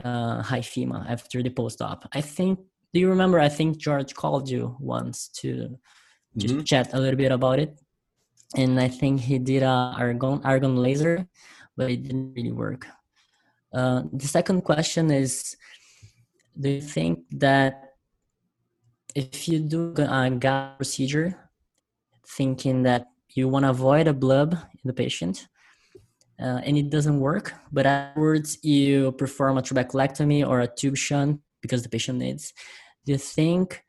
uh, 0.03 0.41
hyphema 0.41 1.07
after 1.09 1.43
the 1.43 1.49
post-op. 1.49 2.07
I 2.13 2.21
think, 2.21 2.59
do 2.93 2.99
you 2.99 3.09
remember? 3.09 3.39
I 3.39 3.49
think 3.49 3.77
George 3.77 4.13
called 4.13 4.49
you 4.49 4.75
once 4.79 5.27
to, 5.39 5.77
to 6.39 6.47
mm-hmm. 6.47 6.63
chat 6.63 6.93
a 6.93 6.99
little 6.99 7.17
bit 7.17 7.31
about 7.31 7.59
it 7.59 7.77
and 8.55 8.79
I 8.79 8.87
think 8.87 9.21
he 9.21 9.39
did 9.39 9.63
a 9.63 9.95
argon 9.97 10.41
argon 10.43 10.77
laser, 10.77 11.27
but 11.75 11.89
it 11.89 12.03
didn't 12.03 12.33
really 12.35 12.51
work. 12.51 12.87
Uh, 13.73 14.03
the 14.11 14.27
second 14.27 14.61
question 14.61 15.11
is, 15.11 15.55
do 16.59 16.69
you 16.69 16.81
think 16.81 17.19
that 17.31 17.93
if 19.15 19.47
you 19.47 19.59
do 19.59 19.93
a 19.97 20.29
GAT 20.29 20.77
procedure, 20.77 21.49
thinking 22.27 22.83
that 22.83 23.07
you 23.35 23.47
want 23.47 23.65
to 23.65 23.69
avoid 23.69 24.07
a 24.07 24.13
bleb 24.13 24.53
in 24.53 24.85
the 24.85 24.93
patient, 24.93 25.47
uh, 26.39 26.61
and 26.65 26.77
it 26.77 26.89
doesn't 26.89 27.19
work, 27.19 27.53
but 27.71 27.85
afterwards 27.85 28.57
you 28.63 29.11
perform 29.13 29.57
a 29.57 29.61
trabeculectomy 29.61 30.47
or 30.47 30.61
a 30.61 30.67
tube 30.67 30.97
shunt 30.97 31.39
because 31.61 31.83
the 31.83 31.89
patient 31.89 32.19
needs, 32.19 32.53
do 33.05 33.11
you 33.13 33.17
think 33.17 33.83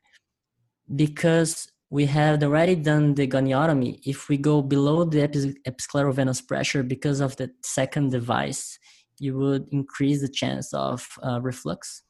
because 0.95 1.67
we 1.89 2.05
have 2.05 2.43
already 2.43 2.75
done 2.75 3.13
the 3.13 3.27
goniotomy. 3.27 4.01
If 4.05 4.27
we 4.27 4.37
go 4.37 4.61
below 4.61 5.03
the 5.03 5.27
episcleral 5.67 6.13
venous 6.13 6.41
pressure 6.41 6.83
because 6.83 7.19
of 7.21 7.35
the 7.37 7.51
second 7.61 8.11
device, 8.11 8.79
you 9.19 9.37
would 9.37 9.67
increase 9.71 10.21
the 10.21 10.29
chance 10.29 10.73
of 10.73 11.07
uh, 11.23 11.39
reflux? 11.41 12.03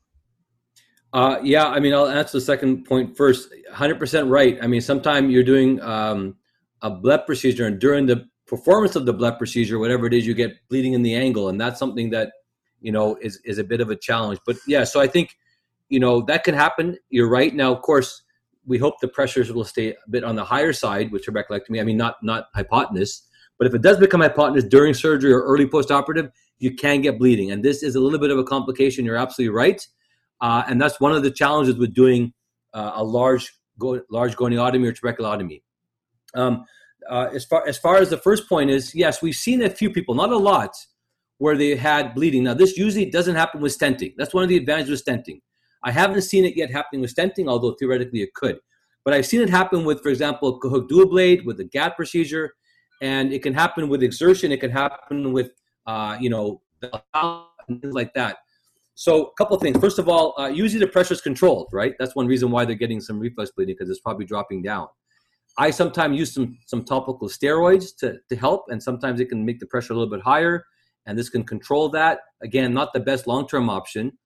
Uh, 1.13 1.39
yeah, 1.43 1.67
I 1.67 1.79
mean, 1.79 1.93
I'll 1.93 2.07
answer 2.07 2.37
the 2.37 2.41
second 2.41 2.83
point 2.85 3.15
first. 3.15 3.49
100% 3.73 4.29
right. 4.29 4.57
I 4.61 4.67
mean, 4.67 4.81
sometimes 4.81 5.31
you're 5.31 5.43
doing 5.43 5.81
um, 5.81 6.35
a 6.81 6.89
bleb 6.89 7.25
procedure, 7.25 7.65
and 7.65 7.79
during 7.79 8.05
the 8.05 8.25
performance 8.47 8.95
of 8.95 9.05
the 9.05 9.13
bleb 9.13 9.37
procedure, 9.37 9.79
whatever 9.79 10.07
it 10.07 10.13
is, 10.13 10.27
you 10.27 10.33
get 10.33 10.55
bleeding 10.69 10.93
in 10.93 11.03
the 11.03 11.15
angle, 11.15 11.49
and 11.49 11.59
that's 11.59 11.79
something 11.79 12.09
that 12.09 12.33
you 12.81 12.91
know 12.91 13.17
is 13.21 13.39
is 13.45 13.57
a 13.57 13.63
bit 13.63 13.81
of 13.81 13.89
a 13.89 13.95
challenge. 13.95 14.39
But 14.45 14.57
yeah, 14.67 14.83
so 14.83 14.99
I 14.99 15.07
think 15.07 15.37
you 15.89 15.99
know 15.99 16.21
that 16.23 16.43
can 16.43 16.53
happen. 16.53 16.97
You're 17.09 17.29
right. 17.29 17.53
Now, 17.55 17.73
of 17.73 17.81
course, 17.81 18.23
we 18.65 18.77
hope 18.77 18.95
the 18.99 19.07
pressures 19.07 19.51
will 19.51 19.63
stay 19.63 19.91
a 19.91 20.09
bit 20.09 20.23
on 20.23 20.35
the 20.35 20.43
higher 20.43 20.73
side 20.73 21.11
with 21.11 21.25
trabeculectomy. 21.25 21.79
I 21.79 21.83
mean, 21.83 21.97
not 21.97 22.15
not 22.23 22.53
hypotonous, 22.53 23.21
but 23.57 23.67
if 23.67 23.73
it 23.73 23.81
does 23.81 23.97
become 23.97 24.21
hypotonous 24.21 24.69
during 24.69 24.93
surgery 24.93 25.31
or 25.31 25.41
early 25.41 25.65
postoperative, 25.65 26.31
you 26.59 26.75
can 26.75 27.01
get 27.01 27.19
bleeding, 27.19 27.51
and 27.51 27.63
this 27.63 27.83
is 27.83 27.95
a 27.95 27.99
little 27.99 28.19
bit 28.19 28.31
of 28.31 28.37
a 28.37 28.43
complication. 28.43 29.05
You're 29.05 29.17
absolutely 29.17 29.55
right, 29.55 29.85
uh, 30.41 30.63
and 30.67 30.81
that's 30.81 30.99
one 30.99 31.11
of 31.11 31.23
the 31.23 31.31
challenges 31.31 31.75
with 31.75 31.93
doing 31.93 32.33
uh, 32.73 32.91
a 32.95 33.03
large 33.03 33.51
go, 33.79 34.01
large 34.09 34.35
goniotomy 34.35 34.87
or 34.87 34.93
trabeculotomy. 34.93 35.61
Um, 36.33 36.65
uh, 37.09 37.29
as 37.33 37.45
far 37.45 37.67
as 37.67 37.77
far 37.77 37.97
as 37.97 38.09
the 38.09 38.17
first 38.17 38.47
point 38.49 38.69
is, 38.69 38.93
yes, 38.95 39.21
we've 39.21 39.35
seen 39.35 39.61
a 39.61 39.69
few 39.69 39.89
people, 39.89 40.15
not 40.15 40.31
a 40.31 40.37
lot, 40.37 40.71
where 41.37 41.57
they 41.57 41.75
had 41.75 42.13
bleeding. 42.13 42.43
Now, 42.43 42.53
this 42.53 42.77
usually 42.77 43.05
doesn't 43.09 43.35
happen 43.35 43.61
with 43.61 43.77
stenting. 43.77 44.13
That's 44.17 44.33
one 44.33 44.43
of 44.43 44.49
the 44.49 44.57
advantages 44.57 44.91
with 44.91 45.05
stenting. 45.05 45.41
I 45.83 45.91
haven't 45.91 46.21
seen 46.23 46.45
it 46.45 46.57
yet 46.57 46.71
happening 46.71 47.01
with 47.01 47.13
stenting, 47.13 47.47
although 47.47 47.75
theoretically 47.77 48.21
it 48.21 48.33
could. 48.33 48.57
But 49.03 49.13
I've 49.13 49.27
seen 49.27 49.41
it 49.41 49.49
happen 49.49 49.85
with, 49.85 50.01
for 50.01 50.09
example, 50.09 50.59
Kahook 50.59 50.87
dual 50.87 51.07
blade 51.07 51.45
with 51.45 51.57
the 51.57 51.65
GAT 51.65 51.95
procedure, 51.95 52.55
and 53.01 53.31
it 53.31 53.43
can 53.43 53.53
happen 53.53 53.87
with 53.87 54.01
exertion. 54.01 54.51
It 54.51 54.61
can 54.61 54.71
happen 54.71 55.31
with, 55.31 55.51
uh, 55.85 56.17
you 56.19 56.29
know, 56.29 56.61
things 57.67 57.93
like 57.93 58.13
that. 58.13 58.37
So, 58.95 59.25
a 59.25 59.33
couple 59.33 59.57
things. 59.59 59.77
First 59.77 59.99
of 59.99 60.07
all, 60.07 60.33
uh, 60.39 60.47
usually 60.47 60.79
the 60.79 60.91
pressure 60.91 61.13
is 61.13 61.21
controlled, 61.21 61.67
right? 61.73 61.93
That's 61.99 62.15
one 62.15 62.27
reason 62.27 62.49
why 62.49 62.63
they're 62.63 62.75
getting 62.75 63.01
some 63.01 63.19
reflux 63.19 63.51
bleeding 63.51 63.75
because 63.77 63.89
it's 63.89 63.99
probably 63.99 64.25
dropping 64.25 64.61
down. 64.63 64.87
I 65.57 65.69
sometimes 65.71 66.17
use 66.17 66.33
some 66.33 66.57
some 66.65 66.83
topical 66.83 67.27
steroids 67.27 67.95
to 67.97 68.17
to 68.29 68.35
help, 68.35 68.65
and 68.69 68.81
sometimes 68.81 69.19
it 69.19 69.29
can 69.29 69.45
make 69.45 69.59
the 69.59 69.67
pressure 69.67 69.93
a 69.93 69.95
little 69.97 70.09
bit 70.09 70.21
higher, 70.21 70.65
and 71.05 71.17
this 71.17 71.29
can 71.29 71.43
control 71.43 71.89
that. 71.89 72.19
Again, 72.41 72.73
not 72.73 72.93
the 72.93 72.99
best 72.99 73.27
long 73.27 73.47
term 73.47 73.69
option. 73.69 74.17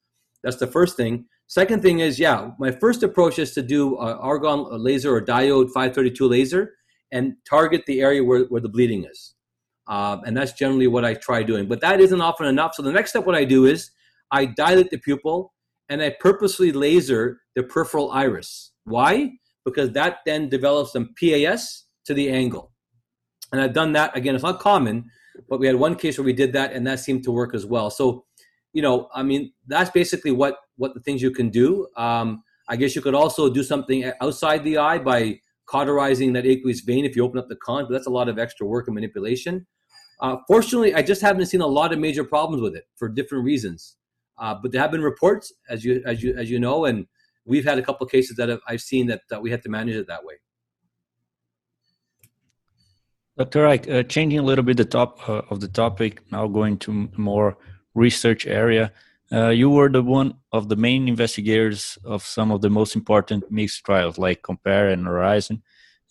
That's 0.43 0.57
the 0.57 0.67
first 0.67 0.95
thing. 0.97 1.25
Second 1.47 1.81
thing 1.81 1.99
is, 1.99 2.19
yeah, 2.19 2.51
my 2.59 2.71
first 2.71 3.01
approach 3.01 3.39
is 3.39 3.53
to 3.55 3.63
do 3.63 3.97
argon 3.97 4.67
laser 4.71 5.15
or 5.15 5.19
diode 5.19 5.71
532 5.71 6.27
laser 6.27 6.73
and 7.11 7.33
target 7.49 7.81
the 7.87 8.01
area 8.01 8.23
where, 8.23 8.43
where 8.45 8.61
the 8.61 8.69
bleeding 8.69 9.03
is. 9.03 9.33
Um, 9.89 10.21
and 10.25 10.37
that's 10.37 10.53
generally 10.53 10.87
what 10.87 11.03
I 11.03 11.15
try 11.15 11.43
doing. 11.43 11.67
But 11.67 11.81
that 11.81 11.99
isn't 11.99 12.21
often 12.21 12.45
enough. 12.45 12.75
So 12.75 12.83
the 12.83 12.91
next 12.91 13.09
step, 13.09 13.25
what 13.25 13.35
I 13.35 13.43
do 13.43 13.65
is 13.65 13.89
I 14.31 14.45
dilate 14.45 14.91
the 14.91 14.99
pupil 14.99 15.53
and 15.89 16.01
I 16.01 16.15
purposely 16.19 16.71
laser 16.71 17.41
the 17.55 17.63
peripheral 17.63 18.11
iris. 18.11 18.71
Why? 18.83 19.31
Because 19.65 19.91
that 19.93 20.17
then 20.25 20.47
develops 20.47 20.93
some 20.93 21.09
PAS 21.19 21.85
to 22.05 22.13
the 22.13 22.29
angle. 22.29 22.71
And 23.51 23.59
I've 23.59 23.73
done 23.73 23.93
that 23.93 24.15
again. 24.15 24.35
It's 24.35 24.43
not 24.43 24.59
common, 24.59 25.05
but 25.49 25.59
we 25.59 25.65
had 25.65 25.75
one 25.75 25.95
case 25.95 26.19
where 26.19 26.25
we 26.25 26.33
did 26.33 26.53
that, 26.53 26.71
and 26.73 26.85
that 26.85 26.99
seemed 26.99 27.23
to 27.23 27.31
work 27.31 27.55
as 27.55 27.65
well. 27.65 27.89
So, 27.89 28.25
you 28.73 28.83
know, 28.83 29.09
I 29.13 29.23
mean, 29.23 29.51
that's 29.67 29.89
basically 29.89 30.31
what 30.31 30.57
what 30.77 30.93
the 30.93 30.99
things 30.99 31.21
you 31.21 31.31
can 31.31 31.49
do. 31.49 31.87
Um, 31.97 32.43
I 32.67 32.75
guess 32.75 32.95
you 32.95 33.01
could 33.01 33.15
also 33.15 33.51
do 33.51 33.63
something 33.63 34.11
outside 34.21 34.63
the 34.63 34.77
eye 34.77 34.99
by 34.99 35.39
cauterizing 35.65 36.33
that 36.33 36.45
aqueous 36.45 36.81
vein 36.81 37.05
if 37.05 37.15
you 37.15 37.23
open 37.23 37.39
up 37.39 37.47
the 37.49 37.55
con, 37.55 37.85
but 37.85 37.93
that's 37.93 38.07
a 38.07 38.11
lot 38.11 38.29
of 38.29 38.37
extra 38.37 38.67
work 38.67 38.87
and 38.87 38.93
manipulation. 38.93 39.65
Uh, 40.19 40.37
fortunately, 40.47 40.93
I 40.93 41.01
just 41.01 41.21
haven't 41.21 41.45
seen 41.45 41.61
a 41.61 41.67
lot 41.67 41.93
of 41.93 41.99
major 41.99 42.23
problems 42.23 42.61
with 42.61 42.75
it 42.75 42.85
for 42.95 43.07
different 43.07 43.45
reasons. 43.45 43.95
Uh, 44.37 44.55
but 44.61 44.71
there 44.71 44.81
have 44.81 44.91
been 44.91 45.01
reports, 45.01 45.53
as 45.69 45.83
you 45.83 46.01
as 46.05 46.23
you 46.23 46.33
as 46.37 46.49
you 46.49 46.59
know, 46.59 46.85
and 46.85 47.05
we've 47.45 47.65
had 47.65 47.77
a 47.77 47.81
couple 47.81 48.05
cases 48.07 48.37
that 48.37 48.59
I've 48.67 48.81
seen 48.81 49.07
that, 49.07 49.21
that 49.29 49.41
we 49.41 49.51
had 49.51 49.61
to 49.63 49.69
manage 49.69 49.95
it 49.95 50.07
that 50.07 50.23
way. 50.23 50.35
Dr. 53.37 53.67
Ike, 53.67 53.89
uh, 53.89 54.03
changing 54.03 54.39
a 54.39 54.43
little 54.43 54.63
bit 54.63 54.77
the 54.77 54.85
top 54.85 55.27
uh, 55.29 55.41
of 55.49 55.61
the 55.61 55.67
topic, 55.67 56.21
now 56.31 56.47
going 56.47 56.77
to 56.79 57.09
more 57.15 57.57
research 57.95 58.45
area. 58.45 58.91
Uh, 59.31 59.49
you 59.49 59.69
were 59.69 59.89
the 59.89 60.03
one 60.03 60.33
of 60.51 60.69
the 60.69 60.75
main 60.75 61.07
investigators 61.07 61.97
of 62.03 62.23
some 62.23 62.51
of 62.51 62.61
the 62.61 62.69
most 62.69 62.95
important 62.95 63.49
MIGS 63.51 63.81
trials 63.81 64.17
like 64.17 64.41
COMPASS 64.41 64.93
and 64.93 65.05
horizon 65.05 65.61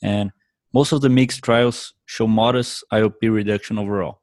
and 0.02 0.30
most 0.78 0.92
of 0.92 1.00
the 1.00 1.08
MIGS 1.18 1.40
trials 1.40 1.78
show 2.14 2.26
modest 2.42 2.72
iop 2.92 3.22
reduction 3.40 3.74
overall 3.82 4.14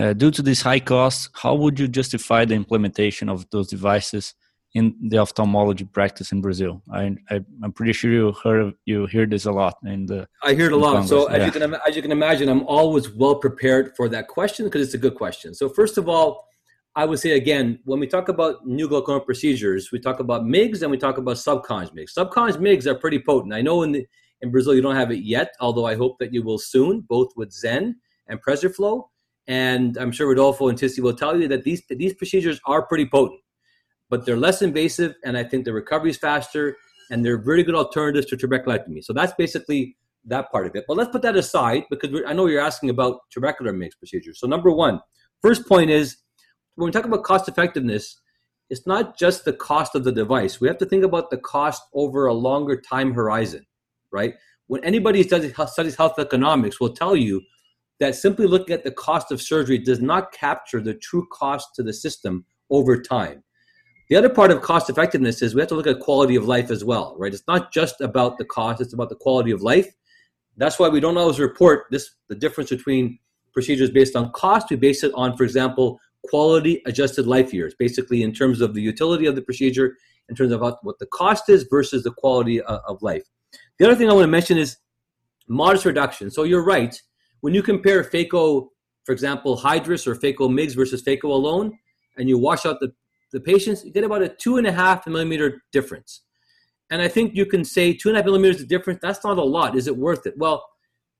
uh, 0.00 0.12
due 0.22 0.32
to 0.36 0.42
this 0.48 0.60
high 0.68 0.82
cost 0.92 1.18
how 1.42 1.54
would 1.62 1.76
you 1.80 1.88
justify 2.00 2.40
the 2.44 2.56
implementation 2.62 3.26
of 3.34 3.38
those 3.52 3.68
devices 3.76 4.24
in 4.78 4.84
the 5.10 5.18
ophthalmology 5.24 5.86
practice 5.98 6.28
in 6.34 6.38
brazil 6.46 6.72
i, 7.00 7.02
I 7.34 7.36
am 7.64 7.72
pretty 7.78 7.94
sure 7.98 8.10
you 8.18 8.26
heard 8.44 8.74
you 8.90 8.98
hear 9.14 9.26
this 9.34 9.46
a 9.52 9.54
lot 9.60 9.74
in 9.94 10.00
the 10.10 10.20
i 10.48 10.50
hear 10.58 10.68
it 10.70 10.76
a 10.80 10.82
lot 10.86 10.96
Congress. 10.96 11.14
so 11.14 11.20
as 11.36 11.40
you 11.46 11.52
can 11.56 11.62
as 11.88 11.92
you 11.96 12.02
can 12.06 12.14
imagine 12.20 12.46
i'm 12.54 12.66
always 12.78 13.06
well 13.22 13.36
prepared 13.46 13.84
for 13.96 14.06
that 14.14 14.24
question 14.36 14.66
because 14.66 14.82
it's 14.86 14.96
a 15.00 15.02
good 15.06 15.16
question 15.22 15.48
so 15.60 15.64
first 15.80 15.96
of 16.02 16.06
all 16.14 16.28
I 17.02 17.04
would 17.04 17.20
say 17.24 17.32
again, 17.42 17.78
when 17.84 18.00
we 18.00 18.08
talk 18.08 18.28
about 18.28 18.66
new 18.66 18.88
glaucoma 18.88 19.20
procedures, 19.20 19.92
we 19.92 20.00
talk 20.00 20.18
about 20.18 20.40
MIGS 20.54 20.82
and 20.82 20.90
we 20.90 20.98
talk 20.98 21.16
about 21.22 21.36
subconj 21.36 21.94
MIGS. 21.94 22.12
Subconj 22.18 22.58
MIGS 22.58 22.88
are 22.88 22.96
pretty 22.96 23.20
potent. 23.20 23.54
I 23.54 23.62
know 23.62 23.84
in 23.84 23.92
the, 23.92 24.02
in 24.40 24.50
Brazil 24.50 24.74
you 24.74 24.82
don't 24.82 24.96
have 24.96 25.10
it 25.10 25.24
yet, 25.24 25.54
although 25.60 25.86
I 25.86 25.94
hope 25.94 26.18
that 26.18 26.32
you 26.32 26.42
will 26.42 26.58
soon, 26.58 27.00
both 27.00 27.28
with 27.36 27.50
XEN 27.50 27.94
and 28.28 28.42
PreserFlo. 28.42 29.04
And 29.46 29.96
I'm 29.96 30.12
sure 30.12 30.28
Rodolfo 30.28 30.68
and 30.68 30.78
Tissi 30.78 31.00
will 31.00 31.14
tell 31.14 31.40
you 31.40 31.48
that 31.48 31.64
these 31.64 31.82
these 31.88 32.14
procedures 32.14 32.60
are 32.66 32.86
pretty 32.86 33.06
potent, 33.06 33.40
but 34.10 34.26
they're 34.26 34.36
less 34.36 34.60
invasive, 34.62 35.14
and 35.24 35.38
I 35.38 35.44
think 35.44 35.64
the 35.64 35.72
recovery 35.72 36.10
is 36.10 36.18
faster, 36.18 36.76
and 37.10 37.24
they're 37.24 37.42
very 37.42 37.62
good 37.62 37.74
alternatives 37.74 38.26
to 38.26 38.36
trabeculectomy. 38.36 39.02
So 39.02 39.12
that's 39.12 39.32
basically 39.38 39.96
that 40.26 40.50
part 40.50 40.66
of 40.66 40.76
it. 40.76 40.84
But 40.86 40.96
let's 40.96 41.10
put 41.10 41.22
that 41.22 41.36
aside 41.36 41.84
because 41.90 42.10
I 42.26 42.32
know 42.32 42.46
you're 42.46 42.60
asking 42.60 42.90
about 42.90 43.20
trabecular 43.34 43.74
MIGS 43.74 43.96
procedures. 43.98 44.38
So 44.40 44.46
number 44.46 44.70
one, 44.70 45.00
first 45.40 45.66
point 45.66 45.90
is 45.90 46.18
when 46.74 46.86
we 46.86 46.92
talk 46.92 47.04
about 47.04 47.24
cost 47.24 47.48
effectiveness, 47.48 48.20
it's 48.70 48.86
not 48.86 49.18
just 49.18 49.44
the 49.44 49.52
cost 49.52 49.94
of 49.94 50.04
the 50.04 50.12
device. 50.12 50.60
We 50.60 50.68
have 50.68 50.78
to 50.78 50.86
think 50.86 51.04
about 51.04 51.30
the 51.30 51.38
cost 51.38 51.82
over 51.94 52.26
a 52.26 52.34
longer 52.34 52.80
time 52.80 53.12
horizon, 53.14 53.66
right? 54.12 54.34
When 54.66 54.84
anybody 54.84 55.22
studies, 55.22 55.54
studies 55.66 55.96
health 55.96 56.18
economics, 56.18 56.80
will 56.80 56.92
tell 56.92 57.16
you 57.16 57.42
that 58.00 58.14
simply 58.14 58.46
looking 58.46 58.74
at 58.74 58.84
the 58.84 58.90
cost 58.90 59.32
of 59.32 59.42
surgery 59.42 59.78
does 59.78 60.00
not 60.00 60.32
capture 60.32 60.80
the 60.80 60.94
true 60.94 61.26
cost 61.32 61.74
to 61.74 61.82
the 61.82 61.92
system 61.92 62.44
over 62.70 63.00
time. 63.00 63.42
The 64.08 64.16
other 64.16 64.28
part 64.28 64.50
of 64.50 64.62
cost 64.62 64.88
effectiveness 64.88 65.42
is 65.42 65.54
we 65.54 65.60
have 65.60 65.68
to 65.68 65.74
look 65.74 65.86
at 65.86 66.00
quality 66.00 66.36
of 66.36 66.46
life 66.46 66.70
as 66.70 66.84
well, 66.84 67.14
right? 67.18 67.32
It's 67.32 67.46
not 67.46 67.72
just 67.72 68.00
about 68.00 68.38
the 68.38 68.44
cost, 68.44 68.80
it's 68.80 68.94
about 68.94 69.10
the 69.10 69.16
quality 69.16 69.50
of 69.50 69.62
life. 69.62 69.88
That's 70.56 70.78
why 70.78 70.88
we 70.88 71.00
don't 71.00 71.18
always 71.18 71.38
report 71.38 71.86
this 71.90 72.10
the 72.28 72.34
difference 72.34 72.70
between 72.70 73.18
procedures 73.52 73.90
based 73.90 74.16
on 74.16 74.32
cost. 74.32 74.70
We 74.70 74.76
base 74.76 75.02
it 75.04 75.12
on, 75.14 75.36
for 75.36 75.44
example, 75.44 76.00
quality 76.24 76.82
adjusted 76.86 77.26
life 77.26 77.52
years, 77.52 77.74
basically 77.78 78.22
in 78.22 78.32
terms 78.32 78.60
of 78.60 78.74
the 78.74 78.80
utility 78.80 79.26
of 79.26 79.34
the 79.34 79.42
procedure, 79.42 79.96
in 80.28 80.34
terms 80.34 80.52
of 80.52 80.60
what 80.60 80.98
the 80.98 81.06
cost 81.06 81.48
is 81.48 81.66
versus 81.70 82.02
the 82.02 82.12
quality 82.12 82.62
uh, 82.62 82.78
of 82.86 83.02
life. 83.02 83.24
The 83.78 83.86
other 83.86 83.94
thing 83.94 84.10
I 84.10 84.12
want 84.12 84.24
to 84.24 84.30
mention 84.30 84.58
is 84.58 84.76
modest 85.48 85.84
reduction. 85.84 86.30
So 86.30 86.42
you're 86.42 86.64
right. 86.64 87.00
When 87.40 87.54
you 87.54 87.62
compare 87.62 88.02
phaco, 88.02 88.68
for 89.04 89.12
example, 89.12 89.56
hydrus 89.56 90.06
or 90.06 90.14
phaco 90.14 90.52
MIGS 90.52 90.74
versus 90.74 91.02
phaco 91.02 91.24
alone, 91.24 91.78
and 92.16 92.28
you 92.28 92.38
wash 92.38 92.66
out 92.66 92.80
the, 92.80 92.92
the 93.32 93.40
patients, 93.40 93.84
you 93.84 93.92
get 93.92 94.04
about 94.04 94.22
a 94.22 94.28
two 94.28 94.56
and 94.56 94.66
a 94.66 94.72
half 94.72 95.06
millimeter 95.06 95.62
difference. 95.72 96.22
And 96.90 97.00
I 97.00 97.08
think 97.08 97.34
you 97.34 97.46
can 97.46 97.64
say 97.64 97.92
two 97.92 98.08
and 98.08 98.16
a 98.16 98.20
half 98.20 98.26
millimeters 98.26 98.60
of 98.60 98.68
difference, 98.68 98.98
that's 99.00 99.24
not 99.24 99.38
a 99.38 99.42
lot. 99.42 99.76
Is 99.76 99.86
it 99.86 99.96
worth 99.96 100.26
it? 100.26 100.34
Well, 100.36 100.66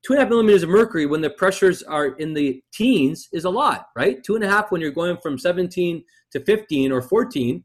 two 0.03 0.13
and 0.13 0.19
a 0.19 0.25
half 0.25 0.29
millimeters 0.29 0.63
of 0.63 0.69
mercury 0.69 1.05
when 1.05 1.21
the 1.21 1.29
pressures 1.29 1.83
are 1.83 2.07
in 2.07 2.33
the 2.33 2.61
teens 2.73 3.29
is 3.31 3.45
a 3.45 3.49
lot, 3.49 3.87
right? 3.95 4.23
Two 4.23 4.35
and 4.35 4.43
a 4.43 4.49
half 4.49 4.71
when 4.71 4.81
you're 4.81 4.91
going 4.91 5.17
from 5.17 5.37
17 5.37 6.03
to 6.31 6.39
15 6.39 6.91
or 6.91 7.01
14, 7.01 7.63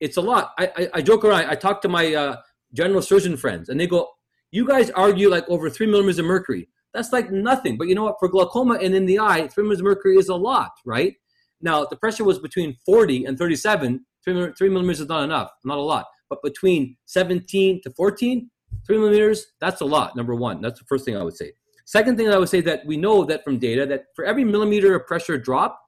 it's 0.00 0.16
a 0.16 0.20
lot. 0.20 0.52
I, 0.58 0.70
I, 0.76 0.88
I 0.94 1.02
joke 1.02 1.24
around. 1.24 1.44
I 1.44 1.54
talk 1.54 1.80
to 1.82 1.88
my 1.88 2.12
uh, 2.14 2.36
general 2.72 3.02
surgeon 3.02 3.36
friends, 3.36 3.68
and 3.68 3.78
they 3.78 3.86
go, 3.86 4.08
"You 4.52 4.66
guys 4.66 4.90
argue 4.90 5.28
like 5.28 5.48
over 5.48 5.68
three 5.68 5.86
millimeters 5.86 6.20
of 6.20 6.26
mercury. 6.26 6.68
That's 6.94 7.12
like 7.12 7.32
nothing." 7.32 7.76
But 7.76 7.88
you 7.88 7.96
know 7.96 8.04
what? 8.04 8.16
For 8.20 8.28
glaucoma 8.28 8.74
and 8.74 8.94
in 8.94 9.06
the 9.06 9.18
eye, 9.18 9.48
three 9.48 9.64
millimeters 9.64 9.80
of 9.80 9.86
mercury 9.86 10.16
is 10.16 10.28
a 10.28 10.36
lot, 10.36 10.70
right? 10.86 11.14
Now, 11.60 11.84
the 11.84 11.96
pressure 11.96 12.24
was 12.24 12.38
between 12.38 12.76
40 12.84 13.24
and 13.24 13.38
37. 13.38 14.04
Three, 14.24 14.52
three 14.56 14.68
millimeters 14.68 15.00
is 15.00 15.08
not 15.08 15.24
enough, 15.24 15.50
not 15.64 15.78
a 15.78 15.82
lot. 15.82 16.06
But 16.28 16.42
between 16.42 16.96
17 17.06 17.80
to 17.82 17.90
14, 17.90 18.50
three 18.86 18.98
millimeters, 18.98 19.46
that's 19.60 19.80
a 19.80 19.84
lot. 19.84 20.16
Number 20.16 20.34
one, 20.34 20.60
that's 20.60 20.78
the 20.78 20.86
first 20.86 21.04
thing 21.04 21.16
I 21.16 21.22
would 21.22 21.36
say. 21.36 21.52
Second 21.84 22.16
thing 22.16 22.28
I 22.28 22.38
would 22.38 22.48
say 22.48 22.60
that 22.62 22.86
we 22.86 22.96
know 22.96 23.24
that 23.24 23.44
from 23.44 23.58
data 23.58 23.86
that 23.86 24.04
for 24.14 24.24
every 24.24 24.44
millimeter 24.44 24.94
of 24.94 25.06
pressure 25.06 25.36
drop, 25.36 25.78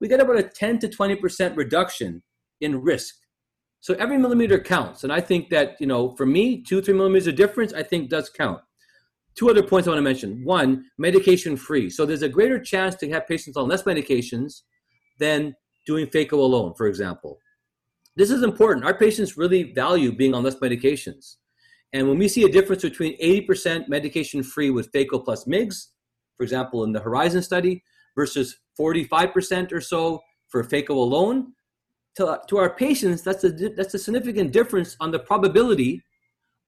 we 0.00 0.08
get 0.08 0.20
about 0.20 0.38
a 0.38 0.42
10 0.42 0.78
to 0.80 0.88
20% 0.88 1.56
reduction 1.56 2.22
in 2.60 2.80
risk. 2.80 3.14
So 3.80 3.94
every 3.94 4.18
millimeter 4.18 4.58
counts. 4.58 5.04
And 5.04 5.12
I 5.12 5.20
think 5.20 5.50
that, 5.50 5.76
you 5.80 5.86
know, 5.86 6.14
for 6.16 6.26
me, 6.26 6.62
two, 6.62 6.82
three 6.82 6.94
millimeters 6.94 7.28
of 7.28 7.36
difference, 7.36 7.72
I 7.72 7.82
think 7.82 8.10
does 8.10 8.28
count. 8.28 8.60
Two 9.34 9.48
other 9.48 9.62
points 9.62 9.86
I 9.86 9.92
want 9.92 9.98
to 9.98 10.02
mention. 10.02 10.44
One, 10.44 10.86
medication 10.98 11.56
free. 11.56 11.88
So 11.88 12.04
there's 12.04 12.22
a 12.22 12.28
greater 12.28 12.58
chance 12.58 12.96
to 12.96 13.10
have 13.10 13.28
patients 13.28 13.56
on 13.56 13.68
less 13.68 13.84
medications 13.84 14.62
than 15.20 15.54
doing 15.86 16.06
phaco 16.06 16.32
alone, 16.32 16.74
for 16.74 16.88
example. 16.88 17.38
This 18.16 18.32
is 18.32 18.42
important. 18.42 18.84
Our 18.84 18.98
patients 18.98 19.36
really 19.36 19.72
value 19.72 20.10
being 20.10 20.34
on 20.34 20.42
less 20.42 20.56
medications. 20.56 21.36
And 21.92 22.08
when 22.08 22.18
we 22.18 22.26
see 22.26 22.42
a 22.42 22.48
difference 22.48 22.82
between 22.82 23.16
80% 23.18 23.88
medication 23.88 24.42
free 24.42 24.70
with 24.70 24.90
phaco 24.92 25.24
plus 25.24 25.46
MIGS, 25.46 25.92
for 26.36 26.42
example, 26.42 26.84
in 26.84 26.92
the 26.92 27.00
Horizon 27.00 27.42
study, 27.42 27.82
versus 28.16 28.58
45% 28.78 29.72
or 29.72 29.80
so 29.80 30.20
for 30.48 30.64
phaco 30.64 30.90
alone, 30.90 31.52
to, 32.18 32.40
to 32.48 32.58
our 32.58 32.70
patients, 32.70 33.22
that's 33.22 33.44
a, 33.44 33.50
that's 33.50 33.94
a 33.94 33.98
significant 33.98 34.52
difference 34.52 34.96
on 35.00 35.10
the 35.10 35.20
probability 35.20 36.02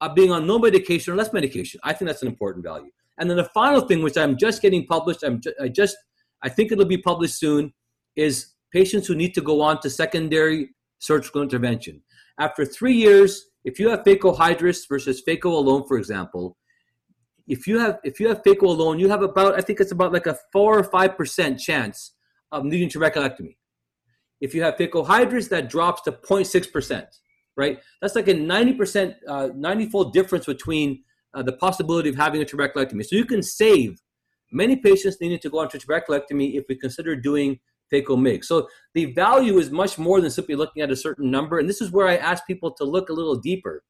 of 0.00 0.14
being 0.14 0.32
on 0.32 0.46
no 0.46 0.58
medication 0.58 1.12
or 1.12 1.16
less 1.16 1.32
medication. 1.32 1.80
I 1.82 1.92
think 1.92 2.08
that's 2.08 2.22
an 2.22 2.28
important 2.28 2.64
value. 2.64 2.90
And 3.18 3.28
then 3.28 3.36
the 3.36 3.44
final 3.44 3.82
thing, 3.82 4.02
which 4.02 4.16
I'm 4.16 4.36
just 4.36 4.62
getting 4.62 4.86
published, 4.86 5.22
I'm 5.22 5.40
ju- 5.40 5.52
I 5.60 5.68
just, 5.68 5.96
I 6.42 6.48
think 6.48 6.72
it'll 6.72 6.86
be 6.86 6.98
published 6.98 7.38
soon, 7.38 7.74
is 8.16 8.54
patients 8.72 9.08
who 9.08 9.14
need 9.14 9.34
to 9.34 9.42
go 9.42 9.60
on 9.60 9.80
to 9.80 9.90
secondary 9.90 10.70
surgical 11.00 11.42
intervention. 11.42 12.00
After 12.38 12.64
three 12.64 12.94
years, 12.94 13.46
if 13.64 13.78
you 13.78 13.90
have 13.90 14.04
phacohydrus 14.04 14.88
versus 14.88 15.22
phaco 15.26 15.46
alone, 15.46 15.84
for 15.86 15.98
example, 15.98 16.56
if 17.46 17.66
you 17.66 17.78
have 17.80 17.98
if 18.04 18.20
you 18.20 18.28
have 18.28 18.42
phaco 18.42 18.62
alone, 18.62 18.98
you 19.00 19.08
have 19.08 19.22
about 19.22 19.54
I 19.58 19.60
think 19.60 19.80
it's 19.80 19.92
about 19.92 20.12
like 20.12 20.26
a 20.26 20.38
four 20.52 20.78
or 20.78 20.84
five 20.84 21.16
percent 21.16 21.58
chance 21.58 22.12
of 22.52 22.64
needing 22.64 22.88
trabeculectomy. 22.88 23.56
If 24.40 24.54
you 24.54 24.62
have 24.62 24.76
phacohydrus, 24.76 25.48
that 25.50 25.68
drops 25.68 26.02
to 26.02 26.12
0.6 26.12 26.72
percent. 26.72 27.06
Right, 27.56 27.78
that's 28.00 28.14
like 28.14 28.28
a 28.28 28.34
90 28.34 28.72
percent, 28.74 29.14
uh, 29.28 29.48
90 29.54 29.86
fold 29.86 30.12
difference 30.12 30.46
between 30.46 31.02
uh, 31.34 31.42
the 31.42 31.52
possibility 31.52 32.08
of 32.08 32.16
having 32.16 32.40
a 32.40 32.44
trabeculectomy. 32.44 33.04
So 33.04 33.16
you 33.16 33.24
can 33.24 33.42
save 33.42 34.00
many 34.52 34.76
patients 34.76 35.18
needing 35.20 35.38
to 35.40 35.50
go 35.50 35.60
on 35.60 35.68
to 35.70 35.78
trabeculectomy 35.78 36.54
if 36.54 36.64
we 36.68 36.76
consider 36.76 37.16
doing 37.16 37.60
phaco 37.92 38.20
MIG. 38.20 38.44
So 38.44 38.68
the 38.94 39.06
value 39.06 39.58
is 39.58 39.70
much 39.70 39.98
more 39.98 40.20
than 40.20 40.30
simply 40.30 40.54
looking 40.54 40.82
at 40.82 40.90
a 40.90 40.96
certain 40.96 41.30
number. 41.30 41.58
And 41.58 41.68
this 41.68 41.80
is 41.80 41.90
where 41.90 42.08
I 42.08 42.16
ask 42.16 42.46
people 42.46 42.70
to 42.72 42.84
look 42.84 43.08
a 43.08 43.12
little 43.12 43.36
deeper 43.36 43.82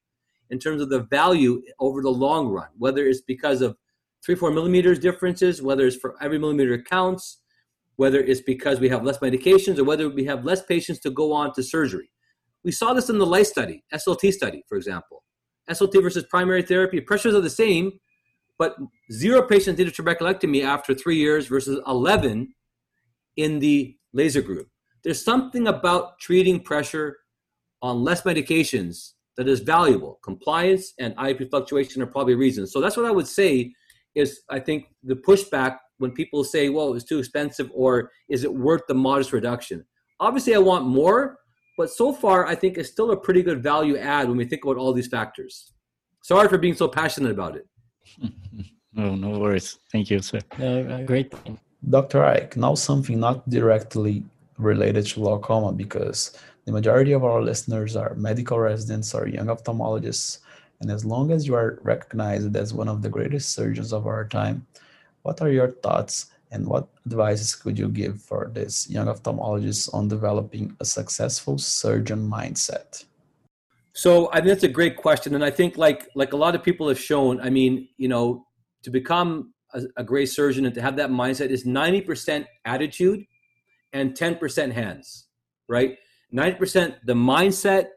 in 0.51 0.59
terms 0.59 0.83
of 0.83 0.89
the 0.89 1.01
value 1.01 1.63
over 1.79 2.03
the 2.03 2.11
long 2.11 2.49
run, 2.49 2.69
whether 2.79 3.07
it's 3.07 3.21
because 3.21 3.61
of 3.63 3.77
three, 4.25 4.35
four 4.35 4.51
millimeters 4.51 4.99
differences, 4.99 5.63
whether 5.63 5.87
it's 5.87 5.97
for 5.97 6.17
every 6.21 6.39
millimeter 6.39 6.83
counts, 6.83 7.40
whether 7.97 8.21
it's 8.21 8.41
because 8.41 8.81
we 8.81 8.89
have 8.89 9.05
less 9.05 9.19
medications 9.19 9.79
or 9.79 9.85
whether 9.85 10.09
we 10.09 10.25
have 10.25 10.45
less 10.45 10.63
patients 10.65 11.01
to 11.01 11.11
go 11.11 11.33
on 11.33 11.53
to 11.55 11.63
surgery. 11.63 12.11
We 12.65 12.73
saw 12.73 12.93
this 12.93 13.11
in 13.11 13.19
the 13.19 13.27
light 13.27 13.47
study, 13.47 13.85
SLT 13.93 14.33
study, 14.33 14.65
for 14.69 14.77
example. 14.77 15.23
SLT 15.71 16.03
versus 16.03 16.25
primary 16.29 16.63
therapy, 16.63 17.01
pressures 17.01 17.35
are 17.35 17.41
the 17.41 17.51
same, 17.51 17.93
but 18.59 18.77
zero 19.13 19.43
patients 19.43 19.77
did 19.77 19.89
a 19.89 19.91
trabeculectomy 19.91 20.65
after 20.65 20.95
three 20.95 21.17
years 21.17 21.47
versus 21.47 21.81
11 21.87 22.53
in 23.37 23.59
the 23.59 23.97
laser 24.13 24.43
group. 24.43 24.69
There's 25.03 25.25
something 25.25 25.69
about 25.69 26.19
treating 26.19 26.61
pressure 26.61 27.17
on 27.81 28.05
less 28.05 28.23
medications 28.23 29.13
that 29.37 29.49
is 29.49 29.61
valuable. 29.61 30.19
Compliance 30.23 30.93
and 30.99 31.17
IOP 31.17 31.49
fluctuation 31.49 32.03
are 32.03 32.07
probably 32.07 32.35
reasons. 32.35 32.73
So 32.73 32.81
that's 32.81 32.97
what 32.97 33.07
I 33.07 33.11
would 33.11 33.27
say 33.27 33.73
is 34.15 34.41
I 34.51 34.59
think 34.59 34.87
the 35.03 35.15
pushback 35.15 35.79
when 36.01 36.11
people 36.11 36.43
say, 36.43 36.71
well, 36.71 36.95
it's 36.95 37.05
too 37.05 37.19
expensive 37.19 37.71
or 37.75 38.11
is 38.29 38.43
it 38.43 38.53
worth 38.53 38.81
the 38.89 38.95
modest 38.95 39.33
reduction? 39.33 39.85
Obviously, 40.19 40.55
I 40.55 40.59
want 40.59 40.87
more, 40.87 41.39
but 41.77 41.91
so 41.91 42.13
far, 42.13 42.47
I 42.47 42.55
think 42.55 42.79
it's 42.79 42.89
still 42.89 43.11
a 43.11 43.17
pretty 43.17 43.43
good 43.43 43.63
value 43.63 43.99
add 43.99 44.27
when 44.27 44.39
we 44.39 44.47
think 44.47 44.65
about 44.65 44.79
all 44.79 44.95
these 44.95 45.09
factors. 45.09 45.73
Sorry 46.23 46.49
for 46.49 46.59
being 46.59 46.75
so 46.75 46.89
passionate 46.89 47.33
about 47.33 47.57
it. 47.57 47.67
no, 48.95 49.15
no 49.15 49.39
worries. 49.39 49.79
Thank 49.93 50.11
you, 50.11 50.21
sir. 50.21 50.41
Uh, 50.59 51.03
great. 51.03 51.35
Dr. 51.89 52.25
Ike, 52.25 52.57
now 52.57 52.75
something 52.75 53.21
not 53.21 53.49
directly 53.49 54.25
related 54.57 55.07
to 55.07 55.21
glaucoma 55.21 55.73
because 55.73 56.37
the 56.65 56.73
majority 56.73 57.13
of 57.13 57.25
our 57.25 57.43
listeners 57.43 57.95
are 57.95 58.15
medical 58.15 58.59
residents 58.59 59.15
or 59.15 59.29
young 59.29 59.47
ophthalmologists. 59.47 60.39
And 60.81 60.91
as 60.91 61.05
long 61.05 61.31
as 61.31 61.47
you 61.47 61.55
are 61.55 61.79
recognized 61.83 62.57
as 62.57 62.73
one 62.73 62.89
of 62.89 63.03
the 63.03 63.11
greatest 63.11 63.51
surgeons 63.55 63.93
of 63.93 64.07
our 64.07 64.27
time, 64.27 64.67
what 65.23 65.41
are 65.41 65.51
your 65.51 65.71
thoughts 65.71 66.27
and 66.51 66.67
what 66.67 66.89
advices 67.07 67.55
could 67.55 67.79
you 67.79 67.89
give 67.89 68.21
for 68.21 68.51
this 68.53 68.89
young 68.91 69.07
ophthalmologist 69.07 69.93
on 69.95 70.09
developing 70.09 70.77
a 70.81 70.85
successful 70.85 71.59
surgeon 71.59 72.29
mindset? 72.29 73.05
So 73.93 74.31
I 74.33 74.37
think 74.37 74.47
that's 74.47 74.65
a 74.65 74.69
great 74.69 74.97
question, 74.97 75.35
and 75.35 75.45
I 75.45 75.51
think 75.51 75.77
like 75.77 76.09
like 76.15 76.33
a 76.33 76.37
lot 76.37 76.55
of 76.55 76.63
people 76.63 76.89
have 76.89 76.99
shown. 76.99 77.41
I 77.41 77.51
mean, 77.51 77.89
you 77.97 78.09
know, 78.09 78.47
to 78.83 78.91
become 78.91 79.53
a, 79.75 79.83
a 79.97 80.05
great 80.05 80.29
surgeon 80.29 80.65
and 80.65 80.75
to 80.75 80.83
have 80.83 80.97
that 80.97 81.11
mindset 81.11 81.51
is 81.51 81.67
ninety 81.67 82.01
percent 82.01 82.47
attitude 82.65 83.25
and 83.93 84.17
ten 84.17 84.37
percent 84.37 84.73
hands, 84.73 85.27
right? 85.69 85.99
Ninety 86.31 86.57
percent 86.57 86.95
the 87.05 87.15
mindset 87.15 87.89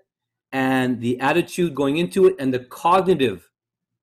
and 0.52 1.00
the 1.00 1.20
attitude 1.20 1.74
going 1.74 1.98
into 1.98 2.28
it, 2.28 2.36
and 2.40 2.54
the 2.54 2.66
cognitive 2.66 3.50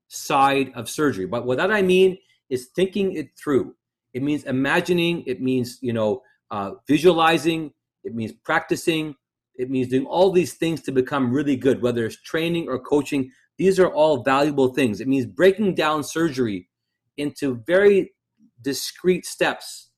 side 0.07 0.71
of 0.75 0.89
surgery. 0.89 1.25
But 1.25 1.45
what 1.45 1.57
that 1.57 1.71
I 1.71 1.81
mean 1.81 2.17
is 2.51 2.67
thinking 2.75 3.13
it 3.13 3.29
through 3.35 3.73
it 4.13 4.21
means 4.21 4.43
imagining. 4.43 5.23
It 5.25 5.41
means 5.41 5.77
you 5.81 5.93
know 5.93 6.21
uh, 6.49 6.71
visualizing. 6.87 7.71
It 8.03 8.15
means 8.15 8.33
practicing. 8.43 9.15
It 9.55 9.69
means 9.69 9.89
doing 9.89 10.05
all 10.05 10.31
these 10.31 10.53
things 10.53 10.81
to 10.83 10.91
become 10.91 11.31
really 11.31 11.55
good, 11.55 11.81
whether 11.81 12.05
it's 12.05 12.21
training 12.21 12.67
or 12.67 12.79
coaching. 12.79 13.31
These 13.57 13.79
are 13.79 13.89
all 13.89 14.23
valuable 14.23 14.73
things. 14.73 15.01
It 15.01 15.07
means 15.07 15.25
breaking 15.25 15.75
down 15.75 16.03
surgery 16.03 16.69
into 17.17 17.61
very 17.67 18.13
discrete 18.61 19.25
steps. 19.25 19.89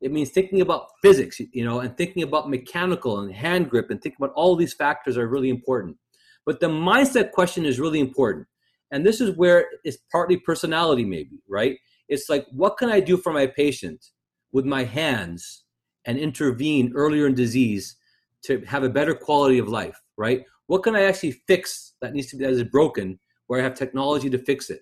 It 0.00 0.10
means 0.10 0.30
thinking 0.30 0.62
about 0.62 0.86
physics, 1.02 1.38
you 1.52 1.64
know, 1.64 1.80
and 1.80 1.94
thinking 1.94 2.22
about 2.22 2.48
mechanical 2.48 3.20
and 3.20 3.34
hand 3.34 3.68
grip 3.68 3.90
and 3.90 4.00
thinking 4.00 4.16
about 4.18 4.32
all 4.34 4.56
these 4.56 4.72
factors 4.72 5.18
are 5.18 5.28
really 5.28 5.50
important. 5.50 5.98
But 6.46 6.60
the 6.60 6.68
mindset 6.68 7.32
question 7.32 7.66
is 7.66 7.78
really 7.78 8.00
important. 8.00 8.46
And 8.90 9.04
this 9.04 9.20
is 9.20 9.36
where 9.36 9.66
it's 9.84 9.98
partly 10.10 10.38
personality, 10.38 11.04
maybe, 11.04 11.42
right? 11.46 11.76
It's 12.10 12.28
like, 12.28 12.46
what 12.50 12.76
can 12.76 12.90
I 12.90 13.00
do 13.00 13.16
for 13.16 13.32
my 13.32 13.46
patient 13.46 14.04
with 14.52 14.66
my 14.66 14.84
hands 14.84 15.64
and 16.04 16.18
intervene 16.18 16.92
earlier 16.94 17.26
in 17.26 17.34
disease 17.34 17.96
to 18.42 18.60
have 18.66 18.82
a 18.82 18.88
better 18.88 19.14
quality 19.14 19.58
of 19.58 19.68
life, 19.68 19.98
right? 20.18 20.44
What 20.66 20.82
can 20.82 20.96
I 20.96 21.02
actually 21.04 21.32
fix 21.46 21.94
that 22.02 22.12
needs 22.12 22.26
to 22.28 22.36
be 22.36 22.44
that 22.44 22.52
is 22.52 22.64
broken 22.64 23.18
where 23.46 23.60
I 23.60 23.62
have 23.62 23.74
technology 23.74 24.28
to 24.30 24.38
fix 24.38 24.70
it? 24.70 24.80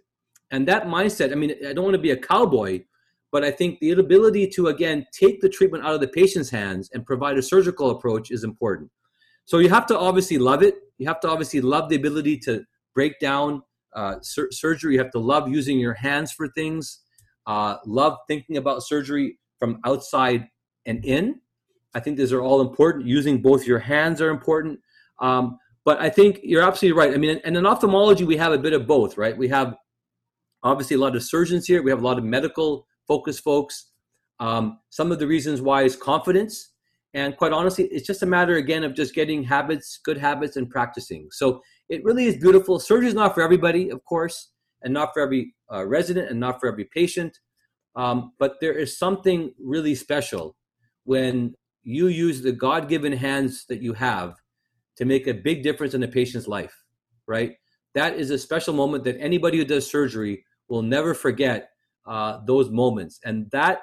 And 0.51 0.67
that 0.69 0.87
mindset, 0.87 1.31
I 1.31 1.35
mean, 1.35 1.55
I 1.67 1.73
don't 1.73 1.85
want 1.85 1.95
to 1.95 2.01
be 2.01 2.13
a 2.13 2.17
cowboy, 2.17 2.85
but 3.31 3.45
I 3.45 3.51
think 3.51 3.79
the 3.81 3.91
ability 3.91 4.49
to 4.49 4.69
again 4.69 5.07
take 5.13 5.41
the 5.41 5.49
treatment 5.49 5.85
out 5.85 5.95
of 5.95 6.01
the 6.01 6.09
patient's 6.09 6.49
hands 6.51 6.89
and 6.95 7.05
provide 7.05 7.37
a 7.37 7.43
surgical 7.43 7.91
approach 7.91 8.31
is 8.31 8.45
important. 8.45 8.91
So 9.45 9.59
you 9.59 9.69
have 9.69 9.87
to 9.87 9.99
obviously 9.99 10.39
love 10.39 10.63
it. 10.63 10.77
You 10.99 11.07
have 11.09 11.21
to 11.21 11.29
obviously 11.29 11.61
love 11.61 11.89
the 11.89 11.97
ability 11.97 12.39
to 12.41 12.65
break 12.95 13.19
down 13.21 13.63
uh, 13.95 14.17
sur- 14.23 14.51
surgery. 14.51 14.95
You 14.95 15.01
have 15.01 15.13
to 15.13 15.19
love 15.19 15.49
using 15.49 15.79
your 15.79 15.95
hands 15.95 16.33
for 16.33 16.49
things. 16.49 17.01
Uh, 17.49 17.79
love 17.87 18.19
thinking 18.29 18.59
about 18.59 18.83
surgery 18.83 19.39
from 19.59 19.81
outside 19.87 20.47
and 20.85 21.03
in. 21.05 21.41
I 21.95 22.01
think 22.01 22.19
these 22.19 22.33
are 22.33 22.43
all 22.43 22.61
important. 22.61 23.07
Using 23.07 23.41
both 23.41 23.67
your 23.67 23.79
hands 23.79 24.21
are 24.21 24.29
important. 24.29 24.79
Um, 25.21 25.59
but 25.87 25.99
I 25.99 26.11
think 26.11 26.41
you're 26.43 26.63
absolutely 26.63 26.99
right. 26.99 27.15
I 27.15 27.17
mean, 27.17 27.41
and 27.45 27.57
in 27.57 27.65
ophthalmology, 27.65 28.25
we 28.25 28.37
have 28.37 28.53
a 28.53 28.59
bit 28.59 28.75
of 28.75 28.87
both, 28.87 29.17
right? 29.17 29.37
We 29.37 29.49
have 29.49 29.75
obviously 30.63 30.97
a 30.97 30.99
lot 30.99 31.17
of 31.17 31.23
surgeons 31.23 31.67
here. 31.67 31.83
We 31.83 31.91
have 31.91 32.03
a 32.03 32.05
lot 32.05 32.19
of 32.19 32.25
medical 32.25 32.87
focused 33.09 33.43
folks. 33.43 33.93
Um, 34.41 34.81
some 34.91 35.11
of 35.11 35.19
the 35.19 35.27
reasons 35.27 35.63
why 35.63 35.85
is 35.85 35.97
confidence. 35.97 36.73
And 37.15 37.35
quite 37.39 37.53
honestly, 37.53 37.85
it's 37.85 38.07
just 38.07 38.23
a 38.23 38.27
matter, 38.27 38.57
again, 38.57 38.85
of 38.85 38.95
just 38.95 39.15
getting 39.15 39.43
habits, 39.43 39.99
good 40.05 40.19
habits, 40.19 40.57
and 40.57 40.69
practicing. 40.69 41.29
So 41.33 41.63
it 41.89 42.05
really 42.05 42.27
is 42.27 42.37
beautiful. 42.37 42.79
Surgery 42.79 43.09
is 43.09 43.15
not 43.15 43.35
for 43.35 43.41
everybody, 43.41 43.89
of 43.89 44.05
course 44.05 44.51
and 44.83 44.95
not 44.95 45.13
for 45.13 45.23
every 45.23 45.55
uh, 45.73 45.87
resident 45.87 46.31
and 46.31 46.41
not 46.41 46.61
for 46.61 46.69
every 46.69 46.85
patient. 46.85 47.39
Um, 47.97 48.33
but 48.39 48.57
there 48.61 48.73
is 48.73 48.99
something 48.99 49.53
really 49.59 49.95
special 49.95 50.57
when 51.05 51.55
you 51.83 52.09
use 52.09 52.43
the 52.43 52.53
God 52.53 52.89
given 52.89 53.13
hands 53.13 53.65
that 53.69 53.83
you 53.83 53.95
have 53.95 54.35
to 54.97 55.05
make 55.05 55.27
a 55.27 55.35
big 55.35 55.63
difference 55.63 55.95
in 55.95 56.03
a 56.03 56.09
patient's 56.09 56.47
life, 56.47 56.85
right? 57.27 57.53
That 57.95 58.15
is 58.15 58.31
a 58.31 58.39
special 58.39 58.75
moment 58.75 59.05
that 59.05 59.19
anybody 59.19 59.59
who 59.59 59.65
does 59.65 59.91
surgery 59.91 60.45
will 60.69 60.83
never 60.83 61.15
forget 61.15 61.71
uh, 62.07 62.41
those 62.47 62.71
moments. 62.71 63.21
And 63.25 63.51
that, 63.53 63.81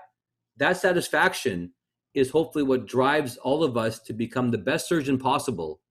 that 0.58 0.78
satisfaction 0.78 1.74
is 2.14 2.30
hopefully 2.30 2.64
what 2.64 2.88
drives 2.88 3.38
all 3.38 3.64
of 3.64 3.76
us 3.76 4.00
to 4.02 4.14
become 4.14 4.52
the 4.52 4.58
best 4.58 4.88
surgeon 4.88 5.18
possible 5.18 5.82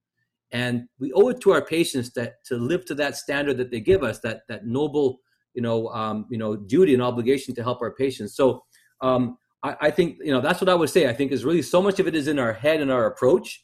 and 0.55 0.85
we 1.01 1.13
owe 1.13 1.29
it 1.31 1.41
to 1.41 1.51
our 1.51 1.63
patients 1.63 2.13
that 2.13 2.45
to 2.45 2.57
live 2.57 2.85
to 2.87 2.95
that 2.95 3.17
standard 3.17 3.59
that 3.59 3.73
they 3.73 3.81
give 3.81 4.05
us 4.05 4.21
that 4.21 4.43
that 4.49 4.65
noble 4.65 5.19
you 5.53 5.61
know 5.61 5.89
um, 5.89 6.27
you 6.31 6.39
know 6.39 6.57
duty 6.57 6.95
and 6.95 7.03
obligation 7.03 7.55
to 7.57 7.63
help 7.63 7.83
our 7.83 7.93
patients. 7.93 8.37
So 8.37 8.63
um, 9.01 9.37
I, 9.65 9.77
I, 9.83 9.91
think 9.91 10.19
you 10.23 10.33
know 10.33 10.41
that's 10.41 10.61
what 10.61 10.71
i 10.71 10.75
would 10.75 10.89
say. 10.89 11.09
I 11.09 11.13
think 11.13 11.33
is 11.33 11.45
really 11.45 11.61
so 11.61 11.83
much 11.83 11.99
of 11.99 12.07
it 12.07 12.15
is 12.15 12.29
in 12.29 12.39
our 12.39 12.53
head 12.53 12.81
and 12.81 12.91
our 12.91 13.07
approach. 13.07 13.63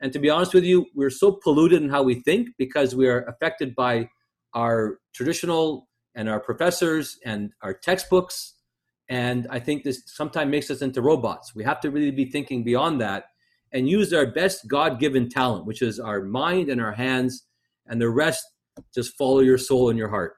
And 0.00 0.12
to 0.12 0.18
be 0.18 0.28
honest 0.28 0.52
with 0.52 0.64
you 0.64 0.86
we're 0.94 1.08
so 1.08 1.38
polluted 1.42 1.82
in 1.82 1.88
how 1.88 2.02
we 2.02 2.16
think 2.16 2.48
because 2.58 2.94
we 2.94 3.08
are 3.08 3.22
affected 3.22 3.74
by 3.76 4.08
our 4.52 4.98
traditional 5.14 5.88
and 6.16 6.28
our 6.28 6.40
professors 6.40 7.16
and 7.24 7.52
our 7.62 7.74
textbooks. 7.74 8.54
And 9.08 9.46
i 9.50 9.60
think 9.60 9.84
this 9.84 10.02
sometimes 10.06 10.50
makes 10.50 10.68
us 10.68 10.82
into 10.82 11.00
robots. 11.00 11.54
We 11.54 11.62
have 11.62 11.80
to 11.82 11.90
really 11.92 12.10
be 12.10 12.24
thinking 12.24 12.64
beyond 12.64 13.00
that 13.00 13.26
and 13.74 13.88
use 13.88 14.12
our 14.12 14.26
best 14.26 14.68
God 14.68 15.00
given 15.00 15.28
talent, 15.28 15.66
which 15.66 15.82
is 15.82 15.98
our 16.00 16.22
mind 16.22 16.70
and 16.70 16.80
our 16.80 16.92
hands, 16.92 17.44
and 17.86 18.00
the 18.00 18.08
rest 18.08 18.42
just 18.94 19.18
follow 19.18 19.40
your 19.40 19.58
soul 19.58 19.90
and 19.90 19.98
your 19.98 20.08
heart. 20.08 20.36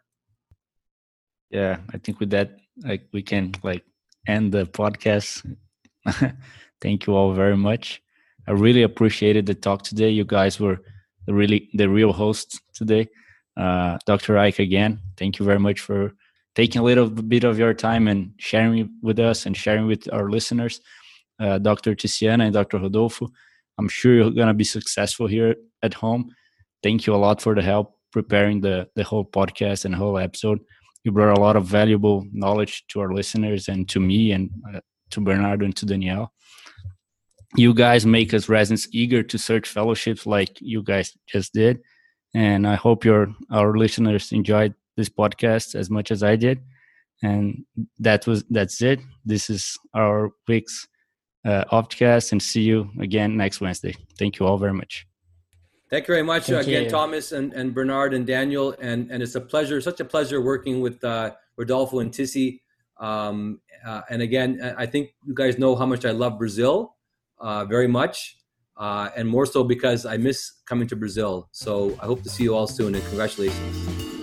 Yeah, 1.51 1.77
I 1.93 1.99
think 1.99 2.19
with 2.19 2.31
that, 2.31 2.57
like 2.83 3.07
we 3.13 3.23
can 3.23 3.53
like 3.63 3.85
end 4.27 4.53
the 4.53 4.65
podcast. 4.67 5.47
Thank 6.81 7.07
you 7.07 7.15
all 7.15 7.33
very 7.33 7.57
much. 7.57 8.03
I 8.49 8.53
really 8.53 8.83
appreciated 8.83 9.47
the 9.47 9.55
talk 9.55 9.83
today. 9.83 10.11
You 10.11 10.25
guys 10.25 10.59
were 10.59 10.79
the 11.27 11.35
really 11.35 11.69
the 11.75 11.89
real 11.89 12.13
hosts 12.13 12.61
today. 12.75 13.09
Uh, 13.57 13.99
Dr. 14.07 14.39
Ike 14.39 14.59
again, 14.59 15.01
thank 15.17 15.39
you 15.39 15.47
very 15.47 15.59
much 15.59 15.81
for 15.81 16.13
taking 16.55 16.81
a 16.81 16.85
little 16.85 17.09
bit 17.09 17.43
of 17.43 17.59
your 17.59 17.73
time 17.73 18.07
and 18.07 18.33
sharing 18.39 18.91
with 19.03 19.19
us 19.19 19.47
and 19.47 19.57
sharing 19.57 19.87
with 19.87 20.13
our 20.13 20.31
listeners 20.31 20.81
uh, 21.41 21.59
Dr. 21.59 21.95
Tiziana 21.95 22.45
and 22.45 22.55
Dr. 22.55 22.79
Rodolfo. 22.79 23.29
I'm 23.79 23.89
sure 23.89 24.15
you're 24.15 24.31
going 24.31 24.49
to 24.49 24.55
be 24.55 24.65
successful 24.65 25.27
here 25.27 25.57
at 25.83 25.95
home. 25.95 26.35
Thank 26.83 27.07
you 27.07 27.15
a 27.15 27.17
lot 27.17 27.41
for 27.43 27.55
the 27.55 27.63
help 27.63 27.97
preparing 28.13 28.61
the, 28.61 28.89
the 28.95 29.05
whole 29.05 29.25
podcast 29.25 29.85
and 29.85 29.95
whole 29.95 30.19
episode. 30.19 30.61
You 31.05 31.13
brought 31.13 31.37
a 31.37 31.41
lot 31.41 31.57
of 31.57 31.65
valuable 31.67 32.25
knowledge 32.33 32.85
to 32.89 33.01
our 33.01 33.13
listeners 33.13 33.69
and 33.69 33.89
to 33.91 34.01
me 34.01 34.33
and 34.33 34.51
uh, 34.75 34.81
to 35.11 35.21
Bernardo 35.21 35.65
and 35.65 35.77
to 35.77 35.87
Danielle. 35.87 36.33
You 37.57 37.75
guys 37.75 38.05
make 38.05 38.35
us 38.35 38.49
residents 38.49 38.89
eager 38.93 39.23
to 39.23 39.39
search 39.39 39.69
fellowships 39.69 40.27
like 40.27 40.59
you 40.61 40.83
guys 40.83 41.17
just 41.27 41.53
did. 41.53 41.81
And 42.35 42.67
I 42.67 42.75
hope 42.75 43.05
your 43.05 43.35
our 43.51 43.77
listeners 43.77 44.33
enjoyed 44.33 44.75
this 44.97 45.09
podcast 45.09 45.75
as 45.75 45.91
much 45.91 46.11
as 46.11 46.23
I 46.23 46.37
did. 46.37 46.61
And 47.23 47.65
that 47.99 48.27
was 48.27 48.45
that's 48.51 48.83
it. 48.83 49.01
This 49.25 49.49
is 49.49 49.79
our 49.95 50.31
week's 50.49 50.87
uh, 51.47 51.65
Optcast 51.73 52.33
and 52.33 52.43
see 52.43 52.63
you 52.63 52.91
again 53.01 53.37
next 53.37 53.61
Wednesday. 53.61 53.95
Thank 54.19 54.39
you 54.39 54.47
all 54.47 54.59
very 54.59 54.75
much. 54.75 55.07
Thank 55.89 56.09
you 56.09 56.15
very 56.15 56.25
much 56.25 56.47
Thank 56.47 56.67
again, 56.67 56.85
you. 56.85 56.91
Thomas 56.91 57.31
and, 57.31 57.53
and 57.53 57.73
Bernard 57.73 58.13
and 58.13 58.27
Daniel. 58.27 58.75
And, 58.81 59.11
and 59.11 59.23
it's 59.23 59.37
a 59.37 59.41
pleasure, 59.41 59.81
such 59.81 60.01
a 60.01 60.05
pleasure 60.05 60.41
working 60.41 60.81
with 60.81 61.03
uh, 61.05 61.31
Rodolfo 61.57 62.01
and 62.01 62.11
Tissy. 62.11 62.61
Um, 62.99 63.61
uh, 63.87 64.01
and 64.11 64.23
again, 64.23 64.61
I 64.63 64.83
I 64.83 64.87
think 64.87 65.11
you 65.25 65.35
guys 65.35 65.59
know 65.59 65.77
how 65.77 65.87
much 65.87 66.05
I 66.05 66.11
love 66.11 66.39
Brazil 66.39 66.97
uh, 67.39 67.65
very 67.67 67.87
much, 67.87 68.39
uh, 68.77 69.11
and 69.17 69.29
more 69.29 69.47
so 69.47 69.63
because 69.63 70.07
I 70.07 70.17
miss 70.17 70.51
coming 70.67 70.89
to 70.89 70.97
Brazil. 70.97 71.49
So 71.53 71.97
I 72.03 72.07
hope 72.07 72.23
to 72.23 72.31
see 72.31 72.45
you 72.45 72.55
all 72.57 72.67
soon, 72.67 72.95
and 72.95 73.05
congratulations. 73.05 74.16